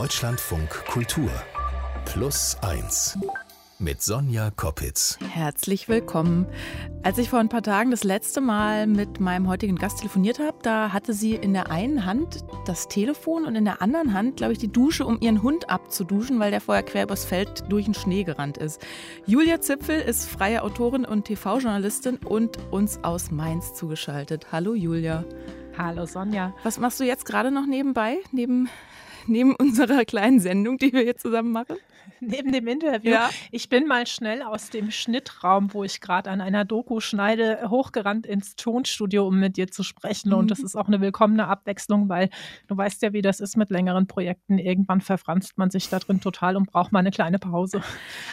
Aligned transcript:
Deutschlandfunk 0.00 0.70
Kultur 0.86 1.28
Plus 2.06 2.56
1 2.62 3.18
mit 3.78 4.00
Sonja 4.00 4.50
Koppitz. 4.50 5.18
Herzlich 5.30 5.90
willkommen. 5.90 6.46
Als 7.02 7.18
ich 7.18 7.28
vor 7.28 7.38
ein 7.38 7.50
paar 7.50 7.62
Tagen 7.62 7.90
das 7.90 8.02
letzte 8.02 8.40
Mal 8.40 8.86
mit 8.86 9.20
meinem 9.20 9.46
heutigen 9.46 9.76
Gast 9.76 9.98
telefoniert 9.98 10.38
habe, 10.38 10.56
da 10.62 10.94
hatte 10.94 11.12
sie 11.12 11.34
in 11.34 11.52
der 11.52 11.70
einen 11.70 12.06
Hand 12.06 12.46
das 12.64 12.88
Telefon 12.88 13.44
und 13.44 13.56
in 13.56 13.66
der 13.66 13.82
anderen 13.82 14.14
Hand, 14.14 14.38
glaube 14.38 14.54
ich, 14.54 14.58
die 14.58 14.72
Dusche, 14.72 15.04
um 15.04 15.18
ihren 15.20 15.42
Hund 15.42 15.68
abzuduschen, 15.68 16.40
weil 16.40 16.50
der 16.50 16.62
vorher 16.62 16.82
quer 16.82 17.02
übers 17.02 17.26
Feld 17.26 17.64
durch 17.68 17.84
den 17.84 17.92
Schnee 17.92 18.24
gerannt 18.24 18.56
ist. 18.56 18.80
Julia 19.26 19.60
Zipfel 19.60 20.00
ist 20.00 20.30
freie 20.30 20.62
Autorin 20.62 21.04
und 21.04 21.26
TV-Journalistin 21.26 22.16
und 22.24 22.56
uns 22.72 23.04
aus 23.04 23.30
Mainz 23.30 23.74
zugeschaltet. 23.74 24.46
Hallo 24.50 24.72
Julia. 24.72 25.26
Hallo 25.76 26.06
Sonja. 26.06 26.54
Was 26.62 26.78
machst 26.78 27.00
du 27.00 27.04
jetzt 27.04 27.26
gerade 27.26 27.50
noch 27.50 27.66
nebenbei, 27.66 28.16
neben, 28.32 28.70
neben 29.26 29.54
unserer 29.56 30.04
kleinen 30.04 30.40
Sendung, 30.40 30.78
die 30.78 30.92
wir 30.92 31.02
hier 31.02 31.16
zusammen 31.16 31.52
machen? 31.52 31.76
neben 32.20 32.52
dem 32.52 32.66
Interview. 32.66 33.12
Ja. 33.12 33.30
Ich 33.50 33.68
bin 33.68 33.86
mal 33.86 34.06
schnell 34.06 34.42
aus 34.42 34.70
dem 34.70 34.90
Schnittraum, 34.90 35.72
wo 35.72 35.84
ich 35.84 36.00
gerade 36.00 36.30
an 36.30 36.40
einer 36.40 36.64
Doku 36.64 37.00
schneide, 37.00 37.68
hochgerannt 37.68 38.26
ins 38.26 38.56
Tonstudio, 38.56 39.26
um 39.26 39.40
mit 39.40 39.56
dir 39.56 39.68
zu 39.68 39.82
sprechen. 39.82 40.30
Mhm. 40.30 40.36
Und 40.36 40.50
das 40.50 40.60
ist 40.60 40.76
auch 40.76 40.88
eine 40.88 41.00
willkommene 41.00 41.48
Abwechslung, 41.48 42.08
weil 42.08 42.30
du 42.68 42.76
weißt 42.76 43.02
ja, 43.02 43.12
wie 43.12 43.22
das 43.22 43.40
ist 43.40 43.56
mit 43.56 43.70
längeren 43.70 44.06
Projekten. 44.06 44.58
Irgendwann 44.58 45.00
verfranst 45.00 45.56
man 45.58 45.70
sich 45.70 45.88
da 45.88 45.98
drin 45.98 46.20
total 46.20 46.56
und 46.56 46.70
braucht 46.70 46.92
mal 46.92 47.00
eine 47.00 47.10
kleine 47.10 47.38
Pause. 47.38 47.82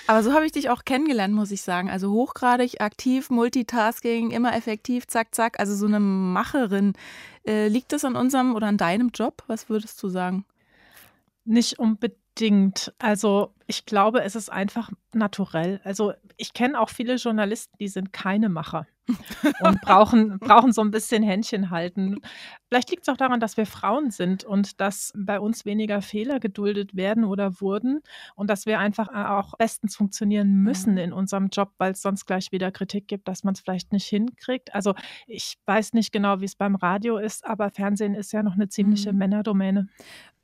Aber 0.07 0.23
so 0.23 0.33
habe 0.33 0.45
ich 0.45 0.51
dich 0.51 0.69
auch 0.69 0.85
kennengelernt, 0.85 1.33
muss 1.33 1.51
ich 1.51 1.61
sagen. 1.61 1.89
Also 1.89 2.11
hochgradig 2.11 2.81
aktiv, 2.81 3.29
Multitasking, 3.29 4.31
immer 4.31 4.55
effektiv, 4.55 5.07
zack, 5.07 5.33
zack. 5.33 5.59
Also 5.59 5.75
so 5.75 5.85
eine 5.85 5.99
Macherin. 5.99 6.93
Äh, 7.45 7.69
liegt 7.69 7.93
das 7.93 8.03
an 8.03 8.15
unserem 8.15 8.55
oder 8.55 8.67
an 8.67 8.77
deinem 8.77 9.11
Job? 9.13 9.43
Was 9.47 9.69
würdest 9.69 10.01
du 10.03 10.09
sagen? 10.09 10.45
Nicht 11.49 11.79
unbedingt. 11.79 12.93
Also 12.99 13.53
ich 13.67 13.85
glaube, 13.85 14.21
es 14.21 14.35
ist 14.35 14.51
einfach 14.51 14.91
naturell. 15.13 15.79
Also 15.85 16.11
ich 16.35 16.51
kenne 16.51 16.77
auch 16.77 16.89
viele 16.89 17.15
Journalisten, 17.15 17.77
die 17.79 17.87
sind 17.87 18.11
keine 18.11 18.49
Macher 18.49 18.85
und 19.61 19.79
brauchen, 19.79 20.37
brauchen 20.39 20.73
so 20.73 20.81
ein 20.81 20.91
bisschen 20.91 21.23
Händchen 21.23 21.69
halten. 21.69 22.19
Vielleicht 22.67 22.89
liegt 22.91 23.03
es 23.03 23.09
auch 23.09 23.15
daran, 23.15 23.39
dass 23.39 23.55
wir 23.55 23.65
Frauen 23.65 24.11
sind 24.11 24.43
und 24.43 24.81
dass 24.81 25.13
bei 25.15 25.39
uns 25.39 25.63
weniger 25.63 26.01
Fehler 26.01 26.41
geduldet 26.41 26.97
werden 26.97 27.23
oder 27.23 27.61
wurden 27.61 28.01
und 28.35 28.49
dass 28.49 28.65
wir 28.65 28.77
einfach 28.79 29.07
auch 29.07 29.53
bestens 29.57 29.95
funktionieren 29.95 30.49
müssen 30.63 30.93
mhm. 30.93 30.97
in 30.99 31.13
unserem 31.13 31.47
Job, 31.47 31.71
weil 31.77 31.93
es 31.93 32.01
sonst 32.01 32.25
gleich 32.25 32.51
wieder 32.51 32.71
Kritik 32.71 33.07
gibt, 33.07 33.29
dass 33.29 33.45
man 33.45 33.53
es 33.53 33.61
vielleicht 33.61 33.93
nicht 33.93 34.07
hinkriegt. 34.07 34.75
Also 34.75 34.95
ich 35.27 35.57
weiß 35.65 35.93
nicht 35.93 36.11
genau, 36.11 36.41
wie 36.41 36.45
es 36.45 36.57
beim 36.57 36.75
Radio 36.75 37.17
ist, 37.17 37.45
aber 37.45 37.69
Fernsehen 37.69 38.15
ist 38.15 38.33
ja 38.33 38.43
noch 38.43 38.55
eine 38.55 38.67
ziemliche 38.67 39.13
mhm. 39.13 39.19
Männerdomäne 39.19 39.87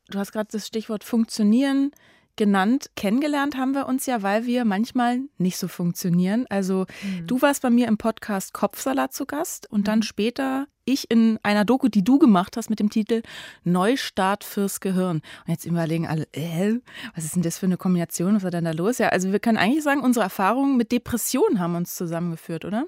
du 0.09 0.19
hast 0.19 0.31
gerade 0.31 0.49
das 0.51 0.67
Stichwort 0.67 1.03
funktionieren 1.03 1.91
genannt. 2.35 2.89
Kennengelernt 2.95 3.57
haben 3.57 3.73
wir 3.73 3.87
uns 3.87 4.05
ja, 4.05 4.23
weil 4.23 4.45
wir 4.45 4.65
manchmal 4.65 5.21
nicht 5.37 5.57
so 5.57 5.67
funktionieren. 5.67 6.45
Also 6.49 6.85
mhm. 7.03 7.27
du 7.27 7.41
warst 7.41 7.61
bei 7.61 7.69
mir 7.69 7.87
im 7.87 7.97
Podcast 7.97 8.53
Kopfsalat 8.53 9.13
zu 9.13 9.25
Gast 9.25 9.69
und 9.69 9.87
dann 9.87 9.99
mhm. 9.99 10.03
später 10.03 10.67
ich 10.85 11.09
in 11.09 11.39
einer 11.43 11.63
Doku, 11.63 11.87
die 11.87 12.03
du 12.03 12.19
gemacht 12.19 12.57
hast 12.57 12.69
mit 12.69 12.79
dem 12.79 12.89
Titel 12.89 13.21
Neustart 13.63 14.43
fürs 14.43 14.81
Gehirn. 14.81 15.21
Und 15.45 15.51
jetzt 15.51 15.65
überlegen 15.65 16.07
alle, 16.07 16.27
äh, 16.33 16.79
was 17.15 17.23
ist 17.23 17.35
denn 17.35 17.41
das 17.41 17.57
für 17.57 17.67
eine 17.67 17.77
Kombination? 17.77 18.35
Was 18.35 18.43
war 18.43 18.51
denn 18.51 18.65
da 18.65 18.71
los? 18.71 18.97
Ja, 18.97 19.09
also 19.09 19.31
wir 19.31 19.39
können 19.39 19.57
eigentlich 19.57 19.83
sagen, 19.83 20.01
unsere 20.01 20.23
Erfahrungen 20.23 20.75
mit 20.75 20.91
Depressionen 20.91 21.59
haben 21.59 21.75
uns 21.75 21.95
zusammengeführt, 21.95 22.65
oder? 22.65 22.85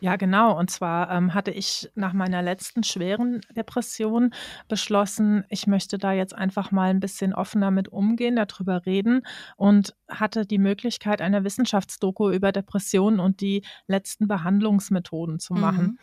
Ja, 0.00 0.16
genau. 0.16 0.58
Und 0.58 0.70
zwar 0.70 1.10
ähm, 1.10 1.34
hatte 1.34 1.50
ich 1.50 1.90
nach 1.94 2.14
meiner 2.14 2.40
letzten 2.40 2.82
schweren 2.82 3.42
Depression 3.54 4.32
beschlossen, 4.66 5.44
ich 5.50 5.66
möchte 5.66 5.98
da 5.98 6.12
jetzt 6.12 6.34
einfach 6.34 6.70
mal 6.70 6.90
ein 6.90 7.00
bisschen 7.00 7.34
offener 7.34 7.70
mit 7.70 7.88
umgehen, 7.88 8.36
darüber 8.36 8.86
reden 8.86 9.22
und 9.56 9.94
hatte 10.08 10.46
die 10.46 10.58
Möglichkeit, 10.58 11.20
eine 11.20 11.44
Wissenschaftsdoku 11.44 12.30
über 12.30 12.50
Depressionen 12.50 13.20
und 13.20 13.42
die 13.42 13.62
letzten 13.86 14.26
Behandlungsmethoden 14.26 15.38
zu 15.38 15.52
machen. 15.52 15.84
Mhm. 15.84 15.98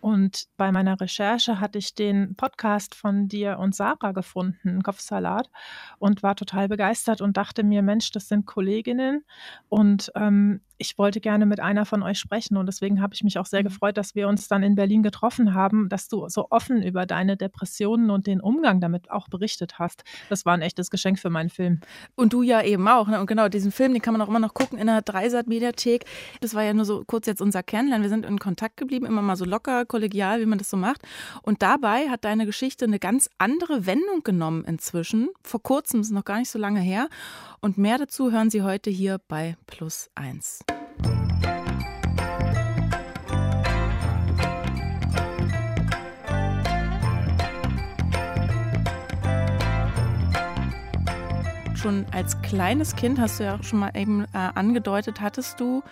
Und 0.00 0.46
bei 0.56 0.70
meiner 0.70 1.00
Recherche 1.00 1.60
hatte 1.60 1.78
ich 1.78 1.94
den 1.94 2.36
Podcast 2.36 2.94
von 2.94 3.28
dir 3.28 3.58
und 3.58 3.74
Sarah 3.74 4.12
gefunden, 4.12 4.82
Kopfsalat, 4.82 5.50
und 5.98 6.22
war 6.22 6.36
total 6.36 6.68
begeistert 6.68 7.20
und 7.20 7.36
dachte 7.36 7.64
mir, 7.64 7.82
Mensch, 7.82 8.12
das 8.12 8.28
sind 8.28 8.46
Kolleginnen 8.46 9.24
und 9.68 10.12
ähm, 10.14 10.60
ich 10.78 10.96
wollte 10.96 11.20
gerne 11.20 11.44
mit 11.44 11.60
einer 11.60 11.84
von 11.84 12.02
euch 12.02 12.18
sprechen 12.18 12.56
und 12.56 12.66
deswegen 12.66 13.02
habe 13.02 13.12
ich 13.12 13.24
mich 13.24 13.38
auch 13.38 13.46
sehr 13.46 13.60
mhm. 13.60 13.64
gefreut, 13.64 13.96
dass 13.96 14.14
wir 14.14 14.28
uns 14.28 14.46
dann 14.48 14.62
in 14.62 14.76
Berlin 14.76 15.02
getroffen 15.02 15.54
haben, 15.54 15.88
dass 15.88 16.08
du 16.08 16.28
so 16.28 16.46
offen 16.50 16.82
über 16.82 17.04
deine 17.04 17.36
Depressionen 17.36 18.10
und 18.10 18.26
den 18.26 18.40
Umgang 18.40 18.80
damit 18.80 19.10
auch 19.10 19.28
berichtet 19.28 19.78
hast. 19.78 20.04
Das 20.28 20.46
war 20.46 20.54
ein 20.54 20.62
echtes 20.62 20.90
Geschenk 20.90 21.18
für 21.18 21.30
meinen 21.30 21.50
Film. 21.50 21.80
Und 22.14 22.32
du 22.32 22.42
ja 22.42 22.62
eben 22.62 22.86
auch. 22.86 23.08
Ne? 23.08 23.20
Und 23.20 23.26
genau, 23.26 23.48
diesen 23.48 23.72
Film, 23.72 23.92
den 23.92 24.02
kann 24.02 24.12
man 24.12 24.22
auch 24.22 24.28
immer 24.28 24.38
noch 24.38 24.54
gucken 24.54 24.78
in 24.78 24.86
der 24.86 25.02
Dreisat-Mediathek. 25.02 26.04
Das 26.40 26.54
war 26.54 26.62
ja 26.62 26.72
nur 26.72 26.84
so 26.84 27.02
kurz 27.06 27.26
jetzt 27.26 27.42
unser 27.42 27.62
Kennenlernen. 27.62 28.04
Wir 28.04 28.10
sind 28.10 28.24
in 28.24 28.38
Kontakt 28.38 28.76
geblieben, 28.76 29.06
immer 29.06 29.22
mal 29.22 29.36
so 29.36 29.44
locker, 29.44 29.84
kollegial, 29.84 30.40
wie 30.40 30.46
man 30.46 30.58
das 30.58 30.70
so 30.70 30.76
macht. 30.76 31.02
Und 31.42 31.62
dabei 31.62 32.08
hat 32.08 32.24
deine 32.24 32.46
Geschichte 32.46 32.84
eine 32.84 33.00
ganz 33.00 33.28
andere 33.38 33.86
Wendung 33.86 34.22
genommen 34.22 34.64
inzwischen. 34.64 35.28
Vor 35.42 35.62
kurzem, 35.62 36.00
ist 36.00 36.12
noch 36.12 36.24
gar 36.24 36.38
nicht 36.38 36.50
so 36.50 36.58
lange 36.58 36.80
her. 36.80 37.08
Und 37.60 37.78
mehr 37.78 37.98
dazu 37.98 38.30
hören 38.30 38.50
Sie 38.50 38.62
heute 38.62 38.90
hier 38.90 39.18
bei 39.26 39.56
Plus 39.66 40.10
1. 40.14 40.60
Schon 51.80 52.06
als 52.10 52.42
kleines 52.42 52.96
Kind, 52.96 53.20
hast 53.20 53.38
du 53.38 53.44
ja 53.44 53.54
auch 53.56 53.62
schon 53.62 53.78
mal 53.78 53.96
eben 53.96 54.24
äh, 54.24 54.26
angedeutet, 54.32 55.20
hattest 55.20 55.60
du 55.60 55.84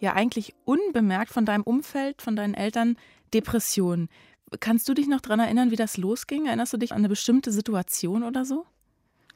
ja 0.00 0.14
eigentlich 0.14 0.54
unbemerkt 0.64 1.30
von 1.30 1.44
deinem 1.44 1.62
Umfeld, 1.62 2.22
von 2.22 2.36
deinen 2.36 2.54
Eltern 2.54 2.96
Depressionen. 3.34 4.08
Kannst 4.60 4.88
du 4.88 4.94
dich 4.94 5.08
noch 5.08 5.20
daran 5.20 5.40
erinnern, 5.40 5.70
wie 5.70 5.76
das 5.76 5.98
losging? 5.98 6.46
Erinnerst 6.46 6.72
du 6.72 6.78
dich 6.78 6.92
an 6.92 6.98
eine 6.98 7.10
bestimmte 7.10 7.52
Situation 7.52 8.22
oder 8.22 8.46
so? 8.46 8.64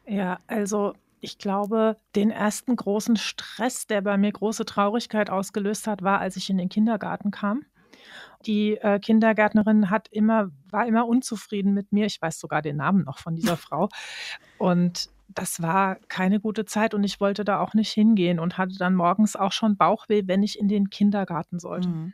Ja, 0.06 0.38
also 0.46 0.94
ich 1.20 1.36
glaube, 1.36 1.96
den 2.16 2.30
ersten 2.30 2.76
großen 2.76 3.16
Stress, 3.16 3.86
der 3.86 4.00
bei 4.00 4.16
mir 4.16 4.32
große 4.32 4.64
Traurigkeit 4.64 5.28
ausgelöst 5.28 5.86
hat, 5.86 6.02
war, 6.02 6.18
als 6.18 6.36
ich 6.36 6.48
in 6.48 6.56
den 6.56 6.70
Kindergarten 6.70 7.30
kam. 7.30 7.66
Die 8.46 8.78
äh, 8.78 9.00
Kindergärtnerin 9.00 9.90
hat 9.90 10.08
immer, 10.10 10.50
war 10.70 10.86
immer 10.86 11.06
unzufrieden 11.06 11.74
mit 11.74 11.92
mir. 11.92 12.06
Ich 12.06 12.22
weiß 12.22 12.40
sogar 12.40 12.62
den 12.62 12.76
Namen 12.76 13.04
noch 13.04 13.18
von 13.18 13.34
dieser 13.34 13.56
Frau. 13.58 13.90
Und 14.56 15.10
das 15.34 15.62
war 15.62 15.96
keine 16.08 16.40
gute 16.40 16.64
Zeit 16.64 16.94
und 16.94 17.04
ich 17.04 17.20
wollte 17.20 17.44
da 17.44 17.60
auch 17.60 17.74
nicht 17.74 17.92
hingehen 17.92 18.38
und 18.38 18.58
hatte 18.58 18.76
dann 18.78 18.94
morgens 18.94 19.36
auch 19.36 19.52
schon 19.52 19.76
Bauchweh, 19.76 20.22
wenn 20.26 20.42
ich 20.42 20.58
in 20.58 20.68
den 20.68 20.90
Kindergarten 20.90 21.58
sollte. 21.58 21.88
Mhm. 21.88 22.12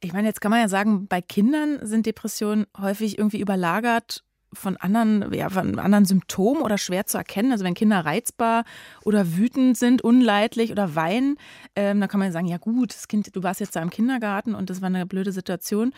Ich 0.00 0.12
meine, 0.12 0.28
jetzt 0.28 0.40
kann 0.40 0.50
man 0.50 0.60
ja 0.60 0.68
sagen, 0.68 1.08
bei 1.08 1.20
Kindern 1.20 1.78
sind 1.82 2.06
Depressionen 2.06 2.66
häufig 2.78 3.18
irgendwie 3.18 3.40
überlagert 3.40 4.24
von 4.52 4.76
anderen, 4.78 5.32
ja, 5.34 5.50
von 5.50 5.78
anderen 5.78 6.04
Symptomen 6.04 6.62
oder 6.62 6.78
schwer 6.78 7.06
zu 7.06 7.18
erkennen. 7.18 7.52
Also 7.52 7.64
wenn 7.64 7.74
Kinder 7.74 8.00
reizbar 8.00 8.64
oder 9.04 9.36
wütend 9.36 9.76
sind, 9.76 10.02
unleidlich 10.02 10.72
oder 10.72 10.94
weinen, 10.94 11.36
ähm, 11.76 12.00
dann 12.00 12.08
kann 12.08 12.20
man 12.20 12.32
sagen, 12.32 12.46
ja 12.46 12.56
gut, 12.56 12.94
das 12.94 13.08
Kind, 13.08 13.34
du 13.34 13.42
warst 13.42 13.60
jetzt 13.60 13.76
da 13.76 13.82
im 13.82 13.90
Kindergarten 13.90 14.54
und 14.54 14.70
das 14.70 14.80
war 14.80 14.86
eine 14.86 15.06
blöde 15.06 15.32
Situation. 15.32 15.92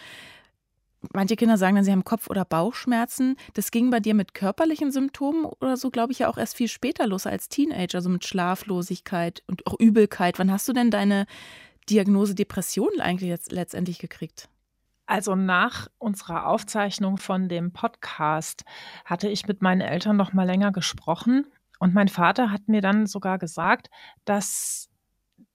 Manche 1.14 1.36
Kinder 1.36 1.56
sagen 1.56 1.76
dann, 1.76 1.84
sie 1.84 1.92
haben 1.92 2.04
Kopf- 2.04 2.28
oder 2.28 2.44
Bauchschmerzen. 2.44 3.36
Das 3.54 3.70
ging 3.70 3.90
bei 3.90 4.00
dir 4.00 4.14
mit 4.14 4.34
körperlichen 4.34 4.92
Symptomen 4.92 5.46
oder 5.46 5.76
so, 5.76 5.90
glaube 5.90 6.12
ich, 6.12 6.20
ja 6.20 6.28
auch 6.28 6.36
erst 6.36 6.56
viel 6.56 6.68
später 6.68 7.06
los 7.06 7.26
als 7.26 7.48
Teenager, 7.48 7.98
also 7.98 8.10
mit 8.10 8.24
Schlaflosigkeit 8.24 9.42
und 9.46 9.66
auch 9.66 9.78
Übelkeit. 9.78 10.38
Wann 10.38 10.52
hast 10.52 10.68
du 10.68 10.72
denn 10.72 10.90
deine 10.90 11.26
Diagnose 11.88 12.34
Depression 12.34 13.00
eigentlich 13.00 13.30
jetzt 13.30 13.50
letztendlich 13.50 13.98
gekriegt? 13.98 14.48
Also 15.06 15.34
nach 15.34 15.88
unserer 15.98 16.46
Aufzeichnung 16.46 17.16
von 17.16 17.48
dem 17.48 17.72
Podcast 17.72 18.64
hatte 19.04 19.28
ich 19.28 19.48
mit 19.48 19.62
meinen 19.62 19.80
Eltern 19.80 20.16
noch 20.16 20.32
mal 20.32 20.46
länger 20.46 20.70
gesprochen 20.70 21.46
und 21.80 21.94
mein 21.94 22.08
Vater 22.08 22.52
hat 22.52 22.68
mir 22.68 22.82
dann 22.82 23.06
sogar 23.06 23.38
gesagt, 23.38 23.88
dass 24.26 24.89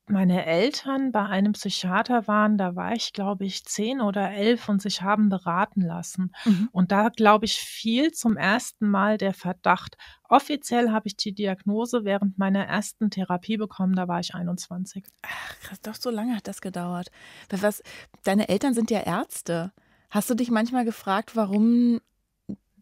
meine 0.08 0.46
Eltern 0.46 1.12
bei 1.12 1.26
einem 1.26 1.54
Psychiater 1.54 2.28
waren, 2.28 2.58
da 2.58 2.76
war 2.76 2.94
ich, 2.94 3.14
glaube 3.14 3.46
ich, 3.46 3.66
zehn 3.66 4.02
oder 4.02 4.32
elf 4.32 4.70
und 4.70 4.82
sich 4.82 5.02
haben 5.02 5.30
beraten 5.30 5.82
lassen. 5.82 6.32
Mhm. 6.46 6.70
Und 6.72 6.92
da, 6.92 7.10
glaube 7.10 7.46
ich, 7.46 7.56
fiel 7.56 8.12
zum 8.12 8.38
ersten 8.38 8.88
Mal 8.88 9.18
der 9.18 9.34
Verdacht. 9.34 9.98
Offiziell 10.30 10.92
habe 10.92 11.08
ich 11.08 11.18
die 11.18 11.34
Diagnose 11.34 12.06
während 12.06 12.38
meiner 12.38 12.66
ersten 12.66 13.10
Therapie 13.10 13.58
bekommen, 13.58 13.96
da 13.96 14.08
war 14.08 14.20
ich 14.20 14.36
21. 14.36 15.06
Ach, 15.24 15.60
krass, 15.62 15.82
doch 15.82 15.96
so 15.96 16.10
lange 16.10 16.36
hat 16.36 16.48
das 16.48 16.62
gedauert. 16.62 17.10
Was, 17.50 17.82
deine 18.24 18.50
Eltern 18.50 18.74
sind 18.74 18.92
ja 18.92 19.00
Ärzte. 19.00 19.72
Hast 20.12 20.30
du 20.30 20.36
dich 20.36 20.52
manchmal 20.52 20.86
gefragt, 20.86 21.36
warum 21.36 22.00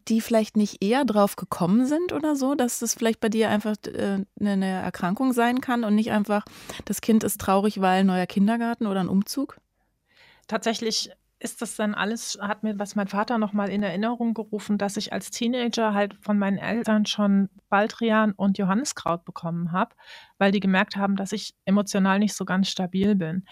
die 0.08 0.22
vielleicht 0.22 0.58
nicht 0.58 0.84
eher 0.84 1.06
drauf 1.06 1.36
gekommen 1.36 1.86
sind 1.86 2.14
oder 2.14 2.36
so, 2.36 2.56
dass 2.56 2.80
das 2.80 2.94
vielleicht 2.94 3.20
bei 3.20 3.30
dir 3.30 3.50
einfach 3.50 3.76
äh, 3.86 4.24
eine 4.40 4.66
Erkrankung 4.66 5.34
sein 5.34 5.62
kann 5.62 5.84
und 5.84 5.96
nicht 5.96 6.12
einfach, 6.12 6.46
das 6.86 7.02
Kind 7.02 7.24
ist 7.24 7.40
traurig, 7.40 7.82
weil 7.82 8.02
ein 8.02 8.08
neuer 8.08 8.26
Kindergarten 8.26 8.88
oder 8.88 9.00
ein 9.00 9.10
Umzug? 9.10 9.58
Tatsächlich 10.48 11.12
ist 11.44 11.62
das 11.62 11.76
dann 11.76 11.94
alles, 11.94 12.40
hat 12.42 12.64
mir 12.64 12.80
was 12.80 12.96
mein 12.96 13.10
Vater 13.10 13.38
nochmal 13.38 13.70
in 13.70 13.84
Erinnerung 13.84 14.34
gerufen, 14.34 14.78
dass 14.78 14.96
ich 14.96 15.12
als 15.12 15.30
Teenager 15.30 15.94
halt 15.94 16.16
von 16.22 16.40
meinen 16.40 16.58
Eltern 16.58 17.06
schon 17.06 17.50
Baldrian 17.70 18.32
und 18.32 18.58
Johanniskraut 18.58 19.26
bekommen 19.26 19.74
habe, 19.74 19.94
weil 20.38 20.52
die 20.52 20.62
gemerkt 20.62 20.96
haben, 20.96 21.18
dass 21.18 21.34
ich 21.34 21.54
emotional 21.66 22.20
nicht 22.20 22.34
so 22.34 22.46
ganz 22.46 22.70
stabil 22.70 23.16
bin. 23.16 23.46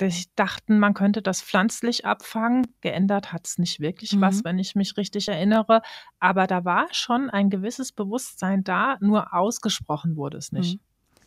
Die 0.00 0.24
dachten, 0.36 0.78
man 0.78 0.92
könnte 0.92 1.22
das 1.22 1.40
pflanzlich 1.40 2.04
abfangen. 2.04 2.66
Geändert 2.82 3.32
hat 3.32 3.46
es 3.46 3.58
nicht 3.58 3.80
wirklich 3.80 4.12
mhm. 4.12 4.20
was, 4.20 4.44
wenn 4.44 4.58
ich 4.58 4.74
mich 4.74 4.96
richtig 4.96 5.28
erinnere. 5.28 5.80
Aber 6.20 6.46
da 6.46 6.64
war 6.64 6.88
schon 6.92 7.30
ein 7.30 7.48
gewisses 7.48 7.92
Bewusstsein 7.92 8.62
da, 8.62 8.98
nur 9.00 9.32
ausgesprochen 9.32 10.16
wurde 10.16 10.36
es 10.36 10.52
nicht. 10.52 10.74
Mhm. 10.74 10.80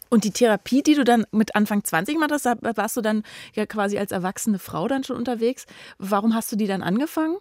Und 0.10 0.24
die 0.24 0.32
Therapie, 0.32 0.82
die 0.82 0.96
du 0.96 1.04
dann 1.04 1.26
mit 1.32 1.56
Anfang 1.56 1.84
20 1.84 2.16
gemacht 2.16 2.32
hast, 2.32 2.46
da 2.46 2.56
warst 2.62 2.98
du 2.98 3.02
dann 3.02 3.24
ja 3.54 3.66
quasi 3.66 3.98
als 3.98 4.12
erwachsene 4.12 4.58
Frau 4.58 4.88
dann 4.88 5.04
schon 5.04 5.18
unterwegs. 5.18 5.66
Warum 6.00 6.34
hast 6.34 6.52
du 6.52 6.56
die 6.56 6.68
dann 6.68 6.82
angefangen? 6.82 7.38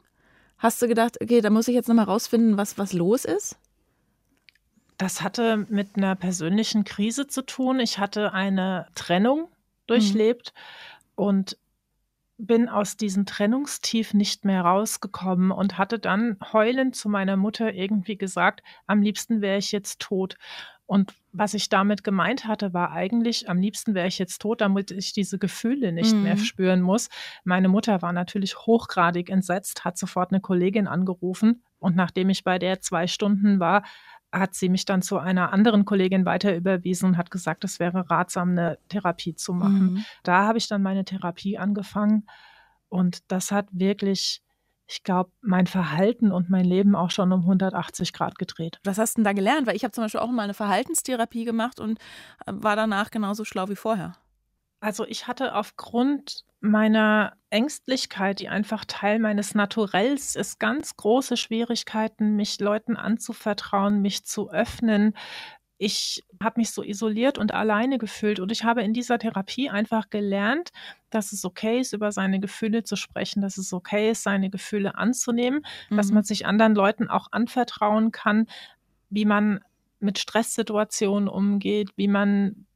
Hast 0.58 0.82
du 0.82 0.88
gedacht, 0.88 1.16
okay, 1.22 1.40
da 1.40 1.50
muss 1.50 1.68
ich 1.68 1.74
jetzt 1.74 1.88
nochmal 1.88 2.04
rausfinden, 2.04 2.58
was, 2.58 2.76
was 2.76 2.92
los 2.92 3.24
ist? 3.24 3.56
Das 4.98 5.22
hatte 5.22 5.66
mit 5.68 5.96
einer 5.96 6.16
persönlichen 6.16 6.84
Krise 6.84 7.26
zu 7.26 7.42
tun. 7.42 7.80
Ich 7.80 7.98
hatte 7.98 8.32
eine 8.32 8.86
Trennung 8.94 9.48
durchlebt 9.86 10.52
mhm. 10.54 10.97
Und 11.18 11.58
bin 12.38 12.68
aus 12.68 12.96
diesem 12.96 13.26
Trennungstief 13.26 14.14
nicht 14.14 14.44
mehr 14.44 14.62
rausgekommen 14.62 15.50
und 15.50 15.76
hatte 15.76 15.98
dann 15.98 16.36
heulend 16.52 16.94
zu 16.94 17.08
meiner 17.08 17.36
Mutter 17.36 17.74
irgendwie 17.74 18.16
gesagt, 18.16 18.62
am 18.86 19.02
liebsten 19.02 19.40
wäre 19.40 19.58
ich 19.58 19.72
jetzt 19.72 19.98
tot. 20.00 20.36
Und 20.86 21.12
was 21.32 21.54
ich 21.54 21.68
damit 21.68 22.04
gemeint 22.04 22.46
hatte, 22.46 22.72
war 22.72 22.92
eigentlich, 22.92 23.50
am 23.50 23.58
liebsten 23.58 23.94
wäre 23.94 24.06
ich 24.06 24.20
jetzt 24.20 24.40
tot, 24.40 24.60
damit 24.60 24.92
ich 24.92 25.12
diese 25.12 25.38
Gefühle 25.38 25.90
nicht 25.90 26.14
mhm. 26.14 26.22
mehr 26.22 26.36
spüren 26.36 26.80
muss. 26.80 27.08
Meine 27.42 27.68
Mutter 27.68 28.00
war 28.00 28.12
natürlich 28.12 28.56
hochgradig 28.56 29.28
entsetzt, 29.28 29.84
hat 29.84 29.98
sofort 29.98 30.30
eine 30.30 30.40
Kollegin 30.40 30.86
angerufen 30.86 31.64
und 31.80 31.96
nachdem 31.96 32.30
ich 32.30 32.44
bei 32.44 32.60
der 32.60 32.80
zwei 32.80 33.08
Stunden 33.08 33.58
war, 33.58 33.82
hat 34.32 34.54
sie 34.54 34.68
mich 34.68 34.84
dann 34.84 35.02
zu 35.02 35.18
einer 35.18 35.52
anderen 35.52 35.84
Kollegin 35.84 36.24
weiter 36.24 36.54
überwiesen 36.54 37.10
und 37.10 37.16
hat 37.16 37.30
gesagt, 37.30 37.64
es 37.64 37.80
wäre 37.80 38.10
ratsam, 38.10 38.50
eine 38.50 38.78
Therapie 38.88 39.34
zu 39.34 39.52
machen. 39.54 39.94
Mhm. 39.94 40.04
Da 40.22 40.46
habe 40.46 40.58
ich 40.58 40.68
dann 40.68 40.82
meine 40.82 41.04
Therapie 41.04 41.58
angefangen 41.58 42.26
und 42.88 43.30
das 43.30 43.50
hat 43.50 43.68
wirklich 43.72 44.42
ich 44.90 45.02
glaube, 45.02 45.30
mein 45.42 45.66
Verhalten 45.66 46.32
und 46.32 46.48
mein 46.48 46.64
Leben 46.64 46.96
auch 46.96 47.10
schon 47.10 47.30
um 47.30 47.42
180 47.42 48.14
Grad 48.14 48.38
gedreht. 48.38 48.80
Was 48.84 48.96
hast 48.96 49.14
du 49.14 49.18
denn 49.18 49.24
da 49.24 49.32
gelernt? 49.34 49.66
Weil 49.66 49.76
ich 49.76 49.84
habe 49.84 49.92
zum 49.92 50.02
Beispiel 50.02 50.20
auch 50.20 50.30
mal 50.30 50.44
eine 50.44 50.54
Verhaltenstherapie 50.54 51.44
gemacht 51.44 51.78
und 51.78 51.98
äh, 52.46 52.52
war 52.54 52.74
danach 52.74 53.10
genauso 53.10 53.44
schlau 53.44 53.68
wie 53.68 53.76
vorher. 53.76 54.14
Also 54.80 55.04
ich 55.06 55.26
hatte 55.26 55.54
aufgrund 55.54 56.44
meiner 56.60 57.34
Ängstlichkeit, 57.50 58.40
die 58.40 58.48
einfach 58.48 58.84
Teil 58.84 59.18
meines 59.18 59.54
Naturells 59.54 60.34
ist, 60.34 60.58
ganz 60.58 60.96
große 60.96 61.36
Schwierigkeiten, 61.36 62.36
mich 62.36 62.58
Leuten 62.60 62.96
anzuvertrauen, 62.96 64.02
mich 64.02 64.24
zu 64.24 64.50
öffnen, 64.50 65.14
ich 65.78 66.24
habe 66.42 66.60
mich 66.60 66.72
so 66.72 66.82
isoliert 66.82 67.38
und 67.38 67.54
alleine 67.54 67.98
gefühlt 67.98 68.40
und 68.40 68.50
ich 68.50 68.64
habe 68.64 68.82
in 68.82 68.92
dieser 68.92 69.18
Therapie 69.18 69.70
einfach 69.70 70.10
gelernt, 70.10 70.70
dass 71.10 71.32
es 71.32 71.44
okay 71.44 71.78
ist, 71.80 71.92
über 71.92 72.10
seine 72.10 72.40
Gefühle 72.40 72.82
zu 72.82 72.96
sprechen, 72.96 73.40
dass 73.42 73.58
es 73.58 73.72
okay 73.72 74.10
ist, 74.10 74.24
seine 74.24 74.50
Gefühle 74.50 74.96
anzunehmen, 74.96 75.64
mhm. 75.88 75.96
dass 75.96 76.10
man 76.10 76.24
sich 76.24 76.46
anderen 76.46 76.74
Leuten 76.74 77.08
auch 77.08 77.28
anvertrauen 77.30 78.10
kann, 78.10 78.46
wie 79.08 79.24
man 79.24 79.60
mit 80.00 80.18
Stresssituationen 80.18 81.28
umgeht, 81.28 81.90
wie 81.96 82.08
man 82.08 82.66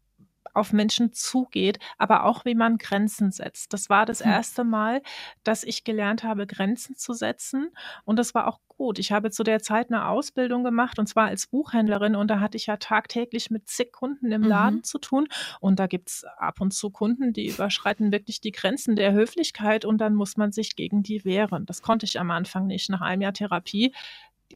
auf 0.55 0.73
Menschen 0.73 1.13
zugeht, 1.13 1.79
aber 1.99 2.25
auch 2.25 2.45
wie 2.45 2.55
man 2.55 2.79
Grenzen 2.79 3.33
setzt. 3.33 3.73
Das 3.73 3.89
war 3.89 4.07
das 4.07 4.21
hm. 4.25 4.31
erste 4.31 4.65
Mal, 4.65 5.03
dass 5.45 5.65
ich 5.65 5.85
gelernt 5.85 6.25
habe, 6.25 6.47
Grenzen 6.47 6.97
zu 6.97 7.13
setzen. 7.13 7.71
Und 8.05 8.19
das 8.19 8.35
war 8.35 8.47
auch 8.49 8.59
gut. 8.69 8.99
Ich 8.99 9.13
habe 9.13 9.31
zu 9.31 9.45
der 9.45 9.63
Zeit 9.63 9.91
eine 9.91 10.09
Ausbildung 10.09 10.65
gemacht 10.65 10.99
und 10.99 11.07
zwar 11.07 11.27
als 11.27 11.47
Buchhändlerin 11.47 12.17
und 12.17 12.29
da 12.29 12.41
hatte 12.41 12.57
ich 12.57 12.67
ja 12.67 12.77
tagtäglich 12.77 13.51
mit 13.51 13.69
zig 13.69 13.93
Kunden 13.93 14.33
im 14.33 14.43
Laden 14.43 14.79
mhm. 14.79 14.85
zu 14.85 14.99
tun. 14.99 15.29
Und 15.61 15.79
da 15.79 15.87
gibt 15.87 16.09
es 16.09 16.25
ab 16.39 16.61
und 16.61 16.73
zu 16.73 16.91
Kunden, 16.91 17.33
die 17.33 17.49
überschreiten 17.49 18.13
wirklich 18.13 18.41
die 18.41 18.53
Grenzen 18.53 18.97
der 18.97 19.13
Höflichkeit 19.13 19.85
und 19.85 19.99
dann 19.99 20.15
muss 20.15 20.37
man 20.37 20.53
sich 20.53 20.77
gegen 20.77 21.03
die 21.03 21.25
wehren. 21.25 21.67
Das 21.67 21.83
konnte 21.83 22.07
ich 22.07 22.19
am 22.19 22.31
Anfang 22.31 22.67
nicht. 22.67 22.91
Nach 22.91 23.01
einem 23.01 23.23
Jahr 23.23 23.33
Therapie 23.33 23.93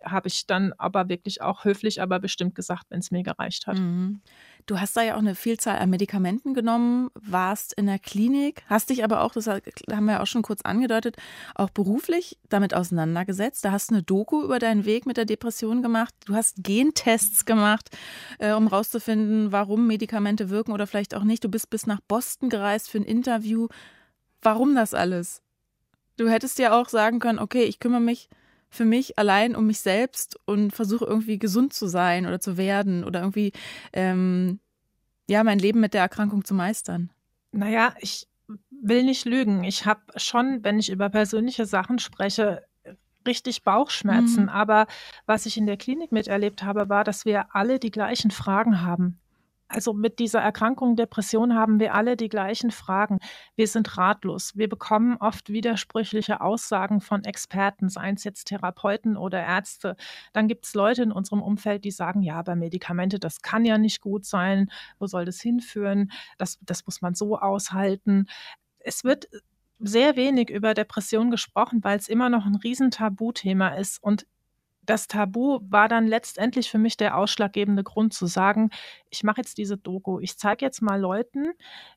habe 0.04 0.28
ich 0.28 0.46
dann 0.46 0.72
aber 0.78 1.08
wirklich 1.08 1.42
auch 1.42 1.64
höflich, 1.64 2.02
aber 2.02 2.18
bestimmt 2.18 2.54
gesagt, 2.54 2.86
wenn 2.90 3.00
es 3.00 3.10
mir 3.10 3.22
gereicht 3.22 3.66
hat. 3.66 3.78
Mhm. 3.78 4.20
Du 4.66 4.80
hast 4.80 4.96
da 4.96 5.02
ja 5.02 5.14
auch 5.14 5.20
eine 5.20 5.36
Vielzahl 5.36 5.78
an 5.78 5.90
Medikamenten 5.90 6.52
genommen, 6.52 7.08
warst 7.14 7.72
in 7.72 7.86
der 7.86 8.00
Klinik, 8.00 8.64
hast 8.66 8.90
dich 8.90 9.04
aber 9.04 9.20
auch, 9.20 9.32
das 9.32 9.46
haben 9.46 10.04
wir 10.06 10.14
ja 10.14 10.22
auch 10.22 10.26
schon 10.26 10.42
kurz 10.42 10.62
angedeutet, 10.62 11.16
auch 11.54 11.70
beruflich 11.70 12.36
damit 12.48 12.74
auseinandergesetzt. 12.74 13.64
Da 13.64 13.70
hast 13.70 13.90
du 13.90 13.94
eine 13.94 14.02
Doku 14.02 14.42
über 14.42 14.58
deinen 14.58 14.84
Weg 14.84 15.06
mit 15.06 15.18
der 15.18 15.24
Depression 15.24 15.82
gemacht. 15.82 16.12
Du 16.24 16.34
hast 16.34 16.64
Gentests 16.64 17.44
gemacht, 17.44 17.90
äh, 18.40 18.54
um 18.54 18.66
rauszufinden, 18.66 19.52
warum 19.52 19.86
Medikamente 19.86 20.50
wirken 20.50 20.72
oder 20.72 20.88
vielleicht 20.88 21.14
auch 21.14 21.22
nicht. 21.22 21.44
Du 21.44 21.48
bist 21.48 21.70
bis 21.70 21.86
nach 21.86 22.00
Boston 22.00 22.50
gereist 22.50 22.90
für 22.90 22.98
ein 22.98 23.04
Interview. 23.04 23.68
Warum 24.42 24.74
das 24.74 24.94
alles? 24.94 25.42
Du 26.16 26.28
hättest 26.28 26.58
ja 26.58 26.78
auch 26.78 26.88
sagen 26.88 27.20
können, 27.20 27.38
okay, 27.38 27.62
ich 27.62 27.78
kümmere 27.78 28.00
mich 28.00 28.28
für 28.76 28.84
mich 28.84 29.18
allein 29.18 29.56
um 29.56 29.66
mich 29.66 29.80
selbst 29.80 30.38
und 30.44 30.72
versuche 30.72 31.04
irgendwie 31.04 31.38
gesund 31.38 31.72
zu 31.72 31.86
sein 31.86 32.26
oder 32.26 32.40
zu 32.40 32.56
werden 32.56 33.04
oder 33.04 33.20
irgendwie 33.20 33.52
ähm, 33.92 34.60
ja 35.28 35.42
mein 35.42 35.58
Leben 35.58 35.80
mit 35.80 35.94
der 35.94 36.02
Erkrankung 36.02 36.44
zu 36.44 36.54
meistern. 36.54 37.10
Naja, 37.52 37.94
ich 38.00 38.28
will 38.70 39.02
nicht 39.02 39.24
lügen. 39.24 39.64
Ich 39.64 39.86
habe 39.86 40.00
schon, 40.16 40.62
wenn 40.62 40.78
ich 40.78 40.90
über 40.90 41.08
persönliche 41.08 41.66
Sachen 41.66 41.98
spreche, 41.98 42.64
richtig 43.26 43.64
Bauchschmerzen. 43.64 44.44
Mhm. 44.44 44.48
Aber 44.48 44.86
was 45.26 45.46
ich 45.46 45.56
in 45.56 45.66
der 45.66 45.76
Klinik 45.76 46.12
miterlebt 46.12 46.62
habe, 46.62 46.88
war, 46.88 47.04
dass 47.04 47.24
wir 47.24 47.54
alle 47.54 47.78
die 47.78 47.90
gleichen 47.90 48.30
Fragen 48.30 48.82
haben. 48.82 49.18
Also 49.68 49.92
mit 49.92 50.20
dieser 50.20 50.40
Erkrankung 50.40 50.94
Depression 50.94 51.54
haben 51.54 51.80
wir 51.80 51.94
alle 51.94 52.16
die 52.16 52.28
gleichen 52.28 52.70
Fragen. 52.70 53.18
Wir 53.56 53.66
sind 53.66 53.96
ratlos. 53.98 54.56
Wir 54.56 54.68
bekommen 54.68 55.16
oft 55.18 55.50
widersprüchliche 55.50 56.40
Aussagen 56.40 57.00
von 57.00 57.24
Experten, 57.24 57.88
seien 57.88 58.14
es 58.14 58.24
jetzt 58.24 58.44
Therapeuten 58.44 59.16
oder 59.16 59.42
Ärzte. 59.44 59.96
Dann 60.32 60.46
gibt 60.46 60.66
es 60.66 60.74
Leute 60.74 61.02
in 61.02 61.12
unserem 61.12 61.42
Umfeld, 61.42 61.84
die 61.84 61.90
sagen, 61.90 62.22
ja, 62.22 62.36
aber 62.36 62.54
Medikamente, 62.54 63.18
das 63.18 63.42
kann 63.42 63.64
ja 63.64 63.76
nicht 63.76 64.00
gut 64.00 64.24
sein. 64.24 64.70
Wo 64.98 65.06
soll 65.06 65.24
das 65.24 65.40
hinführen? 65.40 66.12
Das, 66.38 66.58
das 66.62 66.86
muss 66.86 67.02
man 67.02 67.14
so 67.14 67.38
aushalten. 67.38 68.26
Es 68.78 69.02
wird 69.02 69.28
sehr 69.80 70.16
wenig 70.16 70.48
über 70.48 70.74
Depression 70.74 71.30
gesprochen, 71.30 71.82
weil 71.82 71.98
es 71.98 72.08
immer 72.08 72.30
noch 72.30 72.46
ein 72.46 72.54
Riesentabuthema 72.54 73.70
ist. 73.70 74.02
Und 74.02 74.26
das 74.86 75.08
Tabu 75.08 75.60
war 75.68 75.88
dann 75.88 76.06
letztendlich 76.06 76.70
für 76.70 76.78
mich 76.78 76.96
der 76.96 77.16
ausschlaggebende 77.16 77.82
Grund 77.82 78.14
zu 78.14 78.26
sagen, 78.26 78.70
ich 79.10 79.22
mache 79.22 79.40
jetzt 79.40 79.58
diese 79.58 79.76
Doku. 79.76 80.20
Ich 80.20 80.38
zeige 80.38 80.64
jetzt 80.64 80.82
mal 80.82 81.00
Leuten, 81.00 81.52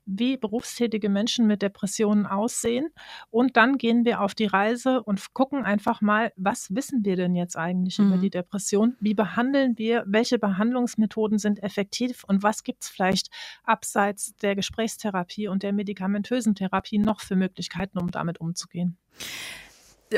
wie 0.06 0.36
berufstätige 0.36 1.08
Menschen 1.08 1.46
mit 1.46 1.62
Depressionen 1.62 2.26
aussehen. 2.26 2.88
Und 3.30 3.56
dann 3.56 3.78
gehen 3.78 4.04
wir 4.04 4.20
auf 4.20 4.34
die 4.34 4.46
Reise 4.46 5.02
und 5.02 5.32
gucken 5.34 5.64
einfach 5.64 6.00
mal, 6.00 6.32
was 6.36 6.74
wissen 6.74 7.04
wir 7.04 7.16
denn 7.16 7.34
jetzt 7.34 7.56
eigentlich 7.56 7.98
mhm. 7.98 8.06
über 8.06 8.16
die 8.18 8.30
Depression? 8.30 8.96
Wie 9.00 9.14
behandeln 9.14 9.78
wir? 9.78 10.04
Welche 10.06 10.38
Behandlungsmethoden 10.38 11.38
sind 11.38 11.62
effektiv? 11.62 12.24
Und 12.24 12.42
was 12.42 12.64
gibt 12.64 12.82
es 12.82 12.88
vielleicht 12.88 13.28
abseits 13.64 14.34
der 14.36 14.56
Gesprächstherapie 14.56 15.48
und 15.48 15.62
der 15.62 15.72
medikamentösen 15.72 16.54
Therapie 16.54 16.98
noch 16.98 17.20
für 17.20 17.36
Möglichkeiten, 17.36 17.98
um 17.98 18.10
damit 18.10 18.40
umzugehen? 18.40 18.96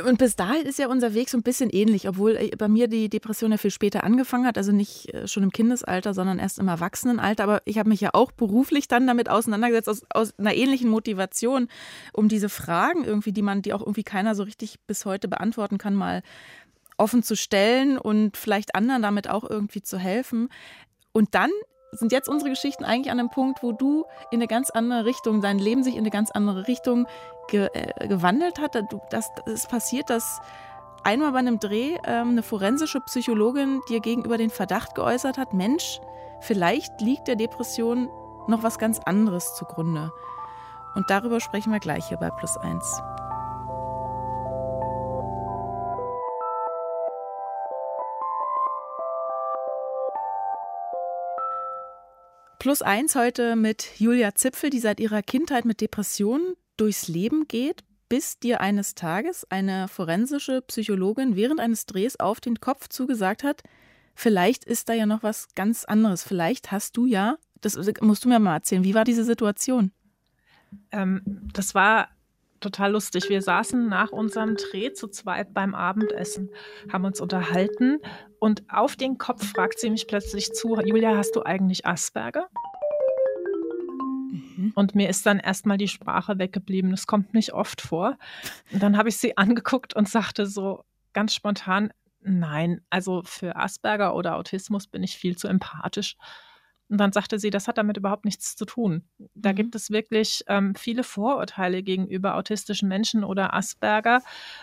Und 0.01 0.17
bis 0.17 0.37
dahin 0.37 0.65
ist 0.65 0.79
ja 0.79 0.89
unser 0.89 1.13
Weg 1.13 1.29
so 1.29 1.37
ein 1.37 1.43
bisschen 1.43 1.69
ähnlich, 1.69 2.09
obwohl 2.09 2.37
äh, 2.37 2.57
bei 2.57 2.67
mir 2.67 2.89
die 2.89 3.11
Depression 3.11 3.51
ja 3.51 3.59
viel 3.59 3.71
später 3.71 4.05
angefangen 4.05 4.47
hat, 4.47 4.57
also 4.57 4.73
nicht 4.73 5.13
äh, 5.13 5.29
schon 5.29 5.43
im 5.43 5.53
Kindesalter, 5.53 6.15
sondern 6.15 6.39
erst 6.39 6.59
im 6.59 6.69
Erwachsenenalter. 6.69 7.45
Aber 7.45 7.61
ich 7.67 7.79
habe 7.79 7.91
mich 7.91 8.01
ja 8.01 8.11
auch 8.15 8.33
beruflich 8.33 8.89
dann 8.89 9.07
damit 9.07 9.29
auseinandergesetzt, 9.29 9.91
aus, 9.91 10.03
aus, 10.09 10.39
einer 10.39 10.55
ähnlichen 10.55 10.89
Motivation, 10.89 11.69
um 12.15 12.29
diese 12.29 12.49
Fragen 12.49 13.05
irgendwie, 13.05 13.33
die 13.33 13.43
man, 13.43 13.61
die 13.61 13.75
auch 13.75 13.83
irgendwie 13.83 14.03
keiner 14.03 14.35
so 14.35 14.45
richtig 14.45 14.81
bis 14.87 15.05
heute 15.05 15.29
beantworten 15.29 15.77
kann, 15.77 15.95
mal 15.95 16.23
offen 16.97 17.23
zu 17.23 17.37
stellen 17.37 17.99
und 17.99 18.39
vielleicht 18.39 18.75
anderen 18.75 19.03
damit 19.03 19.29
auch 19.29 19.49
irgendwie 19.49 19.83
zu 19.83 19.99
helfen. 19.99 20.49
Und 21.13 21.35
dann 21.35 21.51
sind 21.93 22.11
jetzt 22.11 22.29
unsere 22.29 22.51
Geschichten 22.51 22.85
eigentlich 22.85 23.11
an 23.11 23.21
einem 23.21 23.31
Punkt, 23.31 23.63
wo 23.63 23.73
du 23.73 24.07
in 24.31 24.39
eine 24.39 24.49
ganz 24.49 24.71
andere 24.71 25.05
Richtung, 25.05 25.43
dein 25.43 25.59
Leben 25.59 25.85
sich 25.85 25.95
in 25.95 26.01
eine 26.01 26.11
ganz 26.11 26.31
andere 26.31 26.67
Richtung 26.67 27.07
ge 27.49 27.69
äh, 27.75 28.09
gewandelt 28.09 28.59
hat. 28.59 28.77
Das, 29.11 29.31
ist 29.45 29.69
passiert, 29.69 30.09
dass 30.09 30.41
einmal 31.05 31.33
bei 31.33 31.39
einem 31.39 31.61
Dreh 31.61 31.99
ähm, 32.05 32.31
eine 32.31 32.43
forensische 32.43 33.01
Psychologin 33.01 33.83
dir 33.89 34.01
gegenüber 34.01 34.39
den 34.39 34.51
Verdacht 34.51 34.95
geäußert 34.95 35.37
hat, 35.37 35.53
Mensch, 35.53 36.01
vielleicht 36.41 37.01
liegt 37.01 37.29
der 37.29 37.37
Depression 37.37 38.09
noch 38.49 38.63
was 38.63 38.79
ganz 38.79 38.99
anderes 38.99 39.55
zugrunde. 39.55 40.11
Und 40.95 41.09
darüber 41.11 41.41
sprechen 41.41 41.73
wir 41.73 41.81
gleich 41.81 42.09
hier 42.09 42.17
bei 42.17 42.31
Plus 42.31 42.57
1. 42.57 43.03
Plus 52.63 52.81
eins 52.81 53.17
heute 53.17 53.57
mit 53.57 53.99
Julia 53.99 54.37
Zipfel, 54.37 54.71
die 54.71 54.79
seit 54.79 55.01
ihrer 55.01 55.21
Kindheit 55.21 55.65
mit 55.65 55.81
Depressionen 55.81 56.55
durchs 56.77 57.09
Leben 57.09 57.49
geht, 57.49 57.83
bis 58.09 58.39
dir 58.39 58.61
eines 58.61 58.95
Tages 58.95 59.45
eine 59.51 59.89
forensische 59.89 60.63
Psychologin 60.63 61.35
während 61.35 61.59
eines 61.59 61.87
Drehs 61.87 62.21
auf 62.21 62.41
den 62.41 62.61
Kopf 62.61 62.87
zugesagt 62.87 63.43
hat, 63.43 63.65
vielleicht 64.15 64.63
ist 64.63 64.89
da 64.89 64.93
ja 64.93 65.07
noch 65.07 65.25
was 65.25 65.49
ganz 65.57 65.85
anderes. 65.85 66.23
Vielleicht 66.23 66.71
hast 66.71 66.97
du 66.97 67.07
ja, 67.07 67.37
das 67.63 67.77
musst 68.01 68.25
du 68.25 68.29
mir 68.29 68.39
mal 68.39 68.55
erzählen, 68.55 68.85
wie 68.85 68.95
war 68.95 69.03
diese 69.03 69.25
Situation? 69.25 69.91
Ähm, 70.93 71.23
das 71.53 71.75
war 71.75 72.11
total 72.61 72.93
lustig. 72.93 73.29
Wir 73.29 73.43
saßen 73.43 73.89
nach 73.89 74.13
unserem 74.13 74.55
Dreh 74.55 74.93
zu 74.93 75.09
zweit 75.09 75.53
beim 75.53 75.75
Abendessen, 75.75 76.49
haben 76.93 77.07
uns 77.07 77.21
unterhalten 77.21 77.99
und 78.43 78.65
auf 78.69 78.97
den 78.97 79.19
Kopf 79.19 79.53
fragt 79.53 79.79
sie 79.79 79.89
mich 79.89 80.09
plötzlich 80.09 80.53
zu, 80.53 80.75
Julia, 80.85 81.17
hast 81.17 81.37
du 81.37 81.45
eigentlich 81.45 81.87
Asperger? 81.87 82.49
Mhm. 84.33 84.73
Und 84.75 84.97
mir 84.97 85.09
ist 85.09 85.25
dann 85.27 85.39
erstmal 85.39 85.79
die 85.79 85.87
Sprache 85.87 86.41
weggeblieben. 86.41 86.91
Das 86.91 87.07
kommt 87.07 87.35
nicht 87.35 87.53
oft 87.53 87.81
vor. 87.81 88.19
Und 88.73 88.83
dann 88.83 88.97
habe 88.97 89.11
ich 89.11 89.19
sie 89.19 89.37
angeguckt 89.37 89.95
und 89.95 90.09
sagte 90.09 90.47
so 90.47 90.85
ganz 91.13 91.37
spontan, 91.37 91.93
nein, 92.21 92.81
also 92.91 93.23
für 93.25 93.55
Asperger 93.55 94.13
oder 94.17 94.35
Autismus 94.35 94.89
bin 94.89 95.05
ich 95.05 95.17
viel 95.17 95.37
zu 95.37 95.47
empathisch. 95.47 96.17
Und 96.89 96.99
dann 96.99 97.13
sagte 97.13 97.39
sie, 97.39 97.51
das 97.51 97.69
hat 97.69 97.79
damit 97.79 97.97
überhaupt 97.97 98.25
nichts 98.25 98.57
zu 98.57 98.65
tun. 98.65 99.05
Da 99.37 99.53
mhm. 99.53 99.57
gibt 99.57 99.77
es 99.77 99.91
wirklich 99.91 100.43
ähm, 100.49 100.75
viele 100.75 101.05
Vorurteile 101.05 101.85
gegenüber 101.85 102.35
autistischen 102.35 102.89
Menschen 102.89 103.23
oder 103.23 103.55
Asperger. 103.55 104.21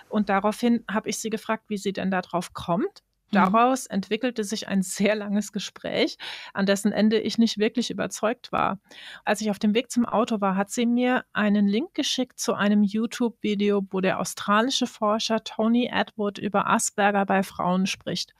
Und 0.10 0.28
daraufhin 0.28 0.84
habe 0.92 1.08
ich 1.08 1.18
sie 1.18 1.30
gefragt, 1.30 1.70
wie 1.70 1.78
sie 1.78 1.94
denn 1.94 2.12
darauf 2.12 2.52
kommt. 2.54 3.04
Mhm. 3.32 3.36
Daraus 3.36 3.86
entwickelte 3.86 4.44
sich 4.44 4.68
ein 4.68 4.82
sehr 4.82 5.16
langes 5.16 5.52
Gespräch, 5.52 6.18
an 6.54 6.66
dessen 6.66 6.92
Ende 6.92 7.20
ich 7.20 7.38
nicht 7.38 7.58
wirklich 7.58 7.90
überzeugt 7.92 8.52
war. 8.52 8.80
Als 9.26 9.42
ich 9.42 9.50
auf 9.50 9.60
dem 9.60 9.74
Weg 9.74 9.92
zum 9.92 10.06
Auto 10.06 10.42
war, 10.42 10.56
hat 10.56 10.70
sie 10.72 10.86
mir 10.86 11.24
einen 11.34 11.68
Link 11.68 11.94
geschickt 11.94 12.40
zu 12.40 12.54
einem 12.54 12.84
YouTube-Video, 12.84 13.86
wo 13.92 14.02
der 14.02 14.20
australische 14.20 14.88
Forscher 14.88 15.44
Tony 15.44 15.90
Edward 15.92 16.38
über 16.38 16.68
Asperger 16.68 17.26
bei 17.26 17.44
Frauen 17.44 17.86
spricht. 17.86 18.34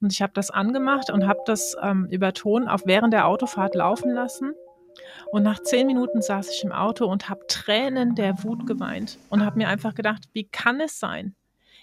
Und 0.00 0.12
ich 0.12 0.22
habe 0.22 0.32
das 0.32 0.50
angemacht 0.50 1.10
und 1.10 1.26
habe 1.26 1.40
das 1.46 1.76
ähm, 1.80 2.08
über 2.10 2.32
Ton 2.32 2.68
auch 2.68 2.80
während 2.84 3.12
der 3.12 3.26
Autofahrt 3.26 3.74
laufen 3.74 4.10
lassen. 4.10 4.52
Und 5.30 5.42
nach 5.42 5.60
zehn 5.60 5.86
Minuten 5.86 6.20
saß 6.20 6.50
ich 6.50 6.64
im 6.64 6.72
Auto 6.72 7.06
und 7.06 7.28
habe 7.28 7.46
Tränen 7.48 8.14
der 8.14 8.42
Wut 8.44 8.66
geweint 8.66 9.18
und 9.30 9.44
habe 9.44 9.56
mir 9.56 9.68
einfach 9.68 9.94
gedacht, 9.94 10.28
wie 10.32 10.44
kann 10.44 10.80
es 10.80 10.98
sein, 10.98 11.34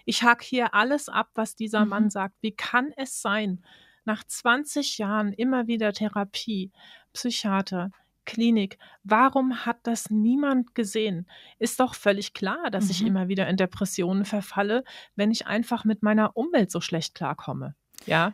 ich 0.09 0.23
hack 0.23 0.41
hier 0.41 0.73
alles 0.73 1.07
ab, 1.07 1.29
was 1.35 1.55
dieser 1.55 1.83
mhm. 1.83 1.89
Mann 1.89 2.09
sagt. 2.09 2.35
Wie 2.41 2.51
kann 2.51 2.91
es 2.97 3.21
sein, 3.21 3.63
nach 4.05 4.23
20 4.23 4.97
Jahren 4.97 5.33
immer 5.33 5.67
wieder 5.67 5.93
Therapie, 5.93 6.71
Psychiater, 7.13 7.91
Klinik, 8.25 8.79
warum 9.03 9.67
hat 9.67 9.77
das 9.83 10.09
niemand 10.09 10.73
gesehen? 10.73 11.27
Ist 11.59 11.79
doch 11.79 11.93
völlig 11.93 12.33
klar, 12.33 12.71
dass 12.71 12.85
mhm. 12.85 12.91
ich 12.91 13.05
immer 13.05 13.27
wieder 13.27 13.47
in 13.47 13.57
Depressionen 13.57 14.25
verfalle, 14.25 14.83
wenn 15.15 15.29
ich 15.29 15.45
einfach 15.45 15.85
mit 15.85 16.01
meiner 16.01 16.35
Umwelt 16.35 16.71
so 16.71 16.81
schlecht 16.81 17.13
klarkomme. 17.13 17.75
Ja. 18.07 18.33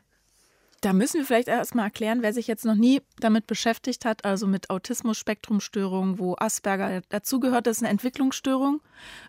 Da 0.80 0.94
müssen 0.94 1.18
wir 1.18 1.26
vielleicht 1.26 1.48
erstmal 1.50 1.86
erklären, 1.86 2.22
wer 2.22 2.32
sich 2.32 2.48
jetzt 2.48 2.64
noch 2.64 2.76
nie 2.76 3.02
damit 3.20 3.48
beschäftigt 3.48 4.06
hat, 4.06 4.24
also 4.24 4.48
mit 4.48 4.70
Autismus-Spektrumstörungen, 4.70 6.20
wo 6.20 6.36
Asperger 6.38 7.02
dazugehört, 7.10 7.68
das 7.68 7.78
ist 7.78 7.84
eine 7.84 7.92
Entwicklungsstörung. 7.92 8.82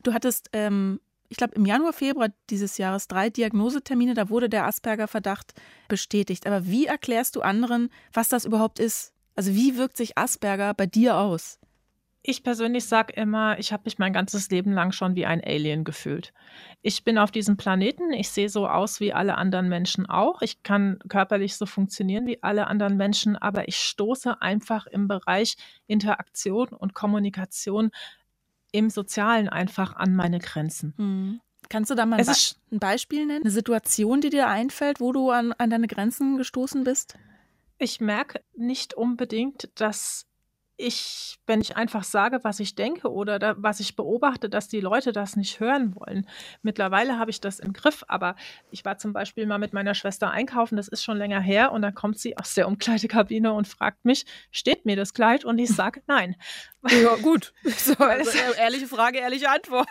Du 0.02 0.12
hattest 0.12 0.50
ähm, 0.52 1.00
ich 1.28 1.36
glaube, 1.36 1.54
im 1.54 1.66
Januar, 1.66 1.92
Februar 1.92 2.28
dieses 2.50 2.78
Jahres 2.78 3.08
drei 3.08 3.30
Diagnosetermine, 3.30 4.14
da 4.14 4.28
wurde 4.28 4.48
der 4.48 4.66
Asperger-Verdacht 4.66 5.54
bestätigt. 5.88 6.46
Aber 6.46 6.66
wie 6.66 6.86
erklärst 6.86 7.36
du 7.36 7.42
anderen, 7.42 7.90
was 8.12 8.28
das 8.28 8.44
überhaupt 8.44 8.78
ist? 8.78 9.12
Also 9.34 9.54
wie 9.54 9.76
wirkt 9.76 9.96
sich 9.96 10.16
Asperger 10.16 10.74
bei 10.74 10.86
dir 10.86 11.16
aus? 11.18 11.58
Ich 12.28 12.42
persönlich 12.42 12.86
sage 12.86 13.12
immer, 13.12 13.56
ich 13.60 13.72
habe 13.72 13.84
mich 13.84 14.00
mein 14.00 14.12
ganzes 14.12 14.50
Leben 14.50 14.72
lang 14.72 14.90
schon 14.90 15.14
wie 15.14 15.26
ein 15.26 15.40
Alien 15.44 15.84
gefühlt. 15.84 16.32
Ich 16.82 17.04
bin 17.04 17.18
auf 17.18 17.30
diesem 17.30 17.56
Planeten, 17.56 18.12
ich 18.12 18.30
sehe 18.30 18.48
so 18.48 18.66
aus 18.66 18.98
wie 18.98 19.12
alle 19.12 19.36
anderen 19.36 19.68
Menschen 19.68 20.06
auch. 20.06 20.42
Ich 20.42 20.64
kann 20.64 20.98
körperlich 21.08 21.54
so 21.54 21.66
funktionieren 21.66 22.26
wie 22.26 22.42
alle 22.42 22.66
anderen 22.66 22.96
Menschen, 22.96 23.36
aber 23.36 23.68
ich 23.68 23.76
stoße 23.76 24.42
einfach 24.42 24.88
im 24.88 25.06
Bereich 25.06 25.56
Interaktion 25.86 26.70
und 26.70 26.94
Kommunikation 26.94 27.92
im 28.72 28.90
Sozialen 28.90 29.48
einfach 29.48 29.96
an 29.96 30.14
meine 30.14 30.38
Grenzen. 30.38 30.94
Mhm. 30.96 31.40
Kannst 31.68 31.90
du 31.90 31.94
da 31.94 32.06
mal 32.06 32.18
ein, 32.20 32.26
Be 32.26 32.32
ein, 32.72 32.78
Beispiel 32.78 33.26
nennen? 33.26 33.42
Eine 33.42 33.50
Situation, 33.50 34.20
die 34.20 34.30
dir 34.30 34.48
einfällt, 34.48 35.00
wo 35.00 35.12
du 35.12 35.30
an, 35.30 35.52
an 35.52 35.70
deine 35.70 35.88
Grenzen 35.88 36.36
gestoßen 36.36 36.84
bist? 36.84 37.16
Ich 37.78 38.00
merke 38.00 38.40
nicht 38.54 38.94
unbedingt, 38.94 39.68
dass 39.74 40.26
ich, 40.78 41.38
wenn 41.46 41.60
ich 41.60 41.76
einfach 41.76 42.04
sage, 42.04 42.40
was 42.42 42.60
ich 42.60 42.74
denke 42.74 43.10
oder 43.10 43.38
da, 43.38 43.54
was 43.58 43.80
ich 43.80 43.96
beobachte, 43.96 44.50
dass 44.50 44.68
die 44.68 44.80
Leute 44.80 45.12
das 45.12 45.36
nicht 45.36 45.58
hören 45.58 45.94
wollen. 45.96 46.28
Mittlerweile 46.62 47.18
habe 47.18 47.30
ich 47.30 47.40
das 47.40 47.60
im 47.60 47.72
Griff, 47.72 48.04
aber 48.08 48.36
ich 48.70 48.84
war 48.84 48.98
zum 48.98 49.12
Beispiel 49.12 49.46
mal 49.46 49.58
mit 49.58 49.72
meiner 49.72 49.94
Schwester 49.94 50.30
einkaufen, 50.30 50.76
das 50.76 50.88
ist 50.88 51.02
schon 51.02 51.16
länger 51.16 51.40
her, 51.40 51.72
und 51.72 51.82
dann 51.82 51.94
kommt 51.94 52.18
sie 52.18 52.36
aus 52.36 52.54
der 52.54 52.68
Umkleidekabine 52.68 53.52
und 53.52 53.66
fragt 53.66 54.04
mich, 54.04 54.26
steht 54.50 54.84
mir 54.84 54.96
das 54.96 55.14
Kleid? 55.14 55.44
Und 55.44 55.58
ich 55.58 55.70
sage 55.70 56.02
nein. 56.06 56.36
Ja, 56.90 57.16
gut. 57.16 57.52
So, 57.76 57.94
also, 57.94 58.30
ehrliche 58.58 58.86
Frage, 58.86 59.18
ehrliche 59.18 59.48
Antwort. 59.50 59.86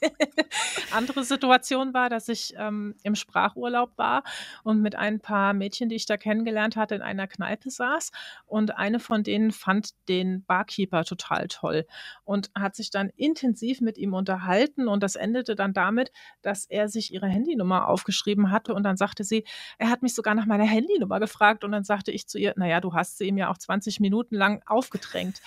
Andere 0.92 1.24
Situation 1.24 1.94
war, 1.94 2.08
dass 2.08 2.28
ich 2.28 2.54
ähm, 2.56 2.94
im 3.02 3.14
Sprachurlaub 3.14 3.96
war 3.96 4.22
und 4.62 4.80
mit 4.80 4.94
ein 4.94 5.20
paar 5.20 5.54
Mädchen, 5.54 5.88
die 5.88 5.96
ich 5.96 6.06
da 6.06 6.16
kennengelernt 6.16 6.76
hatte, 6.76 6.94
in 6.94 7.02
einer 7.02 7.26
Kneipe 7.26 7.70
saß. 7.70 8.12
Und 8.46 8.76
eine 8.76 9.00
von 9.00 9.22
denen 9.22 9.50
fand 9.50 9.90
den 10.08 10.44
Barkeeper 10.44 11.04
total 11.04 11.48
toll 11.48 11.86
und 12.24 12.50
hat 12.54 12.76
sich 12.76 12.90
dann 12.90 13.10
intensiv 13.16 13.80
mit 13.80 13.98
ihm 13.98 14.14
unterhalten. 14.14 14.88
Und 14.88 15.02
das 15.02 15.16
endete 15.16 15.54
dann 15.54 15.72
damit, 15.72 16.12
dass 16.42 16.66
er 16.66 16.88
sich 16.88 17.12
ihre 17.12 17.26
Handynummer 17.26 17.88
aufgeschrieben 17.88 18.50
hatte. 18.50 18.74
Und 18.74 18.84
dann 18.84 18.96
sagte 18.96 19.24
sie, 19.24 19.44
er 19.78 19.90
hat 19.90 20.02
mich 20.02 20.14
sogar 20.14 20.34
nach 20.34 20.46
meiner 20.46 20.64
Handynummer 20.64 21.18
gefragt. 21.18 21.64
Und 21.64 21.72
dann 21.72 21.84
sagte 21.84 22.12
ich 22.12 22.28
zu 22.28 22.38
ihr, 22.38 22.54
naja, 22.56 22.80
du 22.80 22.94
hast 22.94 23.18
sie 23.18 23.28
ihm 23.28 23.38
ja 23.38 23.50
auch 23.50 23.58
20 23.58 24.00
Minuten 24.00 24.36
lang 24.36 24.62
aufgedrängt. 24.66 25.40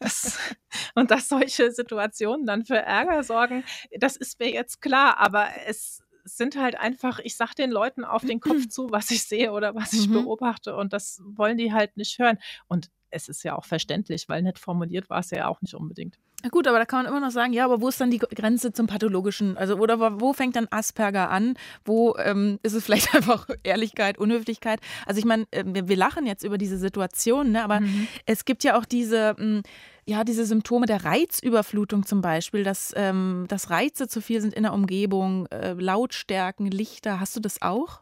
Das, 0.00 0.38
und 0.94 1.10
dass 1.10 1.28
solche 1.28 1.70
Situationen 1.70 2.46
dann 2.46 2.64
für 2.64 2.76
Ärger 2.78 3.22
sorgen, 3.22 3.64
das 3.98 4.16
ist 4.16 4.38
mir 4.38 4.50
jetzt 4.50 4.80
klar, 4.80 5.18
aber 5.18 5.48
es 5.66 6.02
sind 6.24 6.56
halt 6.56 6.78
einfach, 6.78 7.18
ich 7.20 7.36
sag 7.36 7.54
den 7.54 7.70
Leuten 7.70 8.04
auf 8.04 8.24
den 8.24 8.40
Kopf 8.40 8.68
zu, 8.68 8.90
was 8.90 9.10
ich 9.10 9.24
sehe 9.24 9.52
oder 9.52 9.74
was 9.74 9.92
ich 9.92 10.08
mhm. 10.08 10.24
beobachte 10.24 10.76
und 10.76 10.92
das 10.92 11.22
wollen 11.24 11.56
die 11.56 11.72
halt 11.72 11.96
nicht 11.96 12.18
hören. 12.18 12.38
Und 12.66 12.90
es 13.10 13.28
ist 13.28 13.42
ja 13.42 13.56
auch 13.56 13.64
verständlich, 13.64 14.28
weil 14.28 14.42
nett 14.42 14.58
formuliert 14.58 15.10
war 15.10 15.20
es 15.20 15.30
ja 15.30 15.48
auch 15.48 15.60
nicht 15.62 15.74
unbedingt. 15.74 16.18
Na 16.42 16.50
gut, 16.50 16.68
aber 16.68 16.78
da 16.78 16.84
kann 16.84 17.02
man 17.02 17.12
immer 17.12 17.20
noch 17.20 17.32
sagen, 17.32 17.52
ja, 17.52 17.64
aber 17.64 17.80
wo 17.80 17.88
ist 17.88 18.00
dann 18.00 18.12
die 18.12 18.18
Grenze 18.18 18.72
zum 18.72 18.86
Pathologischen? 18.86 19.56
Also, 19.56 19.76
oder 19.76 20.20
wo 20.20 20.32
fängt 20.32 20.54
dann 20.54 20.68
Asperger 20.70 21.30
an? 21.30 21.54
Wo 21.84 22.14
ähm, 22.16 22.60
ist 22.62 22.74
es 22.74 22.84
vielleicht 22.86 23.12
einfach 23.14 23.48
Ehrlichkeit, 23.64 24.18
Unhöflichkeit? 24.18 24.80
Also, 25.04 25.18
ich 25.18 25.24
meine, 25.24 25.46
äh, 25.50 25.64
wir, 25.66 25.88
wir, 25.88 25.96
lachen 25.96 26.26
jetzt 26.26 26.44
über 26.44 26.56
diese 26.56 26.78
Situation, 26.78 27.52
ne? 27.52 27.64
aber 27.64 27.80
mhm. 27.80 28.06
es 28.24 28.44
gibt 28.44 28.62
ja 28.62 28.78
auch 28.78 28.84
diese, 28.84 29.34
mh, 29.36 29.44
hm, 29.44 29.62
ja, 30.06 30.24
diese 30.24 30.46
Symptome 30.46 30.86
der 30.86 31.04
Reizüberflutung 31.04 32.06
zum 32.06 32.22
Beispiel, 32.22 32.62
dass, 32.62 32.94
ähm, 32.96 33.44
dass 33.48 33.68
Reize 33.70 34.08
zu 34.08 34.22
viel 34.22 34.40
sind 34.40 34.54
in 34.54 34.62
der 34.62 34.72
Umgebung, 34.72 35.46
äh, 35.46 35.72
Lautstärken, 35.72 36.70
Lichter. 36.70 37.20
Hast 37.20 37.36
du 37.36 37.40
das 37.40 37.60
auch? 37.62 38.00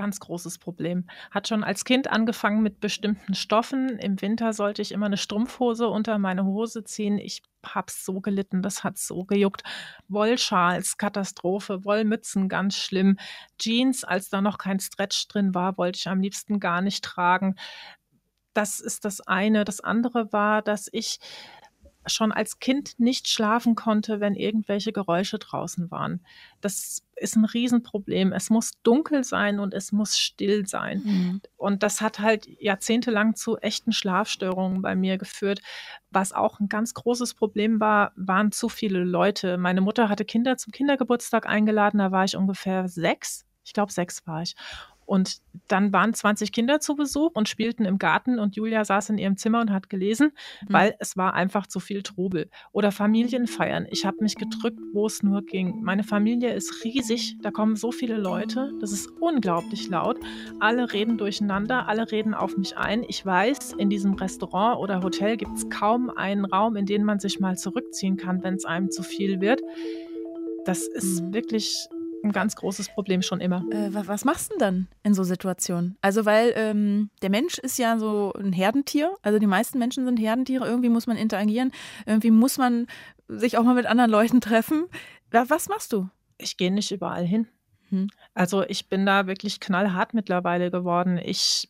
Ganz 0.00 0.18
großes 0.18 0.56
Problem. 0.56 1.04
Hat 1.30 1.46
schon 1.46 1.62
als 1.62 1.84
Kind 1.84 2.08
angefangen 2.08 2.62
mit 2.62 2.80
bestimmten 2.80 3.34
Stoffen. 3.34 3.98
Im 3.98 4.22
Winter 4.22 4.54
sollte 4.54 4.80
ich 4.80 4.92
immer 4.92 5.04
eine 5.04 5.18
Strumpfhose 5.18 5.88
unter 5.88 6.16
meine 6.16 6.46
Hose 6.46 6.84
ziehen. 6.84 7.18
Ich 7.18 7.42
habe 7.66 7.92
so 7.92 8.22
gelitten, 8.22 8.62
das 8.62 8.82
hat 8.82 8.96
so 8.96 9.24
gejuckt. 9.24 9.62
Wollschals, 10.08 10.96
Katastrophe. 10.96 11.84
Wollmützen, 11.84 12.48
ganz 12.48 12.76
schlimm. 12.76 13.18
Jeans, 13.58 14.02
als 14.02 14.30
da 14.30 14.40
noch 14.40 14.56
kein 14.56 14.80
Stretch 14.80 15.28
drin 15.28 15.54
war, 15.54 15.76
wollte 15.76 15.98
ich 15.98 16.08
am 16.08 16.22
liebsten 16.22 16.60
gar 16.60 16.80
nicht 16.80 17.04
tragen. 17.04 17.56
Das 18.54 18.80
ist 18.80 19.04
das 19.04 19.20
eine. 19.20 19.66
Das 19.66 19.80
andere 19.82 20.32
war, 20.32 20.62
dass 20.62 20.88
ich 20.92 21.18
schon 22.06 22.32
als 22.32 22.58
Kind 22.58 22.98
nicht 22.98 23.28
schlafen 23.28 23.74
konnte, 23.74 24.20
wenn 24.20 24.34
irgendwelche 24.34 24.92
Geräusche 24.92 25.38
draußen 25.38 25.90
waren. 25.90 26.24
Das 26.60 27.02
ist 27.16 27.36
ein 27.36 27.44
Riesenproblem. 27.44 28.32
Es 28.32 28.48
muss 28.48 28.72
dunkel 28.82 29.24
sein 29.24 29.60
und 29.60 29.74
es 29.74 29.92
muss 29.92 30.18
still 30.18 30.66
sein. 30.66 31.02
Mhm. 31.04 31.40
Und 31.56 31.82
das 31.82 32.00
hat 32.00 32.18
halt 32.18 32.48
jahrzehntelang 32.60 33.36
zu 33.36 33.58
echten 33.58 33.92
Schlafstörungen 33.92 34.80
bei 34.80 34.96
mir 34.96 35.18
geführt. 35.18 35.60
Was 36.10 36.32
auch 36.32 36.58
ein 36.60 36.68
ganz 36.68 36.94
großes 36.94 37.34
Problem 37.34 37.80
war, 37.80 38.12
waren 38.16 38.50
zu 38.52 38.68
viele 38.68 39.04
Leute. 39.04 39.58
Meine 39.58 39.82
Mutter 39.82 40.08
hatte 40.08 40.24
Kinder 40.24 40.56
zum 40.56 40.72
Kindergeburtstag 40.72 41.46
eingeladen, 41.46 41.98
da 41.98 42.10
war 42.10 42.24
ich 42.24 42.36
ungefähr 42.36 42.88
sechs. 42.88 43.44
Ich 43.62 43.74
glaube, 43.74 43.92
sechs 43.92 44.26
war 44.26 44.42
ich. 44.42 44.56
Und 45.10 45.38
dann 45.66 45.92
waren 45.92 46.14
20 46.14 46.52
Kinder 46.52 46.78
zu 46.78 46.94
Besuch 46.94 47.32
und 47.34 47.48
spielten 47.48 47.84
im 47.84 47.98
Garten 47.98 48.38
und 48.38 48.54
Julia 48.54 48.84
saß 48.84 49.10
in 49.10 49.18
ihrem 49.18 49.36
Zimmer 49.36 49.60
und 49.60 49.72
hat 49.72 49.90
gelesen, 49.90 50.30
mhm. 50.68 50.72
weil 50.72 50.94
es 51.00 51.16
war 51.16 51.34
einfach 51.34 51.66
zu 51.66 51.80
viel 51.80 52.04
Trubel. 52.04 52.48
Oder 52.70 52.92
Familienfeiern. 52.92 53.88
Ich 53.90 54.06
habe 54.06 54.18
mich 54.20 54.36
gedrückt, 54.36 54.78
wo 54.92 55.06
es 55.06 55.24
nur 55.24 55.42
ging. 55.42 55.82
Meine 55.82 56.04
Familie 56.04 56.54
ist 56.54 56.84
riesig, 56.84 57.38
da 57.42 57.50
kommen 57.50 57.74
so 57.74 57.90
viele 57.90 58.18
Leute, 58.18 58.72
das 58.80 58.92
ist 58.92 59.10
unglaublich 59.18 59.88
laut. 59.88 60.20
Alle 60.60 60.92
reden 60.92 61.18
durcheinander, 61.18 61.88
alle 61.88 62.12
reden 62.12 62.32
auf 62.32 62.56
mich 62.56 62.76
ein. 62.76 63.02
Ich 63.08 63.26
weiß, 63.26 63.72
in 63.78 63.90
diesem 63.90 64.14
Restaurant 64.14 64.78
oder 64.78 65.02
Hotel 65.02 65.36
gibt 65.36 65.56
es 65.56 65.68
kaum 65.70 66.10
einen 66.10 66.44
Raum, 66.44 66.76
in 66.76 66.86
den 66.86 67.02
man 67.02 67.18
sich 67.18 67.40
mal 67.40 67.58
zurückziehen 67.58 68.16
kann, 68.16 68.44
wenn 68.44 68.54
es 68.54 68.64
einem 68.64 68.92
zu 68.92 69.02
viel 69.02 69.40
wird. 69.40 69.60
Das 70.66 70.86
ist 70.86 71.20
mhm. 71.20 71.34
wirklich 71.34 71.88
ein 72.22 72.32
ganz 72.32 72.56
großes 72.56 72.88
Problem 72.90 73.22
schon 73.22 73.40
immer. 73.40 73.64
Äh, 73.70 73.90
was 73.92 74.24
machst 74.24 74.50
du 74.50 74.54
denn 74.54 74.58
dann 74.58 74.88
in 75.02 75.14
so 75.14 75.24
Situationen? 75.24 75.96
Also, 76.00 76.24
weil 76.24 76.52
ähm, 76.56 77.10
der 77.22 77.30
Mensch 77.30 77.58
ist 77.58 77.78
ja 77.78 77.98
so 77.98 78.32
ein 78.38 78.52
Herdentier. 78.52 79.14
Also, 79.22 79.38
die 79.38 79.46
meisten 79.46 79.78
Menschen 79.78 80.04
sind 80.04 80.18
Herdentiere. 80.18 80.66
Irgendwie 80.66 80.88
muss 80.88 81.06
man 81.06 81.16
interagieren. 81.16 81.72
Irgendwie 82.06 82.30
muss 82.30 82.58
man 82.58 82.86
sich 83.28 83.58
auch 83.58 83.64
mal 83.64 83.74
mit 83.74 83.86
anderen 83.86 84.10
Leuten 84.10 84.40
treffen. 84.40 84.86
Was 85.30 85.68
machst 85.68 85.92
du? 85.92 86.08
Ich 86.38 86.56
gehe 86.56 86.72
nicht 86.72 86.90
überall 86.90 87.24
hin. 87.24 87.46
Hm. 87.90 88.08
Also, 88.34 88.64
ich 88.64 88.88
bin 88.88 89.06
da 89.06 89.26
wirklich 89.26 89.60
knallhart 89.60 90.14
mittlerweile 90.14 90.70
geworden. 90.70 91.18
Ich 91.22 91.68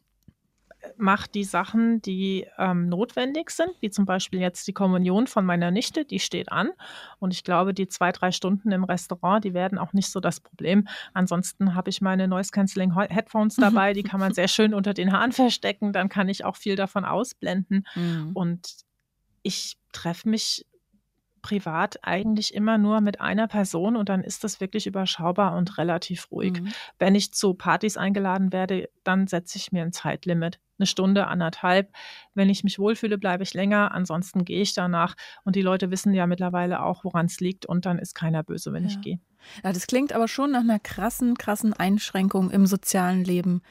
mache 0.97 1.29
die 1.31 1.45
Sachen, 1.45 2.01
die 2.03 2.47
ähm, 2.59 2.89
notwendig 2.89 3.51
sind, 3.51 3.71
wie 3.81 3.91
zum 3.91 4.07
Beispiel 4.07 4.41
jetzt 4.41 4.67
die 4.67 4.73
Kommunion 4.73 5.27
von 5.27 5.45
meiner 5.45 5.71
Nichte, 5.71 6.05
die 6.05 6.21
steht 6.21 6.51
an. 6.51 6.71
Und 7.19 7.33
ich 7.33 7.45
glaube, 7.45 7.75
die 7.75 7.89
zwei, 7.89 8.13
drei 8.13 8.33
Stunden 8.33 8.73
im 8.73 8.85
Restaurant, 8.85 9.45
die 9.45 9.55
werden 9.55 9.79
auch 9.79 9.93
nicht 9.93 10.11
so 10.11 10.21
das 10.21 10.41
Problem. 10.41 10.89
Ansonsten 11.13 11.75
habe 11.75 11.91
ich 11.91 12.01
meine 12.01 12.29
Noise 12.29 12.51
Cancelling 12.51 12.95
Headphones 12.95 13.57
dabei, 13.57 13.93
die 13.93 14.03
kann 14.03 14.21
man 14.21 14.35
sehr 14.35 14.49
schön 14.49 14.75
unter 14.75 14.95
den 14.95 15.13
Haaren 15.13 15.33
verstecken. 15.33 15.93
Dann 15.93 16.09
kann 16.09 16.29
ich 16.29 16.45
auch 16.45 16.57
viel 16.57 16.77
davon 16.77 17.05
ausblenden. 17.05 17.87
Mhm. 17.95 18.31
Und 18.35 18.77
ich 19.43 19.79
treffe 19.93 20.29
mich 20.29 20.67
privat 21.43 21.99
eigentlich 22.03 22.55
immer 22.55 22.79
nur 22.79 23.01
mit 23.01 23.21
einer 23.21 23.49
Person 23.49 23.97
und 23.97 24.09
dann 24.09 24.23
ist 24.23 24.45
das 24.45 24.61
wirklich 24.61 24.87
überschaubar 24.87 25.57
und 25.57 25.79
relativ 25.79 26.31
ruhig. 26.31 26.61
Mhm. 26.61 26.73
Wenn 26.99 27.15
ich 27.15 27.33
zu 27.33 27.55
Partys 27.55 27.97
eingeladen 27.97 28.53
werde, 28.53 28.91
dann 29.05 29.27
setze 29.27 29.57
ich 29.57 29.73
mir 29.73 29.83
ein 29.83 29.93
Zeitlimit 29.93 30.61
eine 30.81 30.87
Stunde, 30.87 31.27
anderthalb. 31.27 31.93
Wenn 32.35 32.49
ich 32.49 32.65
mich 32.65 32.79
wohlfühle, 32.79 33.19
bleibe 33.19 33.43
ich 33.43 33.55
länger. 33.55 33.93
Ansonsten 33.93 34.45
gehe 34.45 34.63
ich 34.63 34.75
danach. 34.75 35.15
Und 35.45 35.57
die 35.57 35.63
Leute 35.63 35.91
wissen 35.91 36.15
ja 36.15 36.27
mittlerweile 36.27 36.83
auch, 36.83 37.05
woran 37.05 37.27
es 37.27 37.41
liegt. 37.41 37.67
Und 37.67 37.87
dann 37.87 37.99
ist 37.99 38.15
keiner 38.15 38.43
böse, 38.43 38.73
wenn 38.73 38.85
ja. 38.85 38.91
ich 38.91 39.01
gehe. 39.01 39.21
Ja, 39.65 39.73
das 39.73 39.87
klingt 39.87 40.13
aber 40.13 40.29
schon 40.29 40.51
nach 40.51 40.61
einer 40.61 40.79
krassen, 40.79 41.37
krassen 41.37 41.73
Einschränkung 41.73 42.51
im 42.51 42.67
sozialen 42.67 43.25
Leben. 43.25 43.63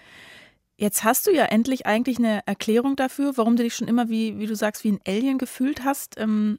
Jetzt 0.77 1.03
hast 1.03 1.27
du 1.27 1.31
ja 1.31 1.43
endlich 1.45 1.85
eigentlich 1.85 2.19
eine 2.19 2.41
Erklärung 2.47 2.95
dafür, 2.95 3.35
warum 3.35 3.57
du 3.57 3.63
dich 3.63 3.75
schon 3.75 3.89
immer, 3.89 4.07
wie, 4.07 4.39
wie 4.39 4.47
du 4.47 4.55
sagst, 4.55 4.85
wie 4.85 4.93
ein 4.93 5.01
Alien 5.05 5.37
gefühlt 5.37 5.83
hast 5.83 6.17
ähm, 6.17 6.57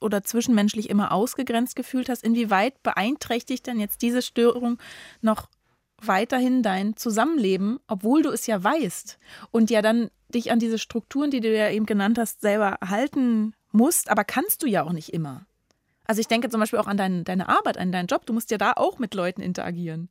oder 0.00 0.22
zwischenmenschlich 0.22 0.88
immer 0.88 1.12
ausgegrenzt 1.12 1.76
gefühlt 1.76 2.08
hast. 2.08 2.24
Inwieweit 2.24 2.82
beeinträchtigt 2.82 3.66
denn 3.66 3.80
jetzt 3.80 4.00
diese 4.00 4.22
Störung 4.22 4.78
noch 5.20 5.50
weiterhin 6.06 6.62
dein 6.62 6.96
Zusammenleben, 6.96 7.78
obwohl 7.86 8.22
du 8.22 8.30
es 8.30 8.46
ja 8.46 8.62
weißt 8.62 9.18
und 9.50 9.70
ja 9.70 9.82
dann 9.82 10.10
dich 10.34 10.50
an 10.50 10.58
diese 10.58 10.78
Strukturen, 10.78 11.30
die 11.30 11.40
du 11.40 11.54
ja 11.54 11.70
eben 11.70 11.86
genannt 11.86 12.18
hast, 12.18 12.40
selber 12.40 12.78
halten 12.84 13.54
musst, 13.72 14.10
aber 14.10 14.24
kannst 14.24 14.62
du 14.62 14.66
ja 14.66 14.82
auch 14.84 14.92
nicht 14.92 15.12
immer. 15.12 15.46
Also 16.06 16.20
ich 16.20 16.28
denke 16.28 16.50
zum 16.50 16.60
Beispiel 16.60 16.78
auch 16.78 16.86
an 16.86 16.96
dein, 16.96 17.24
deine 17.24 17.48
Arbeit, 17.48 17.78
an 17.78 17.92
deinen 17.92 18.06
Job. 18.06 18.26
Du 18.26 18.32
musst 18.32 18.50
ja 18.50 18.58
da 18.58 18.72
auch 18.72 18.98
mit 18.98 19.14
Leuten 19.14 19.40
interagieren. 19.40 20.08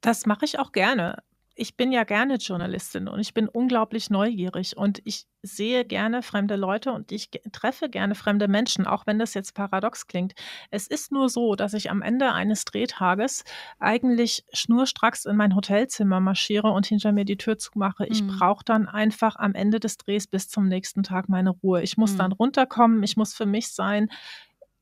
Das 0.00 0.26
mache 0.26 0.44
ich 0.44 0.58
auch 0.58 0.72
gerne 0.72 1.22
ich 1.54 1.76
bin 1.76 1.92
ja 1.92 2.04
gerne 2.04 2.36
Journalistin 2.36 3.08
und 3.08 3.20
ich 3.20 3.34
bin 3.34 3.48
unglaublich 3.48 4.08
neugierig 4.08 4.76
und 4.76 5.00
ich 5.04 5.26
sehe 5.42 5.84
gerne 5.84 6.22
fremde 6.22 6.56
Leute 6.56 6.92
und 6.92 7.12
ich 7.12 7.30
treffe 7.52 7.90
gerne 7.90 8.14
fremde 8.14 8.48
Menschen, 8.48 8.86
auch 8.86 9.06
wenn 9.06 9.18
das 9.18 9.34
jetzt 9.34 9.54
paradox 9.54 10.06
klingt. 10.06 10.32
Es 10.70 10.86
ist 10.86 11.12
nur 11.12 11.28
so, 11.28 11.54
dass 11.54 11.74
ich 11.74 11.90
am 11.90 12.00
Ende 12.00 12.32
eines 12.32 12.64
Drehtages 12.64 13.44
eigentlich 13.78 14.44
schnurstracks 14.52 15.26
in 15.26 15.36
mein 15.36 15.54
Hotelzimmer 15.54 16.20
marschiere 16.20 16.70
und 16.70 16.86
hinter 16.86 17.12
mir 17.12 17.24
die 17.24 17.36
Tür 17.36 17.58
zumache. 17.58 18.06
Ich 18.06 18.22
mhm. 18.22 18.38
brauche 18.38 18.64
dann 18.64 18.88
einfach 18.88 19.36
am 19.36 19.54
Ende 19.54 19.78
des 19.78 19.98
Drehs 19.98 20.26
bis 20.26 20.48
zum 20.48 20.68
nächsten 20.68 21.02
Tag 21.02 21.28
meine 21.28 21.50
Ruhe. 21.50 21.82
Ich 21.82 21.96
muss 21.96 22.12
mhm. 22.12 22.18
dann 22.18 22.32
runterkommen, 22.32 23.02
ich 23.02 23.16
muss 23.16 23.34
für 23.34 23.46
mich 23.46 23.72
sein. 23.72 24.08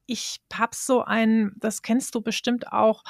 Ich 0.07 0.41
habe 0.53 0.73
so 0.75 1.03
ein, 1.03 1.53
das 1.57 1.83
kennst 1.83 2.15
du 2.15 2.21
bestimmt 2.21 2.73
auch, 2.73 3.03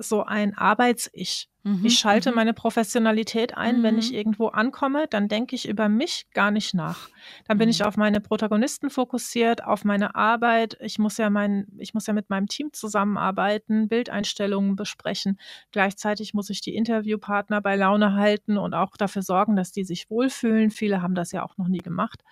so 0.00 0.24
ein 0.24 0.56
Arbeits-Ich. 0.56 1.48
Mhm, 1.62 1.84
ich 1.84 1.98
schalte 1.98 2.30
mhm. 2.30 2.36
meine 2.36 2.54
Professionalität 2.54 3.56
ein, 3.56 3.78
mhm. 3.78 3.82
wenn 3.82 3.98
ich 3.98 4.10
mhm. 4.10 4.16
irgendwo 4.16 4.48
ankomme, 4.48 5.06
dann 5.08 5.28
denke 5.28 5.54
ich 5.54 5.68
über 5.68 5.88
mich 5.88 6.26
gar 6.32 6.50
nicht 6.50 6.72
nach. 6.72 7.08
Dann 7.46 7.58
bin 7.58 7.68
ich 7.68 7.80
mhm. 7.80 7.86
auf 7.86 7.96
meine 7.96 8.20
Protagonisten 8.20 8.88
fokussiert, 8.88 9.62
auf 9.64 9.84
meine 9.84 10.14
Arbeit. 10.14 10.78
Ich 10.80 10.98
muss 10.98 11.18
ja 11.18 11.28
mein, 11.28 11.66
ich 11.78 11.92
muss 11.92 12.06
ja 12.06 12.14
mit 12.14 12.30
meinem 12.30 12.46
Team 12.46 12.72
zusammenarbeiten, 12.72 13.88
Bildeinstellungen 13.88 14.74
besprechen. 14.74 15.38
Gleichzeitig 15.70 16.32
muss 16.32 16.48
ich 16.48 16.62
die 16.62 16.74
Interviewpartner 16.74 17.60
bei 17.60 17.76
Laune 17.76 18.14
halten 18.14 18.56
und 18.56 18.72
auch 18.72 18.96
dafür 18.96 19.22
sorgen, 19.22 19.54
dass 19.54 19.70
die 19.70 19.84
sich 19.84 20.08
wohlfühlen. 20.08 20.70
Viele 20.70 21.02
haben 21.02 21.14
das 21.14 21.32
ja 21.32 21.44
auch 21.44 21.58
noch 21.58 21.68
nie 21.68 21.78
gemacht 21.78 22.22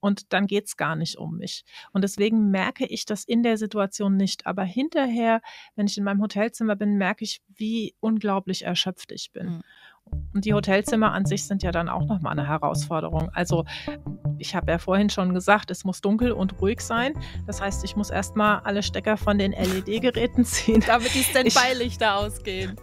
und 0.00 0.32
dann 0.32 0.46
geht 0.46 0.66
es 0.66 0.76
gar 0.76 0.96
nicht 0.96 1.16
um 1.16 1.38
mich. 1.38 1.64
Und 1.92 2.02
deswegen 2.02 2.50
merke 2.50 2.86
ich 2.86 3.04
das 3.04 3.24
in 3.24 3.42
der 3.42 3.56
Situation 3.58 4.16
nicht. 4.16 4.46
Aber 4.46 4.64
hinterher, 4.64 5.40
wenn 5.74 5.86
ich 5.86 5.98
in 5.98 6.04
meinem 6.04 6.22
Hotelzimmer 6.22 6.76
bin, 6.76 6.96
merke 6.96 7.24
ich, 7.24 7.40
wie 7.48 7.94
unglaublich 8.00 8.62
erschöpft 8.62 9.12
ich 9.12 9.32
bin. 9.32 9.46
Mhm. 9.46 9.62
Und 10.34 10.44
die 10.44 10.52
Hotelzimmer 10.52 11.12
an 11.12 11.24
sich 11.24 11.46
sind 11.46 11.62
ja 11.62 11.72
dann 11.72 11.88
auch 11.88 12.04
nochmal 12.04 12.32
eine 12.32 12.46
Herausforderung. 12.46 13.30
Also 13.32 13.64
ich 14.38 14.54
habe 14.54 14.70
ja 14.70 14.78
vorhin 14.78 15.08
schon 15.10 15.32
gesagt, 15.32 15.70
es 15.70 15.84
muss 15.84 16.00
dunkel 16.00 16.32
und 16.32 16.60
ruhig 16.60 16.80
sein. 16.80 17.14
Das 17.46 17.60
heißt, 17.60 17.84
ich 17.84 17.96
muss 17.96 18.10
erstmal 18.10 18.60
alle 18.60 18.82
Stecker 18.82 19.16
von 19.16 19.38
den 19.38 19.52
LED-Geräten 19.52 20.44
ziehen. 20.44 20.84
Damit 20.86 21.14
die 21.14 21.22
Standby-Lichter 21.22 22.16
ausgehen. 22.16 22.76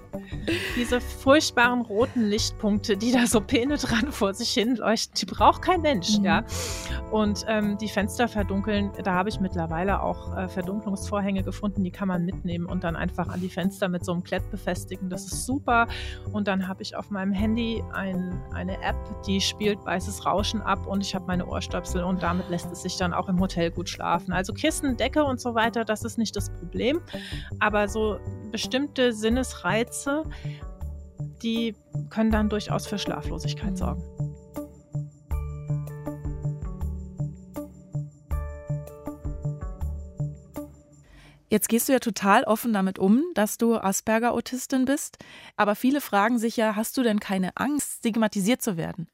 Diese 0.76 1.00
furchtbaren 1.00 1.82
roten 1.82 2.24
Lichtpunkte, 2.24 2.98
die 2.98 3.12
da 3.12 3.28
so 3.28 3.40
penetrant 3.40 4.14
vor 4.14 4.34
sich 4.34 4.50
hin 4.50 4.76
leuchten, 4.76 5.14
die 5.20 5.26
braucht 5.26 5.62
kein 5.62 5.82
Mensch, 5.82 6.18
mhm. 6.18 6.26
ja. 6.26 6.44
Und 7.12 7.46
ähm, 7.48 7.78
die 7.78 7.88
Fenster 7.88 8.28
verdunkeln, 8.28 8.92
da 9.04 9.14
habe 9.14 9.30
ich 9.30 9.40
mittlerweile 9.40 10.02
auch 10.02 10.36
äh, 10.36 10.50
Verdunklungsvorhänge 10.50 11.44
gefunden, 11.44 11.84
die 11.84 11.92
kann 11.92 12.08
man 12.08 12.26
mitnehmen 12.26 12.66
und 12.66 12.84
dann 12.84 12.96
einfach 12.96 13.28
an 13.28 13.42
die 13.42 13.50
Fenster 13.50 13.90
mit 13.90 14.04
so 14.04 14.12
einem 14.12 14.24
Klett 14.24 14.50
befestigen. 14.50 15.10
Das 15.10 15.26
ist 15.26 15.46
super. 15.46 15.88
Und 16.32 16.48
dann 16.48 16.68
habe 16.68 16.82
ich 16.82 16.96
auf 16.96 17.10
meinem 17.14 17.32
Handy 17.32 17.84
ein, 17.94 18.42
eine 18.54 18.82
App, 18.82 18.96
die 19.26 19.40
spielt 19.40 19.84
weißes 19.86 20.26
Rauschen 20.26 20.62
ab 20.62 20.86
und 20.86 21.02
ich 21.02 21.16
habe 21.16 21.26
meine 21.26 21.46
Ohrstöpsel 21.46 22.04
und 22.04 22.22
damit 22.22 22.50
lässt 22.50 22.72
es 22.72 22.82
sich 22.82 22.98
dann 22.98 23.14
auch 23.14 23.30
im 23.30 23.40
Hotel 23.40 23.72
gut 23.72 23.88
schlafen. 23.88 24.34
Also 24.34 24.54
Kissen, 24.54 24.98
Decke 24.98 25.24
und 25.24 25.40
so 25.40 25.56
weiter, 25.56 25.86
das 25.86 26.04
ist 26.04 26.18
nicht 26.18 26.36
das 26.36 26.50
Problem. 26.50 27.00
Aber 27.60 27.88
so 27.88 28.20
bestimmte 28.52 29.14
Sinnesreize, 29.14 30.24
die 31.42 31.76
können 32.10 32.32
dann 32.32 32.50
durchaus 32.50 32.88
für 32.88 32.98
Schlaflosigkeit 32.98 33.78
sorgen. 33.78 34.04
Jetzt 41.54 41.70
gehst 41.70 41.88
du 41.88 41.94
ja 41.94 42.00
total 42.00 42.46
offen 42.46 42.74
damit 42.74 42.98
um, 42.98 43.24
dass 43.36 43.60
du 43.60 43.76
Asperger-Autistin 43.76 44.86
bist. 44.86 45.20
Aber 45.56 45.76
viele 45.76 46.02
fragen 46.02 46.40
sich 46.40 46.58
ja, 46.58 46.76
hast 46.76 46.98
du 46.98 47.04
denn 47.04 47.20
keine 47.20 47.56
Angst, 47.58 48.00
stigmatisiert 48.00 48.64
zu 48.64 48.76
werden? 48.76 49.08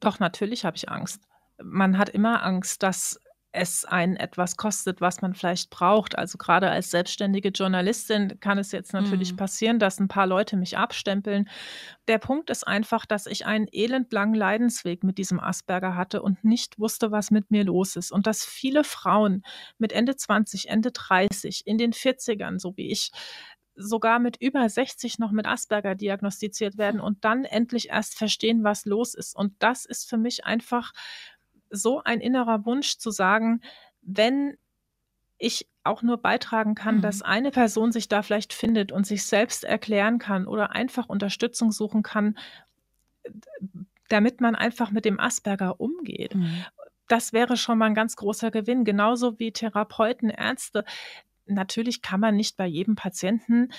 Doch, 0.00 0.18
natürlich 0.18 0.64
habe 0.64 0.76
ich 0.76 0.88
Angst. 0.88 1.20
Man 1.62 1.96
hat 1.96 2.08
immer 2.08 2.42
Angst, 2.42 2.82
dass 2.82 3.20
es 3.54 3.84
einen 3.84 4.16
etwas 4.16 4.56
kostet, 4.56 5.00
was 5.00 5.22
man 5.22 5.32
vielleicht 5.32 5.70
braucht. 5.70 6.18
Also 6.18 6.38
gerade 6.38 6.70
als 6.70 6.90
selbstständige 6.90 7.50
Journalistin 7.50 8.40
kann 8.40 8.58
es 8.58 8.72
jetzt 8.72 8.92
natürlich 8.92 9.32
mhm. 9.32 9.36
passieren, 9.36 9.78
dass 9.78 10.00
ein 10.00 10.08
paar 10.08 10.26
Leute 10.26 10.56
mich 10.56 10.76
abstempeln. 10.76 11.48
Der 12.08 12.18
Punkt 12.18 12.50
ist 12.50 12.66
einfach, 12.66 13.06
dass 13.06 13.26
ich 13.26 13.46
einen 13.46 13.68
elendlangen 13.70 14.34
Leidensweg 14.34 15.04
mit 15.04 15.18
diesem 15.18 15.38
Asperger 15.38 15.94
hatte 15.94 16.20
und 16.20 16.44
nicht 16.44 16.78
wusste, 16.80 17.12
was 17.12 17.30
mit 17.30 17.50
mir 17.52 17.64
los 17.64 17.94
ist. 17.94 18.10
Und 18.10 18.26
dass 18.26 18.44
viele 18.44 18.82
Frauen 18.82 19.44
mit 19.78 19.92
Ende 19.92 20.16
20, 20.16 20.68
Ende 20.68 20.90
30, 20.90 21.64
in 21.64 21.78
den 21.78 21.92
40ern, 21.92 22.58
so 22.58 22.76
wie 22.76 22.90
ich, 22.90 23.12
sogar 23.76 24.18
mit 24.18 24.36
über 24.40 24.68
60 24.68 25.18
noch 25.18 25.32
mit 25.32 25.46
Asperger 25.46 25.94
diagnostiziert 25.94 26.78
werden 26.78 27.00
und 27.00 27.24
dann 27.24 27.44
endlich 27.44 27.90
erst 27.90 28.16
verstehen, 28.16 28.64
was 28.64 28.84
los 28.84 29.14
ist. 29.14 29.36
Und 29.36 29.54
das 29.60 29.84
ist 29.84 30.08
für 30.08 30.16
mich 30.16 30.44
einfach 30.44 30.92
so 31.74 32.02
ein 32.02 32.20
innerer 32.20 32.64
Wunsch 32.64 32.98
zu 32.98 33.10
sagen, 33.10 33.60
wenn 34.02 34.56
ich 35.38 35.68
auch 35.82 36.02
nur 36.02 36.18
beitragen 36.18 36.74
kann, 36.74 36.96
mhm. 36.96 37.02
dass 37.02 37.22
eine 37.22 37.50
Person 37.50 37.92
sich 37.92 38.08
da 38.08 38.22
vielleicht 38.22 38.52
findet 38.52 38.92
und 38.92 39.06
sich 39.06 39.26
selbst 39.26 39.64
erklären 39.64 40.18
kann 40.18 40.46
oder 40.46 40.72
einfach 40.72 41.08
Unterstützung 41.08 41.72
suchen 41.72 42.02
kann, 42.02 42.38
damit 44.08 44.40
man 44.40 44.54
einfach 44.54 44.90
mit 44.90 45.04
dem 45.04 45.20
Asperger 45.20 45.80
umgeht. 45.80 46.34
Mhm. 46.34 46.64
Das 47.08 47.32
wäre 47.32 47.56
schon 47.56 47.78
mal 47.78 47.86
ein 47.86 47.94
ganz 47.94 48.16
großer 48.16 48.50
Gewinn. 48.50 48.84
Genauso 48.84 49.38
wie 49.38 49.52
Therapeuten, 49.52 50.30
Ärzte. 50.30 50.84
Natürlich 51.46 52.00
kann 52.00 52.20
man 52.20 52.36
nicht 52.36 52.56
bei 52.56 52.66
jedem 52.66 52.94
Patienten 52.94 53.70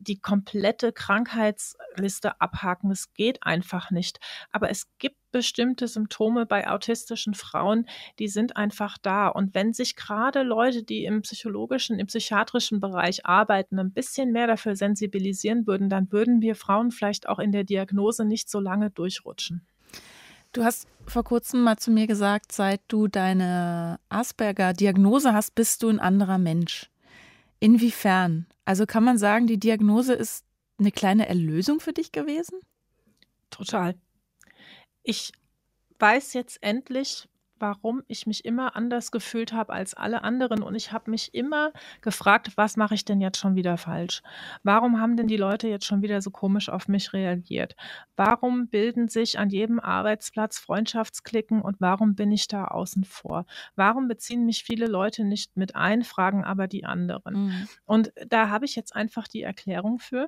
die 0.00 0.18
komplette 0.18 0.92
Krankheitsliste 0.92 2.40
abhaken. 2.40 2.90
Es 2.90 3.12
geht 3.12 3.44
einfach 3.44 3.90
nicht. 3.90 4.18
Aber 4.50 4.70
es 4.70 4.88
gibt 4.98 5.16
bestimmte 5.32 5.88
Symptome 5.88 6.46
bei 6.46 6.68
autistischen 6.68 7.34
Frauen, 7.34 7.86
die 8.18 8.28
sind 8.28 8.56
einfach 8.56 8.98
da. 8.98 9.28
Und 9.28 9.54
wenn 9.54 9.72
sich 9.72 9.96
gerade 9.96 10.42
Leute, 10.42 10.82
die 10.82 11.04
im 11.04 11.22
psychologischen, 11.22 11.98
im 11.98 12.06
psychiatrischen 12.06 12.80
Bereich 12.80 13.26
arbeiten, 13.26 13.78
ein 13.78 13.92
bisschen 13.92 14.32
mehr 14.32 14.46
dafür 14.46 14.76
sensibilisieren 14.76 15.66
würden, 15.66 15.88
dann 15.88 16.12
würden 16.12 16.40
wir 16.40 16.54
Frauen 16.54 16.90
vielleicht 16.90 17.28
auch 17.28 17.38
in 17.38 17.52
der 17.52 17.64
Diagnose 17.64 18.24
nicht 18.24 18.48
so 18.48 18.60
lange 18.60 18.90
durchrutschen. 18.90 19.66
Du 20.52 20.64
hast 20.64 20.86
vor 21.06 21.24
kurzem 21.24 21.62
mal 21.62 21.78
zu 21.78 21.90
mir 21.90 22.06
gesagt, 22.06 22.52
seit 22.52 22.82
du 22.88 23.08
deine 23.08 23.98
Asperger-Diagnose 24.10 25.32
hast, 25.32 25.54
bist 25.54 25.82
du 25.82 25.88
ein 25.88 25.98
anderer 25.98 26.38
Mensch. 26.38 26.90
Inwiefern? 27.58 28.46
Also 28.64 28.86
kann 28.86 29.02
man 29.02 29.18
sagen, 29.18 29.46
die 29.46 29.58
Diagnose 29.58 30.12
ist 30.12 30.44
eine 30.78 30.92
kleine 30.92 31.28
Erlösung 31.28 31.80
für 31.80 31.92
dich 31.92 32.12
gewesen? 32.12 32.60
Total. 33.50 33.94
Ich 35.02 35.32
weiß 35.98 36.32
jetzt 36.34 36.62
endlich, 36.62 37.28
warum 37.62 38.02
ich 38.08 38.26
mich 38.26 38.44
immer 38.44 38.74
anders 38.74 39.12
gefühlt 39.12 39.52
habe 39.52 39.72
als 39.72 39.94
alle 39.94 40.24
anderen. 40.24 40.62
Und 40.62 40.74
ich 40.74 40.90
habe 40.90 41.10
mich 41.10 41.32
immer 41.32 41.72
gefragt, 42.02 42.50
was 42.56 42.76
mache 42.76 42.94
ich 42.94 43.04
denn 43.04 43.20
jetzt 43.20 43.38
schon 43.38 43.54
wieder 43.54 43.78
falsch? 43.78 44.20
Warum 44.64 45.00
haben 45.00 45.16
denn 45.16 45.28
die 45.28 45.36
Leute 45.36 45.68
jetzt 45.68 45.86
schon 45.86 46.02
wieder 46.02 46.20
so 46.20 46.30
komisch 46.32 46.68
auf 46.68 46.88
mich 46.88 47.12
reagiert? 47.12 47.76
Warum 48.16 48.68
bilden 48.68 49.06
sich 49.08 49.38
an 49.38 49.48
jedem 49.48 49.78
Arbeitsplatz 49.78 50.58
Freundschaftsklicken 50.58 51.62
und 51.62 51.80
warum 51.80 52.16
bin 52.16 52.32
ich 52.32 52.48
da 52.48 52.64
außen 52.64 53.04
vor? 53.04 53.46
Warum 53.76 54.08
beziehen 54.08 54.44
mich 54.44 54.64
viele 54.64 54.86
Leute 54.86 55.24
nicht 55.24 55.56
mit 55.56 55.76
ein, 55.76 56.02
fragen 56.02 56.44
aber 56.44 56.66
die 56.66 56.84
anderen? 56.84 57.46
Mhm. 57.46 57.68
Und 57.84 58.12
da 58.26 58.48
habe 58.48 58.64
ich 58.64 58.74
jetzt 58.74 58.94
einfach 58.96 59.28
die 59.28 59.42
Erklärung 59.42 60.00
für. 60.00 60.26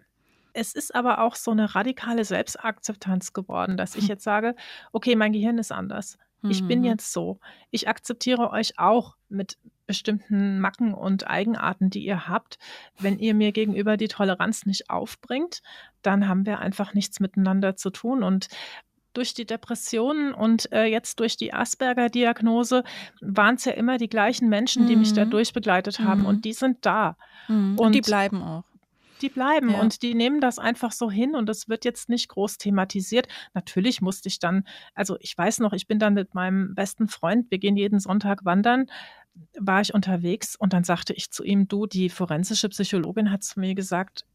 Es 0.55 0.75
ist 0.75 0.95
aber 0.95 1.21
auch 1.21 1.35
so 1.35 1.51
eine 1.51 1.75
radikale 1.75 2.25
Selbstakzeptanz 2.25 3.33
geworden, 3.33 3.77
dass 3.77 3.95
ich 3.97 4.05
hm. 4.05 4.09
jetzt 4.09 4.25
sage, 4.25 4.57
okay, 4.93 5.17
mein 5.17 5.33
Gehirn 5.33 5.59
ist 5.59 5.73
anders. 5.73 6.17
Ich 6.51 6.67
bin 6.67 6.81
mhm. 6.81 6.85
jetzt 6.85 7.13
so. 7.13 7.39
Ich 7.71 7.89
akzeptiere 7.89 8.51
euch 8.51 8.79
auch 8.79 9.17
mit 9.29 9.59
bestimmten 9.87 10.61
Macken 10.61 10.95
und 10.95 11.27
Eigenarten, 11.27 11.91
die 11.91 12.05
ihr 12.05 12.29
habt. 12.29 12.59
Wenn 12.99 13.19
ihr 13.19 13.35
mir 13.35 13.53
gegenüber 13.53 13.97
die 13.97 14.09
Toleranz 14.09 14.67
nicht 14.67 14.91
aufbringt, 14.91 15.63
dann 16.03 16.29
haben 16.29 16.47
wir 16.47 16.59
einfach 16.59 16.95
nichts 16.95 17.21
miteinander 17.21 17.77
zu 17.77 17.91
tun. 17.91 18.23
Und 18.23 18.49
durch 19.13 19.35
die 19.35 19.47
Depressionen 19.47 20.35
und 20.35 20.71
äh, 20.73 20.85
jetzt 20.85 21.21
durch 21.21 21.37
die 21.37 21.55
Asperger-Diagnose 21.55 22.83
waren 23.21 23.55
es 23.55 23.65
ja 23.65 23.73
immer 23.73 23.99
die 23.99 24.09
gleichen 24.09 24.49
Menschen, 24.49 24.87
die 24.87 24.97
mich 24.97 25.13
da 25.13 25.25
mhm. 25.25 25.31
durchbegleitet 25.31 26.01
haben. 26.01 26.23
Mhm. 26.23 26.27
Und 26.27 26.45
die 26.45 26.53
sind 26.53 26.85
da. 26.85 27.17
Mhm. 27.49 27.79
Und, 27.79 27.87
und 27.87 27.95
die 27.95 28.01
bleiben 28.01 28.43
auch 28.43 28.65
die 29.25 29.31
bleiben 29.31 29.71
ja. 29.71 29.81
und 29.81 30.03
die 30.03 30.15
nehmen 30.15 30.41
das 30.41 30.59
einfach 30.59 30.93
so 30.93 31.11
hin 31.11 31.35
und 31.35 31.49
es 31.49 31.69
wird 31.69 31.85
jetzt 31.85 32.09
nicht 32.09 32.29
groß 32.29 32.59
thematisiert. 32.59 33.27
Natürlich 33.55 34.03
musste 34.03 34.29
ich 34.29 34.39
dann, 34.39 34.65
also 34.95 35.17
ich 35.21 35.37
weiß 35.37 35.61
noch, 35.61 35.73
ich 35.73 35.87
bin 35.87 35.99
dann 35.99 36.15
mit 36.15 36.35
meinem 36.35 36.75
besten 36.75 37.09
Freund, 37.09 37.51
wir 37.51 37.59
gehen 37.59 37.77
jeden 37.77 37.99
Sonntag 37.99 38.45
wandern, 38.45 38.87
war 39.59 39.81
ich 39.81 39.95
unterwegs 39.95 40.55
und 40.55 40.73
dann 40.73 40.85
sagte 40.85 41.15
ich 41.15 41.31
zu 41.31 41.43
ihm, 41.43 41.67
du, 41.67 41.87
die 41.87 42.11
forensische 42.11 42.69
Psychologin 42.69 43.31
hat 43.31 43.43
zu 43.43 43.59
mir 43.59 43.75
gesagt, 43.75 44.27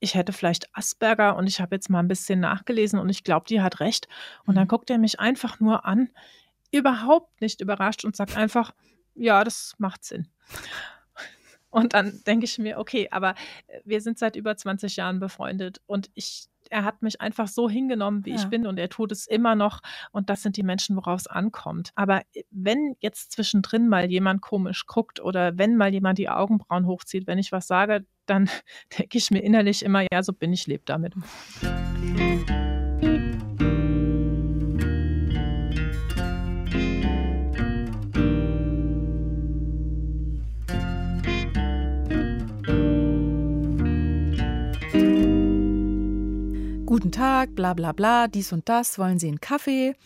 ich 0.00 0.14
hätte 0.14 0.32
vielleicht 0.32 0.68
Asperger 0.76 1.36
und 1.36 1.46
ich 1.46 1.60
habe 1.60 1.76
jetzt 1.76 1.88
mal 1.88 2.00
ein 2.00 2.08
bisschen 2.08 2.40
nachgelesen 2.40 2.98
und 2.98 3.08
ich 3.08 3.24
glaube, 3.24 3.46
die 3.48 3.62
hat 3.62 3.80
recht. 3.80 4.06
Und 4.44 4.56
dann 4.56 4.64
mhm. 4.64 4.68
guckt 4.68 4.90
er 4.90 4.98
mich 4.98 5.18
einfach 5.20 5.60
nur 5.60 5.86
an, 5.86 6.10
überhaupt 6.72 7.40
nicht 7.40 7.60
überrascht 7.60 8.04
und 8.04 8.16
sagt 8.16 8.36
einfach, 8.36 8.74
ja, 9.14 9.44
das 9.44 9.74
macht 9.78 10.04
Sinn. 10.04 10.28
Und 11.74 11.92
dann 11.92 12.20
denke 12.24 12.44
ich 12.44 12.58
mir, 12.58 12.78
okay, 12.78 13.08
aber 13.10 13.34
äh, 13.66 13.80
wir 13.84 14.00
sind 14.00 14.18
seit 14.18 14.36
über 14.36 14.56
20 14.56 14.96
Jahren 14.96 15.18
befreundet 15.18 15.80
und 15.86 16.10
ich 16.14 16.46
er 16.70 16.84
hat 16.84 17.02
mich 17.02 17.20
einfach 17.20 17.46
so 17.46 17.68
hingenommen, 17.68 18.24
wie 18.24 18.30
ja. 18.30 18.36
ich 18.36 18.46
bin 18.46 18.66
und 18.66 18.78
er 18.78 18.88
tut 18.88 19.12
es 19.12 19.26
immer 19.26 19.54
noch 19.54 19.80
und 20.12 20.30
das 20.30 20.42
sind 20.42 20.56
die 20.56 20.62
Menschen, 20.62 20.96
worauf 20.96 21.20
es 21.20 21.26
ankommt. 21.26 21.90
Aber 21.94 22.22
äh, 22.32 22.44
wenn 22.50 22.96
jetzt 23.00 23.32
zwischendrin 23.32 23.88
mal 23.88 24.10
jemand 24.10 24.40
komisch 24.40 24.86
guckt 24.86 25.20
oder 25.20 25.58
wenn 25.58 25.76
mal 25.76 25.92
jemand 25.92 26.18
die 26.18 26.30
Augenbrauen 26.30 26.86
hochzieht, 26.86 27.26
wenn 27.26 27.38
ich 27.38 27.52
was 27.52 27.66
sage, 27.66 28.06
dann 28.24 28.48
denke 28.98 29.18
ich 29.18 29.30
mir 29.30 29.40
innerlich 29.40 29.84
immer, 29.84 30.06
ja, 30.10 30.22
so 30.22 30.32
bin 30.32 30.52
ich, 30.52 30.66
lebe 30.66 30.84
damit. 30.86 31.14
Guten 46.94 47.10
Tag, 47.10 47.56
bla 47.56 47.74
bla 47.74 47.90
bla, 47.90 48.28
dies 48.28 48.52
und 48.52 48.68
das, 48.68 49.00
wollen 49.00 49.18
Sie 49.18 49.26
einen 49.26 49.40
Kaffee? 49.40 49.96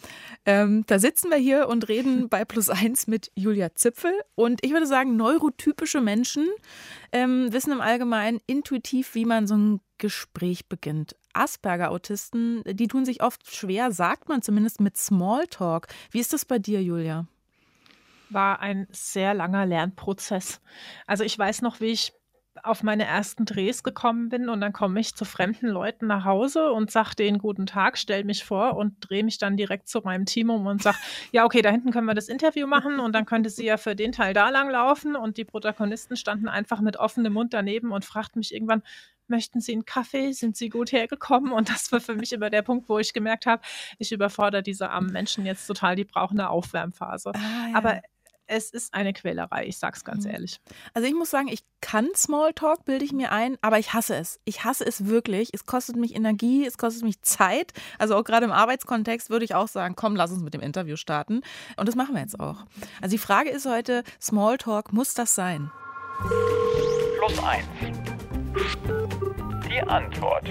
Ähm, 0.47 0.85
da 0.87 0.99
sitzen 0.99 1.31
wir 1.31 1.37
hier 1.37 1.69
und 1.69 1.87
reden 1.87 2.29
bei 2.31 2.47
Plus 2.47 2.71
Eins 2.71 3.07
mit 3.07 3.31
Julia 3.35 3.75
Zipfel. 3.75 4.15
Und 4.37 4.65
ich 4.65 4.73
würde 4.73 4.87
sagen, 4.87 5.15
neurotypische 5.15 6.01
Menschen 6.01 6.49
ähm, 7.13 7.53
wissen 7.53 7.73
im 7.73 7.83
Allgemeinen 7.83 8.41
intuitiv, 8.47 9.15
wie 9.15 9.27
man 9.27 9.47
so 9.47 9.55
ein 9.55 9.81
Gespräch 9.99 10.71
beginnt. 10.71 11.15
Asperger-Autisten, 11.35 12.63
die 12.65 12.89
tun 12.89 13.05
sich 13.05 13.23
oft 13.23 13.55
schwer, 13.55 13.93
sagt 13.93 14.31
man 14.31 14.41
zumindest 14.41 14.81
mit 14.81 14.97
Smalltalk. 14.97 15.89
Wie 16.11 16.21
ist 16.21 16.33
das 16.33 16.47
bei 16.47 16.59
dir, 16.59 16.83
Julia? 16.83 17.27
War 18.31 18.61
ein 18.61 18.87
sehr 18.93 19.35
langer 19.35 19.67
Lernprozess. 19.67 20.63
Also 21.07 21.23
ich 21.23 21.39
weiß 21.39 21.61
noch, 21.61 21.81
wie 21.81 21.89
ich 21.89 22.15
auf 22.63 22.83
meine 22.83 23.05
ersten 23.05 23.45
Drehs 23.45 23.83
gekommen 23.83 24.29
bin 24.29 24.49
und 24.49 24.61
dann 24.61 24.73
komme 24.73 25.01
ich 25.01 25.15
zu 25.15 25.25
fremden 25.25 25.69
Leuten 25.69 26.07
nach 26.07 26.25
Hause 26.25 26.73
und 26.73 26.91
sage 26.91 27.15
denen 27.17 27.39
guten 27.39 27.67
Tag, 27.67 27.99
stelle 27.99 28.25
mich 28.25 28.45
vor 28.45 28.77
und 28.77 28.97
drehe 29.01 29.25
mich 29.25 29.39
dann 29.39 29.57
direkt 29.57 29.89
zu 29.89 30.01
meinem 30.01 30.27
Team 30.27 30.51
um 30.51 30.67
und 30.67 30.83
sage, 30.83 30.99
ja, 31.33 31.45
okay, 31.45 31.63
da 31.63 31.71
hinten 31.71 31.91
können 31.91 32.07
wir 32.07 32.15
das 32.15 32.29
Interview 32.29 32.67
machen 32.67 33.01
und 33.01 33.13
dann 33.13 33.27
könnte 33.27 33.51
sie 33.51 33.67
ja 33.67 33.77
für 33.77 33.97
den 33.97 34.13
Teil 34.13 34.35
da 34.35 34.49
lang 34.51 34.71
laufen 34.71 35.17
und 35.17 35.37
die 35.37 35.45
Protagonisten 35.45 36.17
standen 36.17 36.49
einfach 36.49 36.81
mit 36.81 36.97
offenem 36.97 37.33
Mund 37.33 37.55
daneben 37.55 37.93
und 37.93 38.05
fragten 38.05 38.41
mich 38.41 38.55
irgendwann, 38.55 38.83
möchten 39.29 39.61
Sie 39.61 39.73
einen 39.73 39.85
Kaffee? 39.85 40.33
Sind 40.33 40.57
Sie 40.57 40.69
gut 40.69 40.93
hergekommen? 40.93 41.53
Und 41.53 41.69
das 41.69 41.93
war 41.93 42.01
für 42.01 42.15
mich 42.15 42.33
immer 42.33 42.51
der 42.51 42.63
Punkt, 42.63 42.89
wo 42.89 42.99
ich 42.99 43.13
gemerkt 43.13 43.47
habe, 43.47 43.63
ich 43.99 44.13
überfordere 44.13 44.63
diese 44.63 44.91
armen 44.91 45.13
Menschen 45.13 45.47
jetzt 45.47 45.67
total, 45.67 45.97
die 45.97 46.05
brauchen 46.05 46.41
eine 46.41 46.51
Aufwärmphase. 46.51 47.33
Ah, 47.35 47.69
ja. 47.71 47.77
Aber 47.77 48.01
es 48.49 48.71
ist 48.71 48.95
eine 48.95 49.13
Quälerei, 49.13 49.67
ich 49.67 49.79
sag's 49.79 50.05
ganz 50.05 50.25
mhm. 50.25 50.33
ehrlich. 50.33 50.61
Also 50.95 51.07
ich 51.07 51.15
muss 51.15 51.31
sagen, 51.31 51.49
ich 51.49 51.63
kann 51.81 52.09
Smalltalk, 52.17 52.85
bilde 52.85 53.05
ich 53.05 53.13
mir 53.13 53.31
ein, 53.31 53.57
aber 53.61 53.79
ich 53.79 53.93
hasse 53.93 54.17
es. 54.17 54.41
Ich 54.45 54.65
hasse 54.65 54.85
es 54.85 55.07
wirklich. 55.07 55.51
Es 55.53 55.67
kostet 55.67 55.97
mich 55.97 56.17
Energie, 56.17 56.67
es 56.67 56.79
kostet 56.79 57.05
mich 57.05 57.23
Zeit. 57.23 57.73
Also 57.99 58.17
auch 58.17 58.25
gerade 58.25 58.47
im 58.47 58.53
Arbeitskontext 58.53 59.31
würde 59.31 59.45
ich 59.45 59.55
auch 59.55 59.69
sagen, 59.69 59.95
komm, 59.95 60.17
lass 60.17 60.33
uns 60.33 60.43
mit 60.43 60.55
dem 60.55 60.61
Interview 60.61 60.97
starten. 60.97 61.43
Und 61.77 61.87
das 61.87 61.95
machen 61.95 62.15
wir 62.15 62.23
jetzt 62.23 62.41
auch. 62.41 62.65
Also 63.01 63.13
die 63.13 63.19
Frage 63.19 63.51
ist 63.51 63.67
heute, 63.67 64.03
Smalltalk, 64.21 64.93
muss 64.93 65.15
das 65.15 65.35
sein? 65.35 65.71
Plus 67.19 67.39
eins. 67.45 67.67
Die 69.69 69.81
Antwort. 69.83 70.49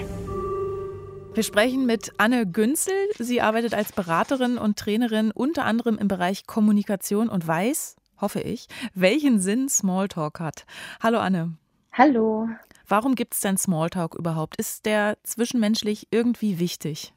Wir 1.38 1.44
sprechen 1.44 1.86
mit 1.86 2.14
Anne 2.18 2.48
Günzel. 2.48 2.96
Sie 3.20 3.42
arbeitet 3.42 3.76
als 3.76 3.92
Beraterin 3.92 4.58
und 4.58 4.80
Trainerin 4.80 5.30
unter 5.30 5.66
anderem 5.66 6.00
im 6.00 6.08
Bereich 6.08 6.48
Kommunikation 6.48 7.30
und 7.30 7.48
weiß, 7.48 7.96
hoffe 8.20 8.42
ich, 8.42 8.68
welchen 8.96 9.40
Sinn 9.40 9.70
Smalltalk 9.70 10.40
hat. 10.40 10.66
Hallo 11.00 11.20
Anne. 11.20 11.54
Hallo. 11.94 12.50
Warum 12.88 13.14
gibt 13.14 13.36
es 13.36 13.42
denn 13.42 13.56
Smalltalk 13.56 14.16
überhaupt? 14.16 14.56
Ist 14.56 14.88
der 14.88 15.20
zwischenmenschlich 15.22 16.08
irgendwie 16.10 16.58
wichtig? 16.58 17.14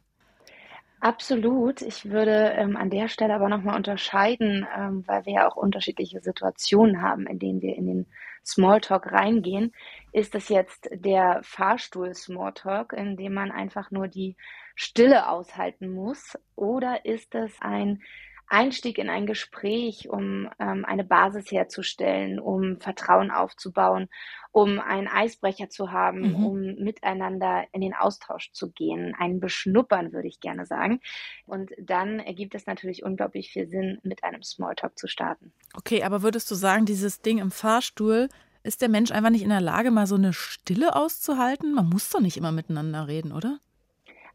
Absolut. 1.01 1.81
Ich 1.81 2.11
würde 2.11 2.53
ähm, 2.59 2.77
an 2.77 2.91
der 2.91 3.09
Stelle 3.09 3.33
aber 3.33 3.49
nochmal 3.49 3.77
unterscheiden, 3.77 4.67
ähm, 4.77 5.03
weil 5.07 5.25
wir 5.25 5.33
ja 5.33 5.51
auch 5.51 5.57
unterschiedliche 5.57 6.21
Situationen 6.21 7.01
haben, 7.01 7.27
in 7.27 7.39
denen 7.39 7.63
wir 7.63 7.75
in 7.75 7.87
den 7.87 8.07
Smalltalk 8.45 9.13
reingehen. 9.13 9.73
Ist 10.13 10.35
es 10.35 10.49
jetzt 10.49 10.89
der 10.93 11.41
Fahrstuhl-Smalltalk, 11.43 12.93
in 12.93 13.17
dem 13.17 13.35
man 13.35 13.51
einfach 13.53 13.91
nur 13.91 14.09
die 14.09 14.37
Stille 14.75 15.29
aushalten 15.29 15.93
muss? 15.93 16.39
Oder 16.57 17.05
ist 17.05 17.35
es 17.35 17.53
ein 17.61 18.03
Einstieg 18.51 18.99
in 18.99 19.09
ein 19.09 19.27
Gespräch, 19.27 20.09
um 20.11 20.51
ähm, 20.59 20.85
eine 20.85 21.05
Basis 21.05 21.51
herzustellen, 21.51 22.41
um 22.41 22.81
Vertrauen 22.81 23.31
aufzubauen, 23.31 24.09
um 24.51 24.81
einen 24.81 25.07
Eisbrecher 25.07 25.71
zu 25.71 25.93
haben, 25.93 26.33
mhm. 26.33 26.45
um 26.45 26.61
miteinander 26.83 27.65
in 27.73 27.81
den 27.81 27.95
Austausch 27.95 28.51
zu 28.53 28.73
gehen, 28.73 29.15
ein 29.17 29.39
Beschnuppern, 29.39 30.13
würde 30.13 30.29
ich 30.29 30.41
gerne 30.41 30.67
sagen. 30.67 31.01
Und 31.47 31.71
dann 31.79 32.19
ergibt 32.19 32.55
es 32.55 32.67
natürlich 32.67 33.05
unglaublich 33.05 33.53
viel 33.53 33.69
Sinn, 33.69 33.99
mit 34.03 34.25
einem 34.25 34.43
Smalltalk 34.43 34.99
zu 34.99 35.07
starten. 35.07 35.53
Okay, 35.75 36.03
aber 36.03 36.23
würdest 36.23 36.51
du 36.51 36.57
sagen, 36.57 36.87
dieses 36.87 37.23
Ding 37.23 37.39
im 37.39 37.53
Fahrstuhl, 37.53 38.29
ist 38.63 38.83
der 38.83 38.89
Mensch 38.91 39.11
einfach 39.11 39.31
nicht 39.31 39.43
in 39.43 39.49
der 39.49 39.61
Lage, 39.61 39.91
mal 39.91 40.07
so 40.07 40.17
eine 40.17 40.33
Stille 40.33 40.95
auszuhalten? 40.95 41.73
Man 41.73 41.89
muss 41.89 42.11
doch 42.11 42.21
nicht 42.21 42.37
immer 42.37 42.53
miteinander 42.53 43.07
reden, 43.07 43.33
oder? 43.33 43.61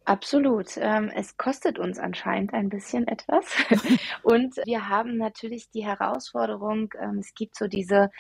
Absolut. 0.06 0.78
Ähm, 0.78 1.12
es 1.15 1.36
kostet 1.38 1.80
uns 1.80 1.98
anscheinend 1.98 2.54
ein 2.54 2.70
bisschen 2.70 3.08
etwas. 3.08 3.46
Und 4.24 4.56
wir 4.65 4.88
haben 4.88 5.18
natürlich 5.18 5.70
die 5.72 5.84
Herausforderung, 5.84 6.94
ähm, 7.00 7.18
es 7.18 7.34
gibt 7.34 7.58
so 7.58 7.68
diese 7.68 8.12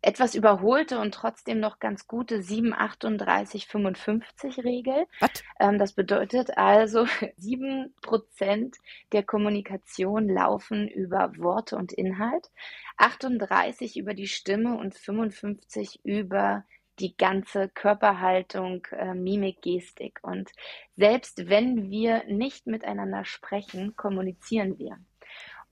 etwas 0.00 0.36
überholte 0.36 1.00
und 1.00 1.12
trotzdem 1.12 1.58
noch 1.58 1.80
ganz 1.80 2.06
gute 2.06 2.40
7, 2.40 2.72
38, 2.72 3.66
55 3.66 4.64
Regel. 4.64 5.06
Ähm, 5.58 5.78
das 5.78 5.92
bedeutet 5.92 6.56
also, 6.56 7.06
7 7.36 7.92
Prozent 8.00 8.76
der 9.12 9.24
Kommunikation 9.24 10.28
laufen 10.28 10.86
über 10.86 11.32
Worte 11.36 11.76
und 11.76 11.92
Inhalt, 11.92 12.50
38 12.96 13.96
über 13.96 14.14
die 14.14 14.28
Stimme 14.28 14.76
und 14.76 14.94
55 14.94 16.00
über 16.04 16.64
die 17.00 17.16
ganze 17.16 17.68
Körperhaltung, 17.68 18.86
äh, 18.92 19.14
Mimik, 19.14 19.62
Gestik. 19.62 20.18
Und 20.22 20.50
selbst 20.96 21.48
wenn 21.48 21.90
wir 21.90 22.24
nicht 22.26 22.66
miteinander 22.66 23.24
sprechen, 23.24 23.96
kommunizieren 23.96 24.78
wir. 24.78 24.98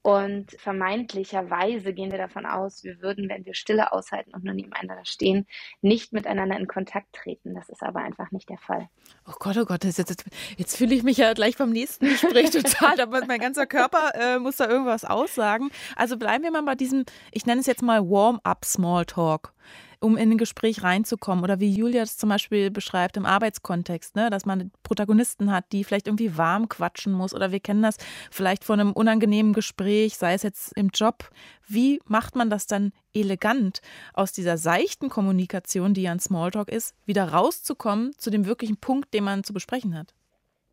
Und 0.06 0.52
vermeintlicherweise 0.60 1.92
gehen 1.92 2.12
wir 2.12 2.18
davon 2.18 2.46
aus, 2.46 2.84
wir 2.84 3.02
würden, 3.02 3.28
wenn 3.28 3.44
wir 3.44 3.54
Stille 3.54 3.92
aushalten 3.92 4.32
und 4.36 4.44
nur 4.44 4.54
nebeneinander 4.54 5.04
stehen, 5.04 5.48
nicht 5.82 6.12
miteinander 6.12 6.56
in 6.56 6.68
Kontakt 6.68 7.12
treten. 7.12 7.56
Das 7.56 7.68
ist 7.68 7.82
aber 7.82 8.02
einfach 8.02 8.30
nicht 8.30 8.48
der 8.48 8.58
Fall. 8.58 8.88
Oh 9.26 9.32
Gott, 9.40 9.56
oh 9.56 9.64
Gott, 9.64 9.82
jetzt, 9.82 9.98
jetzt, 9.98 10.24
jetzt 10.56 10.76
fühle 10.76 10.94
ich 10.94 11.02
mich 11.02 11.16
ja 11.16 11.32
gleich 11.32 11.56
beim 11.56 11.70
nächsten 11.70 12.06
Gespräch 12.06 12.50
total, 12.50 13.00
aber 13.00 13.26
mein 13.26 13.40
ganzer 13.40 13.66
Körper 13.66 14.12
äh, 14.14 14.38
muss 14.38 14.58
da 14.58 14.68
irgendwas 14.68 15.04
aussagen. 15.04 15.70
Also 15.96 16.16
bleiben 16.16 16.44
wir 16.44 16.52
mal 16.52 16.62
bei 16.62 16.76
diesem, 16.76 17.04
ich 17.32 17.44
nenne 17.44 17.60
es 17.60 17.66
jetzt 17.66 17.82
mal 17.82 18.08
Warm-up-Smalltalk 18.08 19.52
um 20.00 20.16
in 20.16 20.32
ein 20.32 20.38
Gespräch 20.38 20.82
reinzukommen. 20.82 21.44
Oder 21.44 21.60
wie 21.60 21.70
Julia 21.70 22.02
es 22.02 22.16
zum 22.16 22.28
Beispiel 22.28 22.70
beschreibt 22.70 23.16
im 23.16 23.26
Arbeitskontext, 23.26 24.16
ne? 24.16 24.30
dass 24.30 24.46
man 24.46 24.70
Protagonisten 24.82 25.52
hat, 25.52 25.72
die 25.72 25.84
vielleicht 25.84 26.06
irgendwie 26.06 26.36
warm 26.36 26.68
quatschen 26.68 27.12
muss. 27.12 27.34
Oder 27.34 27.52
wir 27.52 27.60
kennen 27.60 27.82
das 27.82 27.96
vielleicht 28.30 28.64
von 28.64 28.80
einem 28.80 28.92
unangenehmen 28.92 29.52
Gespräch, 29.52 30.16
sei 30.16 30.34
es 30.34 30.42
jetzt 30.42 30.72
im 30.76 30.90
Job. 30.92 31.30
Wie 31.66 32.00
macht 32.06 32.36
man 32.36 32.50
das 32.50 32.66
dann 32.66 32.92
elegant, 33.14 33.80
aus 34.12 34.32
dieser 34.32 34.58
seichten 34.58 35.08
Kommunikation, 35.08 35.94
die 35.94 36.02
ja 36.02 36.12
ein 36.12 36.20
Smalltalk 36.20 36.68
ist, 36.68 36.94
wieder 37.06 37.32
rauszukommen 37.32 38.12
zu 38.18 38.30
dem 38.30 38.46
wirklichen 38.46 38.76
Punkt, 38.76 39.14
den 39.14 39.24
man 39.24 39.44
zu 39.44 39.52
besprechen 39.52 39.96
hat? 39.96 40.14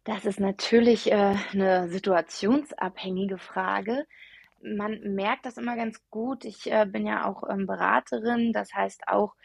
Das 0.04 0.26
ist 0.26 0.40
natürlich 0.40 1.12
äh, 1.12 1.36
eine 1.54 1.88
situationsabhängige 1.88 3.38
Frage 3.38 4.06
man 4.64 5.00
merkt 5.02 5.46
das 5.46 5.58
immer 5.58 5.76
ganz 5.76 6.00
gut. 6.10 6.46
Ich 6.46 6.72
äh, 6.72 6.86
bin 6.86 7.06
ja 7.06 7.26
auch 7.26 7.44
ähm, 7.50 7.68
Beraterin, 7.68 8.54
das 8.54 8.74
heißt 8.74 9.08
auch 9.08 9.36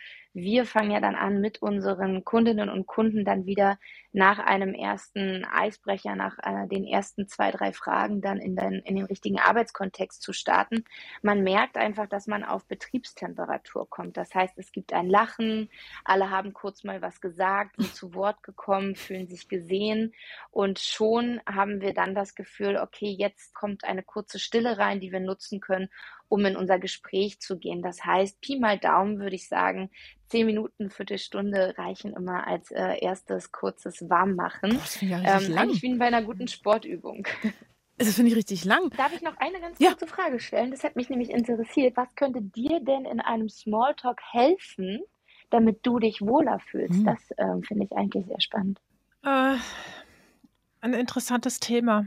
wir 0.41 0.65
fangen 0.65 0.91
ja 0.91 1.01
dann 1.01 1.15
an, 1.15 1.41
mit 1.41 1.63
unseren 1.63 2.25
Kundinnen 2.25 2.69
und 2.69 2.87
Kunden 2.87 3.25
dann 3.25 3.47
wieder 3.47 3.79
nach 4.13 4.39
einem 4.39 4.75
ersten 4.75 5.45
Eisbrecher, 5.45 6.17
nach 6.17 6.39
äh, 6.43 6.67
den 6.67 6.85
ersten 6.85 7.29
zwei, 7.29 7.51
drei 7.51 7.73
Fragen 7.73 8.21
dann 8.21 8.39
in 8.39 8.57
den, 8.57 8.75
in 8.81 8.97
den 8.97 9.05
richtigen 9.05 9.39
Arbeitskontext 9.39 10.23
zu 10.23 10.33
starten. 10.33 10.85
Man 11.23 11.43
merkt 11.43 11.77
einfach, 11.77 12.09
dass 12.09 12.27
man 12.27 12.43
auf 12.43 12.65
Betriebstemperatur 12.67 13.89
kommt. 13.89 14.17
Das 14.17 14.35
heißt, 14.35 14.59
es 14.59 14.73
gibt 14.73 14.93
ein 14.93 15.09
Lachen, 15.09 15.69
alle 16.05 16.31
haben 16.31 16.53
kurz 16.53 16.85
mal 16.85 17.03
was 17.03 17.21
gesagt, 17.21 17.77
sind 17.77 17.95
zu 17.95 18.15
Wort 18.15 18.43
gekommen, 18.43 18.97
fühlen 18.97 19.29
sich 19.29 19.49
gesehen 19.49 20.15
und 20.51 20.79
schon 20.79 21.41
haben 21.47 21.81
wir 21.81 21.95
dann 21.95 22.15
das 22.15 22.35
Gefühl, 22.35 22.77
okay, 22.77 23.11
jetzt 23.11 23.55
kommt 23.55 23.85
eine 23.85 24.03
kurze 24.03 24.39
Stille 24.39 24.79
rein, 24.79 25.01
die 25.01 25.13
wir 25.13 25.21
nutzen 25.21 25.61
können, 25.61 25.91
um 26.29 26.45
in 26.45 26.57
unser 26.57 26.79
Gespräch 26.79 27.41
zu 27.41 27.59
gehen. 27.59 27.83
Das 27.83 28.05
heißt, 28.05 28.41
Pi 28.41 28.59
mal 28.59 28.79
Daumen 28.79 29.19
würde 29.19 29.37
ich 29.37 29.49
sagen, 29.49 29.91
zehn 30.27 30.47
Minuten, 30.47 30.91
Viertelstunde 30.91 31.75
reichen 31.79 32.13
immer 32.15 32.47
als 32.47 32.71
äh, 32.71 32.99
erstes 33.01 33.53
kurzes 33.53 34.09
Warmmachen. 34.09 34.71
Boah, 34.71 34.79
das 34.79 34.97
finde 34.97 35.17
ich 35.17 35.23
ja 35.23 35.41
ähm, 35.41 35.51
lang. 35.53 35.59
Eigentlich 35.65 35.83
wie 35.83 35.95
bei 35.95 36.07
einer 36.07 36.23
guten 36.23 36.49
Sportübung. 36.49 37.27
Das 38.01 38.15
finde 38.15 38.31
ich 38.31 38.37
richtig 38.37 38.65
lang. 38.65 38.91
Darf 38.97 39.13
ich 39.13 39.23
noch 39.23 39.37
eine 39.39 39.61
ganz 39.61 39.81
ja. 39.81 39.89
kurze 39.89 40.07
Frage 40.07 40.39
stellen? 40.39 40.71
Das 40.71 40.85
hat 40.85 40.95
mich 40.95 41.11
nämlich 41.11 41.31
interessiert. 41.31 41.97
Was 41.97 42.15
könnte 42.15 42.41
dir 42.41 42.79
denn 42.79 43.05
in 43.05 43.19
einem 43.19 43.49
Smalltalk 43.49 44.21
helfen, 44.31 45.01
damit 45.51 45.81
du 45.83 45.99
dich 45.99 46.21
wohler 46.21 46.61
fühlst? 46.61 46.95
Hm. 46.95 47.05
Das 47.05 47.19
ähm, 47.39 47.65
finde 47.65 47.87
ich 47.87 47.93
eigentlich 47.97 48.25
sehr 48.27 48.41
spannend. 48.41 48.81
Äh, 49.25 49.57
ein 50.81 50.95
interessantes 50.95 51.59
Thema 51.59 52.07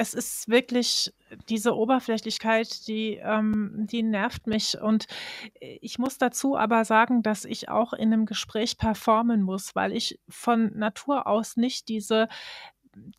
es 0.00 0.14
ist 0.14 0.48
wirklich 0.48 1.12
diese 1.50 1.76
Oberflächlichkeit, 1.76 2.88
die, 2.88 3.20
ähm, 3.22 3.86
die 3.90 4.02
nervt 4.02 4.46
mich. 4.46 4.80
Und 4.80 5.04
ich 5.60 5.98
muss 5.98 6.16
dazu 6.16 6.56
aber 6.56 6.86
sagen, 6.86 7.22
dass 7.22 7.44
ich 7.44 7.68
auch 7.68 7.92
in 7.92 8.10
einem 8.10 8.24
Gespräch 8.24 8.78
performen 8.78 9.42
muss, 9.42 9.76
weil 9.76 9.92
ich 9.92 10.18
von 10.26 10.72
Natur 10.74 11.26
aus 11.26 11.58
nicht 11.58 11.88
diese 11.88 12.28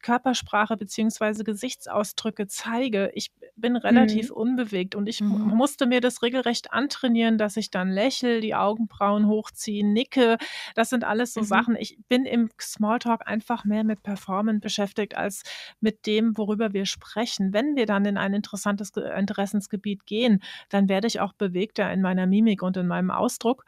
Körpersprache 0.02 0.76
beziehungsweise 0.78 1.44
Gesichtsausdrücke 1.44 2.48
zeige. 2.48 3.12
Ich 3.14 3.32
bin 3.56 3.76
relativ 3.76 4.30
mhm. 4.30 4.36
unbewegt 4.36 4.96
und 4.96 5.08
ich 5.08 5.22
mhm. 5.22 5.56
musste 5.56 5.86
mir 5.86 6.02
das 6.02 6.22
regelrecht 6.22 6.74
antrainieren, 6.74 7.38
dass 7.38 7.58
ich 7.58 7.72
dann 7.72 7.90
lächle, 7.90 8.42
die 8.42 8.56
Augenbrauen 8.56 9.28
hochziehe, 9.28 9.86
nicke. 9.86 10.38
Das 10.76 10.90
sind 10.90 11.04
alles 11.04 11.34
so 11.34 11.42
mhm. 11.42 11.46
Sachen. 11.46 11.76
Ich 11.76 11.98
bin 12.10 12.26
im 12.26 12.50
Smalltalk 12.60 13.28
einfach 13.28 13.64
mehr 13.64 13.84
mit 13.84 14.04
Performen 14.04 14.60
beschäftigt 14.60 15.16
als 15.16 15.44
mit 15.80 16.06
dem, 16.06 16.38
worüber 16.38 16.74
wir 16.74 16.86
sprechen. 16.86 17.54
Wenn 17.54 17.76
wir 17.76 17.86
dann 17.86 18.06
in 18.06 18.18
ein 18.18 18.34
interessantes 18.34 18.92
Interessensgebiet 18.92 20.06
gehen, 20.06 20.42
dann 20.70 20.90
werde 20.90 21.08
ich 21.08 21.20
auch 21.20 21.34
bewegter 21.34 21.92
in 21.92 22.02
meiner 22.02 22.28
Mimik 22.28 22.62
und 22.62 22.78
in 22.78 22.88
meinem 22.88 23.12
Ausdruck. 23.12 23.66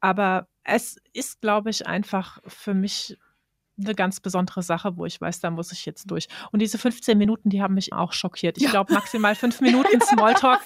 Aber 0.00 0.48
es 0.64 1.00
ist, 1.12 1.40
glaube 1.40 1.70
ich, 1.70 1.86
einfach 1.86 2.40
für 2.46 2.74
mich 2.74 3.16
eine 3.78 3.94
ganz 3.94 4.20
besondere 4.20 4.62
Sache, 4.62 4.96
wo 4.96 5.06
ich 5.06 5.20
weiß, 5.20 5.40
da 5.40 5.50
muss 5.50 5.72
ich 5.72 5.86
jetzt 5.86 6.10
durch. 6.10 6.28
Und 6.52 6.60
diese 6.60 6.78
15 6.78 7.16
Minuten, 7.16 7.50
die 7.50 7.62
haben 7.62 7.74
mich 7.74 7.92
auch 7.92 8.12
schockiert. 8.12 8.56
Ich 8.58 8.64
ja. 8.64 8.70
glaube, 8.70 8.92
maximal 8.92 9.34
fünf 9.34 9.60
Minuten 9.62 10.00
Smalltalk, 10.00 10.60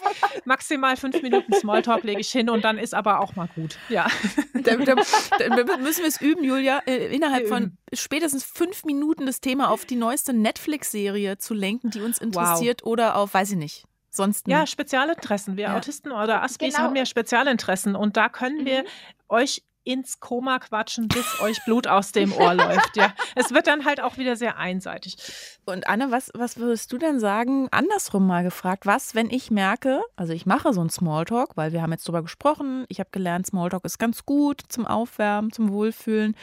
maximal 0.44 0.96
fünf 0.96 1.20
Minuten 1.22 1.52
Smalltalk 1.52 2.04
lege 2.04 2.20
ich 2.20 2.30
hin 2.30 2.48
und 2.50 2.64
dann 2.64 2.78
ist 2.78 2.94
aber 2.94 3.20
auch 3.20 3.36
mal 3.36 3.48
gut. 3.54 3.78
Ja. 3.88 4.06
Da, 4.54 4.76
da, 4.76 4.94
da 4.94 5.76
müssen 5.78 6.00
wir 6.00 6.08
es 6.08 6.20
üben, 6.20 6.44
Julia, 6.44 6.80
äh, 6.86 7.14
innerhalb 7.14 7.48
von 7.48 7.76
spätestens 7.92 8.44
fünf 8.44 8.84
Minuten 8.84 9.26
das 9.26 9.40
Thema 9.40 9.70
auf 9.70 9.84
die 9.84 9.96
neueste 9.96 10.32
Netflix-Serie 10.32 11.38
zu 11.38 11.54
lenken, 11.54 11.90
die 11.90 12.00
uns 12.00 12.18
interessiert 12.18 12.82
wow. 12.82 12.92
oder 12.92 13.16
auf, 13.16 13.34
weiß 13.34 13.52
ich 13.52 13.56
nicht. 13.56 13.84
Sonst 14.14 14.46
ja, 14.46 14.66
Spezialinteressen. 14.66 15.56
Wir 15.56 15.64
ja. 15.64 15.76
Autisten 15.76 16.12
oder 16.12 16.42
Aspis 16.42 16.74
genau. 16.74 16.84
haben 16.84 16.96
ja 16.96 17.06
Spezialinteressen 17.06 17.96
und 17.96 18.16
da 18.18 18.28
können 18.28 18.66
wir 18.66 18.82
mhm. 18.82 18.86
euch 19.30 19.62
ins 19.84 20.20
Koma 20.20 20.58
quatschen, 20.58 21.08
bis 21.08 21.40
euch 21.40 21.64
Blut 21.64 21.86
aus 21.86 22.12
dem 22.12 22.32
Ohr 22.32 22.54
läuft. 22.54 22.96
Ja, 22.96 23.12
es 23.34 23.52
wird 23.52 23.66
dann 23.66 23.84
halt 23.84 24.00
auch 24.00 24.18
wieder 24.18 24.36
sehr 24.36 24.56
einseitig. 24.56 25.16
Und 25.64 25.86
Anne, 25.86 26.10
was, 26.10 26.30
was 26.34 26.56
würdest 26.56 26.92
du 26.92 26.98
denn 26.98 27.20
sagen, 27.20 27.68
andersrum 27.70 28.26
mal 28.26 28.42
gefragt, 28.42 28.86
was, 28.86 29.14
wenn 29.14 29.30
ich 29.30 29.50
merke, 29.50 30.02
also 30.16 30.32
ich 30.32 30.46
mache 30.46 30.72
so 30.72 30.80
einen 30.80 30.90
Smalltalk, 30.90 31.56
weil 31.56 31.72
wir 31.72 31.82
haben 31.82 31.92
jetzt 31.92 32.06
drüber 32.06 32.22
gesprochen, 32.22 32.84
ich 32.88 33.00
habe 33.00 33.10
gelernt, 33.12 33.46
Smalltalk 33.46 33.84
ist 33.84 33.98
ganz 33.98 34.24
gut 34.26 34.62
zum 34.68 34.86
Aufwärmen, 34.86 35.52
zum 35.52 35.70
Wohlfühlen, 35.70 36.36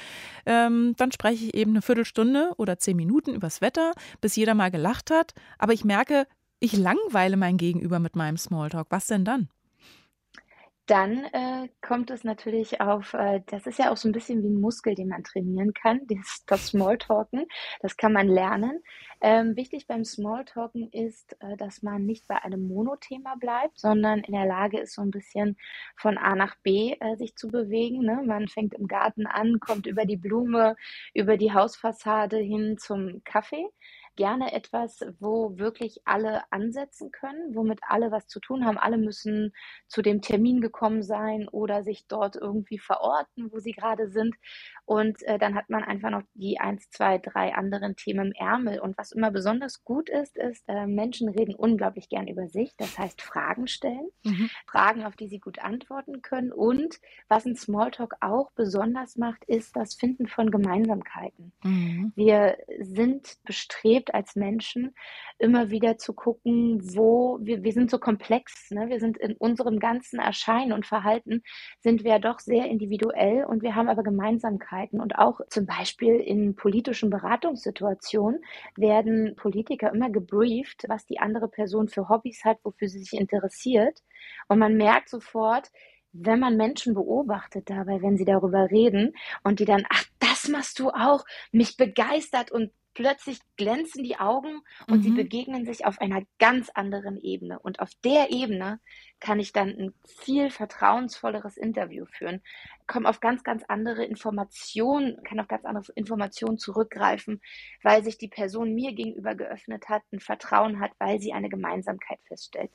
ähm, 0.45 0.93
dann 0.97 1.11
spreche 1.11 1.45
ich 1.45 1.53
eben 1.53 1.71
eine 1.71 1.81
Viertelstunde 1.81 2.51
oder 2.57 2.77
zehn 2.77 2.97
Minuten 2.97 3.33
übers 3.33 3.61
Wetter, 3.61 3.93
bis 4.21 4.35
jeder 4.35 4.53
mal 4.53 4.71
gelacht 4.71 5.11
hat, 5.11 5.33
aber 5.57 5.73
ich 5.73 5.83
merke, 5.83 6.27
ich 6.59 6.73
langweile 6.73 7.37
mein 7.37 7.57
Gegenüber 7.57 7.99
mit 7.99 8.15
meinem 8.15 8.37
Smalltalk. 8.37 8.87
Was 8.89 9.07
denn 9.07 9.23
dann? 9.23 9.49
Dann 10.89 11.25
äh, 11.25 11.69
kommt 11.81 12.09
es 12.09 12.23
natürlich 12.23 12.81
auf, 12.81 13.13
äh, 13.13 13.41
das 13.45 13.67
ist 13.67 13.77
ja 13.77 13.91
auch 13.91 13.97
so 13.97 14.09
ein 14.09 14.11
bisschen 14.11 14.41
wie 14.41 14.49
ein 14.49 14.59
Muskel, 14.59 14.95
den 14.95 15.09
man 15.09 15.23
trainieren 15.23 15.71
kann, 15.71 16.01
das, 16.09 16.43
das 16.47 16.67
Smalltalken. 16.69 17.45
Das 17.79 17.95
kann 17.95 18.11
man 18.11 18.27
lernen. 18.27 18.81
Ähm, 19.21 19.55
wichtig 19.55 19.85
beim 19.85 20.03
Smalltalken 20.03 20.91
ist, 20.91 21.37
äh, 21.41 21.57
dass 21.57 21.83
man 21.83 22.07
nicht 22.07 22.27
bei 22.27 22.41
einem 22.43 22.67
Monothema 22.67 23.35
bleibt, 23.35 23.77
sondern 23.77 24.21
in 24.21 24.33
der 24.33 24.47
Lage 24.47 24.79
ist, 24.79 24.95
so 24.95 25.03
ein 25.03 25.11
bisschen 25.11 25.57
von 25.95 26.17
A 26.17 26.35
nach 26.35 26.55
B 26.63 26.95
äh, 26.99 27.15
sich 27.17 27.35
zu 27.35 27.49
bewegen. 27.49 28.03
Ne? 28.03 28.23
Man 28.25 28.47
fängt 28.47 28.73
im 28.73 28.87
Garten 28.87 29.27
an, 29.27 29.59
kommt 29.59 29.85
über 29.85 30.05
die 30.05 30.17
Blume, 30.17 30.75
über 31.13 31.37
die 31.37 31.53
Hausfassade 31.53 32.37
hin 32.37 32.79
zum 32.79 33.21
Kaffee 33.25 33.67
gerne 34.19 34.51
etwas, 34.51 34.99
wo 35.21 35.57
wirklich 35.57 36.01
alle 36.03 36.41
ansetzen 36.51 37.09
können, 37.09 37.55
womit 37.55 37.79
alle 37.87 38.11
was 38.11 38.27
zu 38.27 38.41
tun 38.41 38.65
haben. 38.65 38.77
Alle 38.77 38.97
müssen 38.97 39.53
zu 39.87 40.01
dem 40.01 40.21
Termin 40.21 40.59
gekommen 40.59 40.78
sein 41.03 41.47
oder 41.49 41.83
sich 41.83 42.07
dort 42.07 42.35
irgendwie 42.35 42.79
verorten, 42.79 43.51
wo 43.51 43.59
sie 43.59 43.73
gerade 43.73 44.09
sind. 44.09 44.35
Und 44.85 45.21
äh, 45.23 45.37
dann 45.37 45.55
hat 45.55 45.69
man 45.69 45.83
einfach 45.83 46.09
noch 46.09 46.23
die 46.33 46.59
eins, 46.59 46.89
zwei, 46.89 47.17
drei 47.17 47.53
anderen 47.53 47.95
Themen 47.95 48.27
im 48.27 48.33
Ärmel. 48.33 48.79
Und 48.79 48.97
was 48.97 49.11
immer 49.11 49.31
besonders 49.31 49.83
gut 49.83 50.09
ist, 50.09 50.37
ist, 50.37 50.63
äh, 50.67 50.87
Menschen 50.87 51.29
reden 51.29 51.53
unglaublich 51.55 52.09
gern 52.09 52.27
über 52.27 52.47
sich. 52.47 52.73
Das 52.77 52.97
heißt, 52.97 53.21
Fragen 53.21 53.67
stellen, 53.67 54.09
mhm. 54.23 54.49
Fragen, 54.67 55.03
auf 55.03 55.15
die 55.15 55.27
sie 55.27 55.39
gut 55.39 55.59
antworten 55.59 56.21
können. 56.21 56.51
Und 56.51 56.99
was 57.27 57.45
ein 57.45 57.55
Smalltalk 57.55 58.15
auch 58.21 58.51
besonders 58.53 59.15
macht, 59.15 59.43
ist 59.45 59.75
das 59.75 59.95
Finden 59.95 60.27
von 60.27 60.49
Gemeinsamkeiten. 60.49 61.51
Mhm. 61.63 62.13
Wir 62.15 62.57
sind 62.79 63.37
bestrebt, 63.43 64.13
als 64.13 64.35
Menschen, 64.35 64.95
immer 65.37 65.69
wieder 65.69 65.97
zu 65.97 66.13
gucken, 66.13 66.79
wo 66.95 67.39
wir, 67.41 67.63
wir 67.63 67.73
sind 67.73 67.89
so 67.89 67.99
komplex, 67.99 68.71
ne? 68.71 68.89
wir 68.89 68.99
sind 68.99 69.17
in 69.17 69.35
unserem 69.37 69.79
ganzen 69.79 70.19
Erscheinen 70.19 70.68
und 70.73 70.85
Verhalten 70.85 71.43
sind 71.79 72.03
wir 72.03 72.19
doch 72.19 72.39
sehr 72.39 72.65
individuell 72.65 73.45
und 73.45 73.63
wir 73.63 73.75
haben 73.75 73.89
aber 73.89 74.03
Gemeinsamkeiten. 74.03 74.99
Und 74.99 75.17
auch 75.17 75.41
zum 75.49 75.65
Beispiel 75.65 76.15
in 76.15 76.55
politischen 76.55 77.09
Beratungssituationen 77.09 78.41
werden 78.75 79.35
Politiker 79.35 79.91
immer 79.93 80.09
gebrieft, 80.09 80.85
was 80.87 81.05
die 81.05 81.19
andere 81.19 81.47
Person 81.47 81.87
für 81.87 82.09
Hobbys 82.09 82.43
hat, 82.45 82.57
wofür 82.63 82.87
sie 82.89 82.99
sich 82.99 83.19
interessiert. 83.19 83.99
Und 84.47 84.59
man 84.59 84.75
merkt 84.75 85.09
sofort, 85.09 85.71
wenn 86.11 86.39
man 86.39 86.57
Menschen 86.57 86.93
beobachtet 86.93 87.69
dabei, 87.69 88.01
wenn 88.01 88.17
sie 88.17 88.25
darüber 88.25 88.69
reden 88.71 89.13
und 89.43 89.59
die 89.59 89.65
dann, 89.65 89.85
ach, 89.89 90.05
das 90.19 90.28
machst 90.49 90.79
du 90.79 90.89
auch, 90.89 91.25
mich 91.51 91.77
begeistert 91.77 92.51
und 92.51 92.71
plötzlich 92.93 93.39
glänzen 93.55 94.03
die 94.03 94.17
Augen 94.17 94.61
und 94.87 94.97
mhm. 94.97 95.03
sie 95.03 95.11
begegnen 95.11 95.65
sich 95.65 95.85
auf 95.85 96.01
einer 96.01 96.21
ganz 96.37 96.69
anderen 96.69 97.17
Ebene. 97.17 97.57
Und 97.59 97.79
auf 97.79 97.91
der 98.03 98.29
Ebene 98.31 98.81
kann 99.21 99.39
ich 99.39 99.53
dann 99.53 99.69
ein 99.69 99.93
viel 100.05 100.49
vertrauensvolleres 100.49 101.55
Interview 101.55 102.05
führen, 102.05 102.41
komme 102.87 103.07
auf 103.07 103.21
ganz, 103.21 103.43
ganz 103.43 103.63
andere 103.69 104.03
Informationen, 104.03 105.23
kann 105.23 105.39
auf 105.39 105.47
ganz 105.47 105.63
andere 105.63 105.85
Informationen 105.95 106.57
zurückgreifen, 106.57 107.41
weil 107.83 108.03
sich 108.03 108.17
die 108.17 108.27
Person 108.27 108.73
mir 108.73 108.93
gegenüber 108.93 109.33
geöffnet 109.33 109.87
hat, 109.87 110.01
ein 110.11 110.19
Vertrauen 110.19 110.81
hat, 110.81 110.91
weil 110.99 111.21
sie 111.21 111.31
eine 111.31 111.47
Gemeinsamkeit 111.47 112.19
feststellt. 112.27 112.71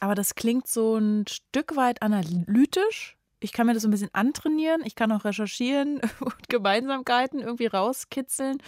Aber 0.00 0.14
das 0.14 0.34
klingt 0.34 0.66
so 0.68 0.96
ein 0.96 1.24
Stück 1.26 1.76
weit 1.76 2.02
analytisch 2.02 3.16
ich 3.42 3.52
kann 3.52 3.66
mir 3.66 3.74
das 3.74 3.82
so 3.82 3.88
ein 3.88 3.90
bisschen 3.90 4.14
antrainieren, 4.14 4.82
ich 4.84 4.94
kann 4.94 5.12
auch 5.12 5.24
recherchieren 5.24 6.00
und 6.20 6.48
Gemeinsamkeiten 6.48 7.40
irgendwie 7.40 7.66
rauskitzeln. 7.66 8.58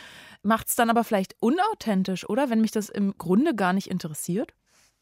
Macht 0.42 0.68
es 0.68 0.74
dann 0.74 0.90
aber 0.90 1.04
vielleicht 1.04 1.36
unauthentisch, 1.40 2.28
oder? 2.28 2.50
Wenn 2.50 2.60
mich 2.60 2.72
das 2.72 2.88
im 2.88 3.16
Grunde 3.16 3.54
gar 3.54 3.72
nicht 3.72 3.90
interessiert? 3.90 4.52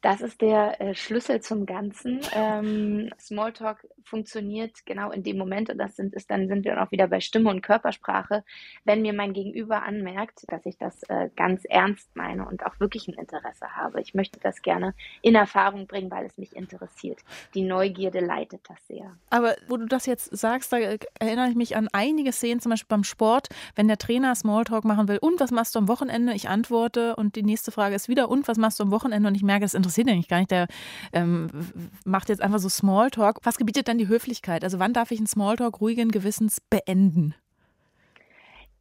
Das 0.01 0.19
ist 0.19 0.41
der 0.41 0.81
äh, 0.81 0.95
Schlüssel 0.95 1.39
zum 1.39 1.65
Ganzen. 1.65 2.19
Ähm, 2.33 3.09
Smalltalk 3.19 3.87
funktioniert 4.03 4.85
genau 4.85 5.11
in 5.11 5.23
dem 5.23 5.37
Moment, 5.37 5.69
und 5.69 5.77
das 5.77 5.95
sind, 5.95 6.13
ist, 6.13 6.29
dann 6.29 6.47
sind 6.47 6.65
wir 6.65 6.81
auch 6.81 6.91
wieder 6.91 7.07
bei 7.07 7.21
Stimme 7.21 7.49
und 7.49 7.61
Körpersprache, 7.61 8.43
wenn 8.83 9.01
mir 9.01 9.13
mein 9.13 9.33
Gegenüber 9.33 9.83
anmerkt, 9.83 10.43
dass 10.47 10.65
ich 10.65 10.77
das 10.77 11.03
äh, 11.03 11.29
ganz 11.35 11.63
ernst 11.65 12.15
meine 12.15 12.45
und 12.47 12.65
auch 12.65 12.79
wirklich 12.79 13.07
ein 13.07 13.13
Interesse 13.13 13.75
habe. 13.75 14.01
Ich 14.01 14.13
möchte 14.13 14.39
das 14.39 14.61
gerne 14.61 14.93
in 15.21 15.35
Erfahrung 15.35 15.87
bringen, 15.87 16.11
weil 16.11 16.25
es 16.25 16.37
mich 16.37 16.55
interessiert. 16.55 17.19
Die 17.53 17.63
Neugierde 17.63 18.19
leitet 18.19 18.61
das 18.67 18.77
sehr. 18.87 19.15
Aber 19.29 19.55
wo 19.67 19.77
du 19.77 19.85
das 19.85 20.05
jetzt 20.05 20.35
sagst, 20.35 20.73
da 20.73 20.77
äh, 20.77 20.99
erinnere 21.19 21.49
ich 21.49 21.55
mich 21.55 21.75
an 21.75 21.87
einige 21.93 22.33
Szenen, 22.33 22.59
zum 22.59 22.71
Beispiel 22.71 22.89
beim 22.89 23.03
Sport, 23.03 23.47
wenn 23.75 23.87
der 23.87 23.97
Trainer 23.97 24.35
Smalltalk 24.35 24.83
machen 24.83 25.07
will, 25.07 25.19
und 25.19 25.39
was 25.39 25.51
machst 25.51 25.75
du 25.75 25.79
am 25.79 25.87
Wochenende? 25.87 26.33
Ich 26.33 26.49
antworte 26.49 27.15
und 27.15 27.35
die 27.35 27.43
nächste 27.43 27.71
Frage 27.71 27.95
ist 27.95 28.09
wieder, 28.09 28.29
und 28.29 28.47
was 28.47 28.57
machst 28.57 28.79
du 28.79 28.83
am 28.83 28.91
Wochenende? 28.91 29.29
Und 29.29 29.35
ich 29.35 29.43
merke, 29.43 29.65
es 29.65 29.73
interessiert 29.73 29.93
interessiert 29.93 30.09
eigentlich 30.09 30.27
gar 30.27 30.39
nicht. 30.39 30.51
Der 30.51 30.67
ähm, 31.13 31.49
macht 32.05 32.29
jetzt 32.29 32.41
einfach 32.41 32.59
so 32.59 32.69
Smalltalk. 32.69 33.39
Was 33.43 33.57
gebietet 33.57 33.87
dann 33.93 33.99
die 33.99 34.07
Höflichkeit? 34.07 34.63
Also 34.63 34.79
wann 34.79 34.93
darf 34.93 35.11
ich 35.11 35.19
einen 35.19 35.27
Smalltalk 35.27 35.79
ruhigen 35.79 36.09
Gewissens 36.09 36.59
beenden? 36.69 37.35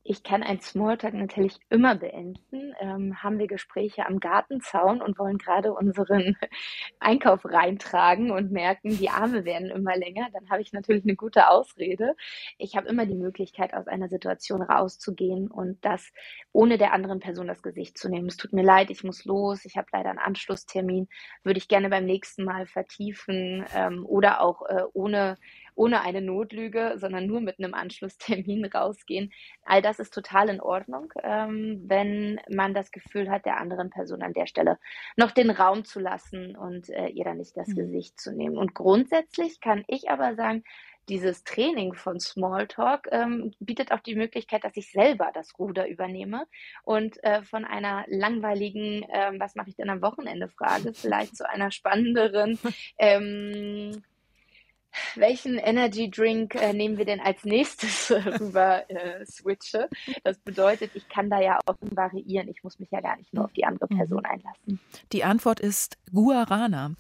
Ich 0.05 0.25
kann 0.25 0.43
ein 0.43 0.61
Smalltalk 0.61 1.15
natürlich 1.15 1.59
immer 1.71 1.95
beenden. 1.95 2.75
Ähm, 2.81 3.23
haben 3.23 3.39
wir 3.39 3.47
Gespräche 3.47 4.05
am 4.05 4.19
Gartenzaun 4.19 5.01
und 5.01 5.17
wollen 5.17 5.39
gerade 5.39 5.73
unseren 5.73 6.37
Einkauf 6.99 7.45
reintragen 7.45 8.33
und 8.33 8.51
merken, 8.51 8.99
die 8.99 9.11
Arme 9.11 9.45
werden 9.45 9.71
immer 9.71 9.97
länger, 9.97 10.29
dann 10.33 10.51
habe 10.51 10.61
ich 10.61 10.73
natürlich 10.73 11.05
eine 11.05 11.15
gute 11.15 11.49
Ausrede. 11.49 12.17
Ich 12.59 12.77
habe 12.77 12.89
immer 12.89 13.07
die 13.07 13.15
Möglichkeit, 13.15 13.75
aus 13.75 13.87
einer 13.87 14.09
Situation 14.09 14.63
rauszugehen 14.63 15.49
und 15.49 15.85
das 15.85 16.13
ohne 16.51 16.79
der 16.79 16.93
anderen 16.93 17.21
Person 17.21 17.47
das 17.47 17.63
Gesicht 17.63 17.97
zu 17.97 18.09
nehmen. 18.09 18.27
Es 18.27 18.37
tut 18.37 18.53
mir 18.53 18.65
leid, 18.65 18.91
ich 18.91 19.05
muss 19.05 19.25
los, 19.25 19.65
ich 19.65 19.77
habe 19.77 19.87
leider 19.93 20.11
einen 20.11 20.19
Anschlusstermin, 20.19 21.09
würde 21.45 21.59
ich 21.59 21.69
gerne 21.69 21.89
beim 21.89 22.07
nächsten 22.07 22.43
Mal 22.45 22.67
vertiefen 22.67 23.65
ähm, 23.73 24.05
oder 24.05 24.41
auch 24.41 24.63
äh, 24.63 24.83
ohne 24.95 25.37
ohne 25.75 26.03
eine 26.03 26.21
Notlüge, 26.21 26.95
sondern 26.97 27.27
nur 27.27 27.41
mit 27.41 27.59
einem 27.59 27.75
Anschlusstermin 27.75 28.65
rausgehen. 28.75 29.33
All 29.65 29.83
das 29.83 29.99
ist 29.99 30.15
total 30.15 30.49
in 30.49 30.61
Ordnung, 30.61 31.13
ähm, 31.23 31.83
wenn 31.87 32.41
man 32.49 32.75
das 32.75 32.91
Gefühl 32.91 33.31
hat, 33.31 33.47
der 33.47 33.59
anderen 33.59 33.91
Person 33.91 34.23
an 34.23 34.33
der 34.33 34.47
Stelle 34.47 34.79
noch 35.17 35.31
den 35.31 35.51
Raum 35.51 35.85
zu 35.85 36.01
lassen 36.01 36.57
und 36.57 36.89
äh, 36.91 37.09
ihr 37.09 37.25
dann 37.25 37.39
nicht 37.39 37.57
das 37.57 37.69
mhm. 37.69 37.77
Gesicht 37.77 38.21
zu 38.21 38.33
nehmen. 38.33 38.57
Und 38.57 38.75
grundsätzlich 38.75 39.61
kann 39.61 39.85
ich 39.87 40.11
aber 40.11 40.35
sagen, 40.35 40.65
dieses 41.09 41.45
Training 41.45 41.95
von 41.95 42.21
Smalltalk 42.21 43.09
ähm, 43.11 43.53
bietet 43.59 43.93
auch 43.93 44.01
die 44.01 44.15
Möglichkeit, 44.15 44.65
dass 44.65 44.77
ich 44.77 44.93
selber 44.93 45.31
das 45.35 45.59
Ruder 45.59 45.89
übernehme 45.89 46.47
und 46.85 47.23
äh, 47.25 47.43
von 47.43 47.65
einer 47.65 48.05
langweiligen, 48.09 49.03
äh, 49.03 49.33
was 49.39 49.55
mache 49.55 49.71
ich 49.71 49.77
denn 49.77 49.91
am 49.91 50.03
Wochenende 50.03 50.49
Frage, 50.49 50.93
vielleicht 50.95 51.37
zu 51.37 51.49
einer 51.49 51.71
spannenderen, 51.71 52.59
ähm, 52.99 54.03
welchen 55.15 55.59
Energy 55.59 56.11
Drink 56.11 56.55
äh, 56.55 56.73
nehmen 56.73 56.99
wir 56.99 57.05
denn 57.05 57.21
als 57.21 57.45
nächstes 57.45 58.11
äh, 58.11 58.17
rüber 58.41 58.89
äh, 58.91 59.25
switche. 59.27 59.89
Das 60.25 60.39
bedeutet, 60.39 60.93
ich 60.95 61.09
kann 61.09 61.31
da 61.31 61.41
ja 61.41 61.59
auch 61.67 61.77
variieren. 61.81 62.49
Ich 62.49 62.63
muss 62.63 62.79
mich 62.79 62.91
ja 62.91 63.01
gar 63.01 63.17
nicht 63.17 63.33
nur 63.33 63.45
auf 63.45 63.53
die 63.53 63.65
andere 63.65 63.87
mhm. 63.91 63.97
Person 63.97 64.25
einlassen. 64.25 64.81
Die 65.13 65.25
Antwort 65.25 65.61
ist 65.61 65.97
Guarana. 66.13 66.93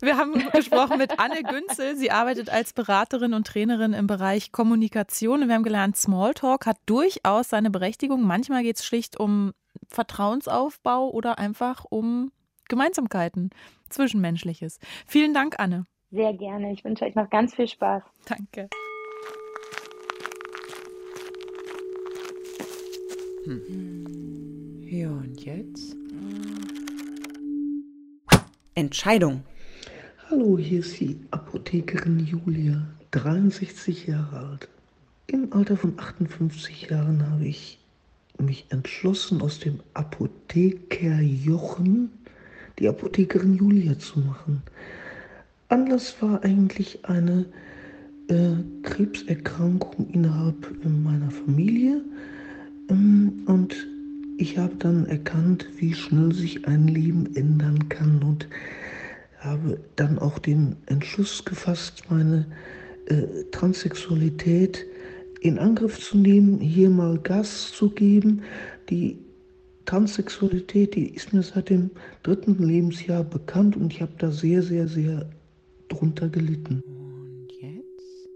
Wir 0.00 0.16
haben 0.16 0.50
gesprochen 0.52 0.98
mit 0.98 1.18
Anne 1.18 1.42
Günzel. 1.42 1.96
Sie 1.96 2.10
arbeitet 2.10 2.50
als 2.50 2.72
Beraterin 2.72 3.34
und 3.34 3.46
Trainerin 3.46 3.92
im 3.92 4.06
Bereich 4.06 4.52
Kommunikation. 4.52 5.42
Und 5.42 5.48
wir 5.48 5.54
haben 5.54 5.62
gelernt, 5.62 5.96
Smalltalk 5.96 6.66
hat 6.66 6.78
durchaus 6.86 7.48
seine 7.48 7.70
Berechtigung. 7.70 8.22
Manchmal 8.22 8.62
geht 8.62 8.76
es 8.76 8.84
schlicht 8.84 9.18
um 9.18 9.52
Vertrauensaufbau 9.88 11.10
oder 11.10 11.38
einfach 11.38 11.84
um 11.88 12.32
Gemeinsamkeiten, 12.68 13.50
Zwischenmenschliches. 13.88 14.78
Vielen 15.06 15.34
Dank, 15.34 15.56
Anne. 15.58 15.86
Sehr 16.12 16.32
gerne. 16.34 16.72
Ich 16.72 16.84
wünsche 16.84 17.04
euch 17.04 17.14
noch 17.14 17.30
ganz 17.30 17.54
viel 17.54 17.68
Spaß. 17.68 18.02
Danke. 18.26 18.68
Hm. 23.44 24.82
Ja, 24.82 25.08
und 25.08 25.44
jetzt? 25.44 25.96
Entscheidung. 28.74 29.44
Hallo, 30.28 30.58
hier 30.58 30.80
ist 30.80 30.98
die 30.98 31.16
Apothekerin 31.30 32.18
Julia, 32.18 32.86
63 33.12 34.08
Jahre 34.08 34.38
alt. 34.38 34.68
Im 35.28 35.52
Alter 35.52 35.76
von 35.76 35.96
58 35.96 36.90
Jahren 36.90 37.30
habe 37.30 37.44
ich 37.44 37.78
mich 38.38 38.66
entschlossen, 38.70 39.42
aus 39.42 39.60
dem 39.60 39.80
Apotheker 39.94 41.20
Jochen 41.20 42.10
die 42.80 42.88
Apothekerin 42.88 43.54
Julia 43.54 43.96
zu 43.98 44.18
machen. 44.20 44.62
Anlass 45.70 46.20
war 46.20 46.42
eigentlich 46.42 47.04
eine 47.04 47.46
äh, 48.26 48.54
Krebserkrankung 48.82 50.08
innerhalb 50.12 50.68
äh, 50.84 50.88
meiner 50.88 51.30
Familie. 51.30 52.02
Ähm, 52.88 53.44
und 53.46 53.76
ich 54.36 54.58
habe 54.58 54.74
dann 54.80 55.06
erkannt, 55.06 55.68
wie 55.76 55.94
schnell 55.94 56.32
sich 56.32 56.66
ein 56.66 56.88
Leben 56.88 57.36
ändern 57.36 57.88
kann 57.88 58.20
und 58.22 58.48
habe 59.38 59.78
dann 59.94 60.18
auch 60.18 60.40
den 60.40 60.76
Entschluss 60.86 61.44
gefasst, 61.44 62.02
meine 62.10 62.46
äh, 63.06 63.44
Transsexualität 63.52 64.84
in 65.40 65.56
Angriff 65.56 66.00
zu 66.00 66.18
nehmen, 66.18 66.58
hier 66.58 66.90
mal 66.90 67.16
Gas 67.18 67.70
zu 67.72 67.90
geben. 67.90 68.42
Die 68.88 69.18
Transsexualität, 69.86 70.96
die 70.96 71.10
ist 71.10 71.32
mir 71.32 71.44
seit 71.44 71.70
dem 71.70 71.90
dritten 72.24 72.60
Lebensjahr 72.60 73.22
bekannt 73.22 73.76
und 73.76 73.92
ich 73.92 74.02
habe 74.02 74.12
da 74.18 74.32
sehr, 74.32 74.62
sehr, 74.62 74.88
sehr 74.88 75.30
drunter 75.90 76.28
gelitten. 76.28 76.82
Und 76.86 77.48
jetzt? 77.60 78.28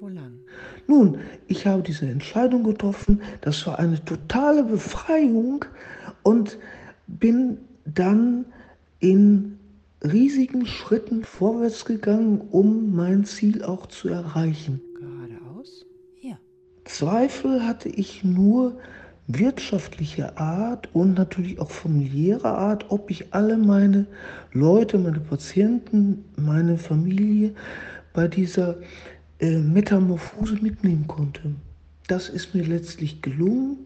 Wo 0.00 0.08
lang? 0.08 0.40
Nun, 0.86 1.18
ich 1.46 1.66
habe 1.66 1.82
diese 1.82 2.06
Entscheidung 2.06 2.64
getroffen. 2.64 3.22
Das 3.40 3.66
war 3.66 3.78
eine 3.78 4.04
totale 4.04 4.64
Befreiung 4.64 5.64
und 6.22 6.58
bin 7.06 7.58
dann 7.84 8.46
in 9.00 9.58
riesigen 10.02 10.66
Schritten 10.66 11.24
vorwärts 11.24 11.84
gegangen, 11.84 12.40
um 12.50 12.94
mein 12.94 13.24
Ziel 13.24 13.62
auch 13.62 13.86
zu 13.86 14.08
erreichen. 14.08 14.80
Geradeaus? 14.98 15.86
Hier. 16.14 16.38
Zweifel 16.84 17.66
hatte 17.66 17.88
ich 17.88 18.24
nur 18.24 18.78
wirtschaftlicher 19.28 20.38
Art 20.38 20.88
und 20.94 21.14
natürlich 21.14 21.60
auch 21.60 21.70
familiärer 21.70 22.56
Art, 22.56 22.86
ob 22.88 23.10
ich 23.10 23.34
alle 23.34 23.58
meine 23.58 24.06
Leute, 24.52 24.98
meine 24.98 25.20
Patienten, 25.20 26.24
meine 26.36 26.78
Familie 26.78 27.52
bei 28.14 28.26
dieser 28.26 28.76
äh, 29.38 29.58
Metamorphose 29.58 30.56
mitnehmen 30.62 31.06
konnte. 31.06 31.52
Das 32.06 32.30
ist 32.30 32.54
mir 32.54 32.64
letztlich 32.64 33.20
gelungen 33.20 33.84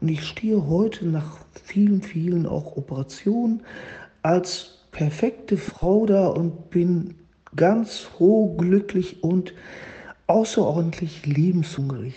und 0.00 0.08
ich 0.08 0.24
stehe 0.24 0.66
heute 0.66 1.06
nach 1.06 1.38
vielen, 1.64 2.02
vielen 2.02 2.46
auch 2.46 2.76
Operationen 2.76 3.62
als 4.22 4.78
perfekte 4.90 5.56
Frau 5.56 6.04
da 6.04 6.26
und 6.26 6.68
bin 6.68 7.14
ganz 7.56 8.08
hoch 8.18 8.58
glücklich 8.58 9.22
und 9.22 9.54
außerordentlich 10.26 11.24
lebenshungrig. 11.24 12.14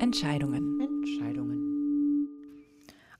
Entscheidungen. 0.00 0.80
Entscheidungen. 0.80 2.28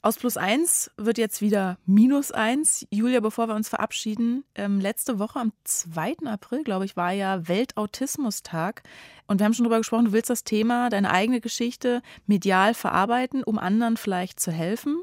Aus 0.00 0.16
plus 0.16 0.36
eins 0.36 0.92
wird 0.96 1.18
jetzt 1.18 1.40
wieder 1.40 1.76
minus 1.84 2.30
eins. 2.30 2.86
Julia, 2.90 3.18
bevor 3.18 3.48
wir 3.48 3.56
uns 3.56 3.68
verabschieden, 3.68 4.44
ähm, 4.54 4.78
letzte 4.78 5.18
Woche 5.18 5.40
am 5.40 5.52
2. 5.64 6.26
April, 6.26 6.62
glaube 6.62 6.84
ich, 6.84 6.96
war 6.96 7.10
ja 7.10 7.48
Weltautismustag. 7.48 8.84
Und 9.26 9.40
wir 9.40 9.44
haben 9.44 9.55
schon 9.55 9.64
darüber 9.64 9.78
gesprochen, 9.78 10.07
du 10.07 10.12
willst 10.12 10.30
das 10.30 10.44
Thema, 10.44 10.88
deine 10.88 11.11
eigene 11.11 11.40
Geschichte 11.40 12.00
medial 12.26 12.74
verarbeiten, 12.74 13.42
um 13.42 13.59
anderen 13.59 13.96
vielleicht 13.96 14.38
zu 14.38 14.53
helfen. 14.53 15.03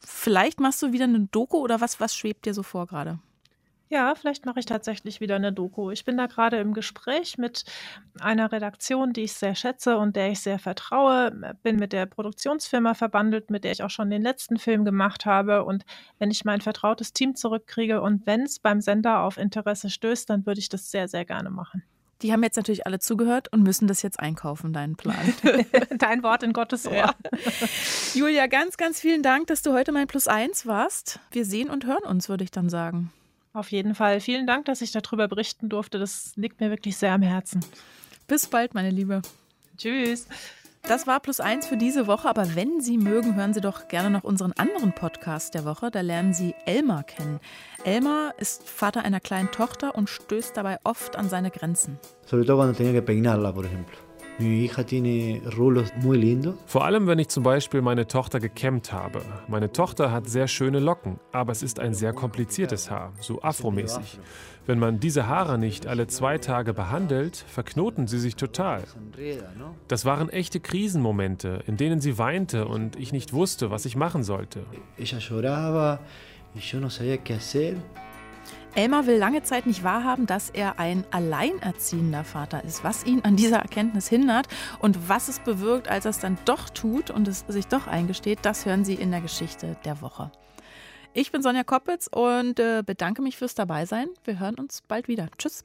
Vielleicht 0.00 0.60
machst 0.60 0.82
du 0.82 0.92
wieder 0.92 1.04
eine 1.04 1.20
Doku 1.20 1.56
oder 1.56 1.80
was, 1.80 1.98
was 1.98 2.14
schwebt 2.14 2.44
dir 2.44 2.52
so 2.52 2.62
vor 2.62 2.86
gerade? 2.86 3.18
Ja, 3.88 4.14
vielleicht 4.16 4.46
mache 4.46 4.58
ich 4.58 4.66
tatsächlich 4.66 5.20
wieder 5.20 5.36
eine 5.36 5.52
Doku. 5.52 5.90
Ich 5.90 6.04
bin 6.04 6.16
da 6.16 6.26
gerade 6.26 6.58
im 6.58 6.74
Gespräch 6.74 7.38
mit 7.38 7.64
einer 8.18 8.50
Redaktion, 8.50 9.12
die 9.12 9.22
ich 9.22 9.34
sehr 9.34 9.54
schätze 9.54 9.96
und 9.98 10.16
der 10.16 10.32
ich 10.32 10.40
sehr 10.40 10.58
vertraue. 10.58 11.54
Bin 11.62 11.76
mit 11.76 11.92
der 11.92 12.06
Produktionsfirma 12.06 12.94
verbandelt, 12.94 13.50
mit 13.50 13.62
der 13.62 13.70
ich 13.70 13.84
auch 13.84 13.90
schon 13.90 14.10
den 14.10 14.22
letzten 14.22 14.58
Film 14.58 14.84
gemacht 14.84 15.24
habe. 15.24 15.64
Und 15.64 15.84
wenn 16.18 16.32
ich 16.32 16.44
mein 16.44 16.60
vertrautes 16.60 17.12
Team 17.12 17.36
zurückkriege 17.36 18.00
und 18.00 18.26
wenn 18.26 18.42
es 18.42 18.58
beim 18.58 18.80
Sender 18.80 19.20
auf 19.20 19.36
Interesse 19.36 19.88
stößt, 19.88 20.28
dann 20.30 20.46
würde 20.46 20.58
ich 20.58 20.68
das 20.68 20.90
sehr, 20.90 21.06
sehr 21.06 21.24
gerne 21.24 21.50
machen. 21.50 21.84
Die 22.22 22.32
haben 22.32 22.42
jetzt 22.42 22.56
natürlich 22.56 22.86
alle 22.86 22.98
zugehört 22.98 23.52
und 23.52 23.62
müssen 23.62 23.86
das 23.86 24.02
jetzt 24.02 24.18
einkaufen, 24.18 24.72
deinen 24.72 24.96
Plan. 24.96 25.34
Dein 25.98 26.22
Wort 26.22 26.42
in 26.42 26.54
Gottes 26.54 26.86
Ohr. 26.86 26.94
Ja. 26.94 27.14
Julia, 28.14 28.46
ganz, 28.46 28.78
ganz 28.78 29.00
vielen 29.00 29.22
Dank, 29.22 29.48
dass 29.48 29.62
du 29.62 29.74
heute 29.74 29.92
mein 29.92 30.06
Plus 30.06 30.26
eins 30.26 30.66
warst. 30.66 31.20
Wir 31.30 31.44
sehen 31.44 31.68
und 31.68 31.84
hören 31.84 32.04
uns, 32.04 32.28
würde 32.30 32.42
ich 32.42 32.50
dann 32.50 32.70
sagen. 32.70 33.12
Auf 33.56 33.72
jeden 33.72 33.94
Fall. 33.94 34.20
Vielen 34.20 34.46
Dank, 34.46 34.66
dass 34.66 34.82
ich 34.82 34.92
darüber 34.92 35.28
berichten 35.28 35.70
durfte. 35.70 35.98
Das 35.98 36.32
liegt 36.36 36.60
mir 36.60 36.68
wirklich 36.68 36.98
sehr 36.98 37.14
am 37.14 37.22
Herzen. 37.22 37.64
Bis 38.28 38.46
bald, 38.48 38.74
meine 38.74 38.90
Liebe. 38.90 39.22
Tschüss. 39.78 40.28
Das 40.82 41.06
war 41.06 41.20
plus 41.20 41.40
eins 41.40 41.66
für 41.66 41.78
diese 41.78 42.06
Woche, 42.06 42.28
aber 42.28 42.54
wenn 42.54 42.82
Sie 42.82 42.98
mögen, 42.98 43.34
hören 43.34 43.54
Sie 43.54 43.62
doch 43.62 43.88
gerne 43.88 44.10
noch 44.10 44.24
unseren 44.24 44.52
anderen 44.52 44.92
Podcast 44.92 45.54
der 45.54 45.64
Woche. 45.64 45.90
Da 45.90 46.02
lernen 46.02 46.34
Sie 46.34 46.54
Elmar 46.66 47.02
kennen. 47.04 47.40
Elmar 47.82 48.34
ist 48.36 48.68
Vater 48.68 49.02
einer 49.02 49.20
kleinen 49.20 49.50
Tochter 49.50 49.94
und 49.94 50.10
stößt 50.10 50.54
dabei 50.54 50.76
oft 50.84 51.16
an 51.16 51.30
seine 51.30 51.50
Grenzen. 51.50 51.98
Sobre 52.26 52.44
todo 52.44 52.58
cuando 52.58 52.74
tenía 52.74 52.92
que 52.92 53.00
peinarla, 53.00 53.54
por 53.54 53.64
ejemplo. 53.64 54.05
Mi 54.38 54.64
hija 54.66 54.84
tiene 54.84 55.40
rulos 55.56 55.92
muy 56.02 56.18
lindos. 56.18 56.56
Vor 56.66 56.84
allem, 56.84 57.06
wenn 57.06 57.18
ich 57.18 57.28
zum 57.28 57.42
Beispiel 57.42 57.80
meine 57.80 58.06
Tochter 58.06 58.38
gekämmt 58.38 58.92
habe. 58.92 59.22
Meine 59.48 59.72
Tochter 59.72 60.12
hat 60.12 60.28
sehr 60.28 60.46
schöne 60.46 60.78
Locken, 60.78 61.18
aber 61.32 61.52
es 61.52 61.62
ist 61.62 61.80
ein 61.80 61.94
sehr 61.94 62.12
kompliziertes 62.12 62.90
Haar, 62.90 63.14
so 63.20 63.40
afromäßig. 63.40 64.18
Wenn 64.66 64.78
man 64.78 65.00
diese 65.00 65.26
Haare 65.26 65.56
nicht 65.58 65.86
alle 65.86 66.06
zwei 66.06 66.36
Tage 66.36 66.74
behandelt, 66.74 67.36
verknoten 67.48 68.08
sie 68.08 68.18
sich 68.18 68.36
total. 68.36 68.82
Das 69.88 70.04
waren 70.04 70.28
echte 70.28 70.60
Krisenmomente, 70.60 71.62
in 71.66 71.78
denen 71.78 72.00
sie 72.00 72.18
weinte 72.18 72.66
und 72.66 72.96
ich 72.96 73.12
nicht 73.12 73.32
wusste, 73.32 73.70
was 73.70 73.86
ich 73.86 73.96
machen 73.96 74.22
sollte. 74.22 74.66
Ella 74.98 75.18
lloraba 75.18 76.00
y 76.54 76.60
yo 76.60 76.78
no 76.78 76.90
sabía 76.90 77.16
qué 77.18 77.34
hacer. 77.34 77.76
Elmar 78.76 79.06
will 79.06 79.16
lange 79.16 79.42
Zeit 79.42 79.64
nicht 79.64 79.84
wahrhaben, 79.84 80.26
dass 80.26 80.50
er 80.50 80.78
ein 80.78 81.04
alleinerziehender 81.10 82.24
Vater 82.24 82.62
ist. 82.62 82.84
Was 82.84 83.06
ihn 83.06 83.22
an 83.24 83.34
dieser 83.34 83.58
Erkenntnis 83.58 84.06
hindert 84.06 84.48
und 84.80 85.08
was 85.08 85.28
es 85.28 85.40
bewirkt, 85.40 85.88
als 85.88 86.04
er 86.04 86.10
es 86.10 86.18
dann 86.18 86.36
doch 86.44 86.68
tut 86.68 87.10
und 87.10 87.26
es 87.26 87.44
sich 87.48 87.66
doch 87.68 87.86
eingesteht, 87.86 88.40
das 88.42 88.66
hören 88.66 88.84
Sie 88.84 88.94
in 88.94 89.10
der 89.10 89.22
Geschichte 89.22 89.78
der 89.86 90.02
Woche. 90.02 90.30
Ich 91.14 91.32
bin 91.32 91.42
Sonja 91.42 91.64
Koppitz 91.64 92.06
und 92.12 92.60
äh, 92.60 92.82
bedanke 92.84 93.22
mich 93.22 93.38
fürs 93.38 93.54
Dabeisein. 93.54 94.08
Wir 94.24 94.38
hören 94.38 94.56
uns 94.56 94.82
bald 94.86 95.08
wieder. 95.08 95.28
Tschüss. 95.38 95.64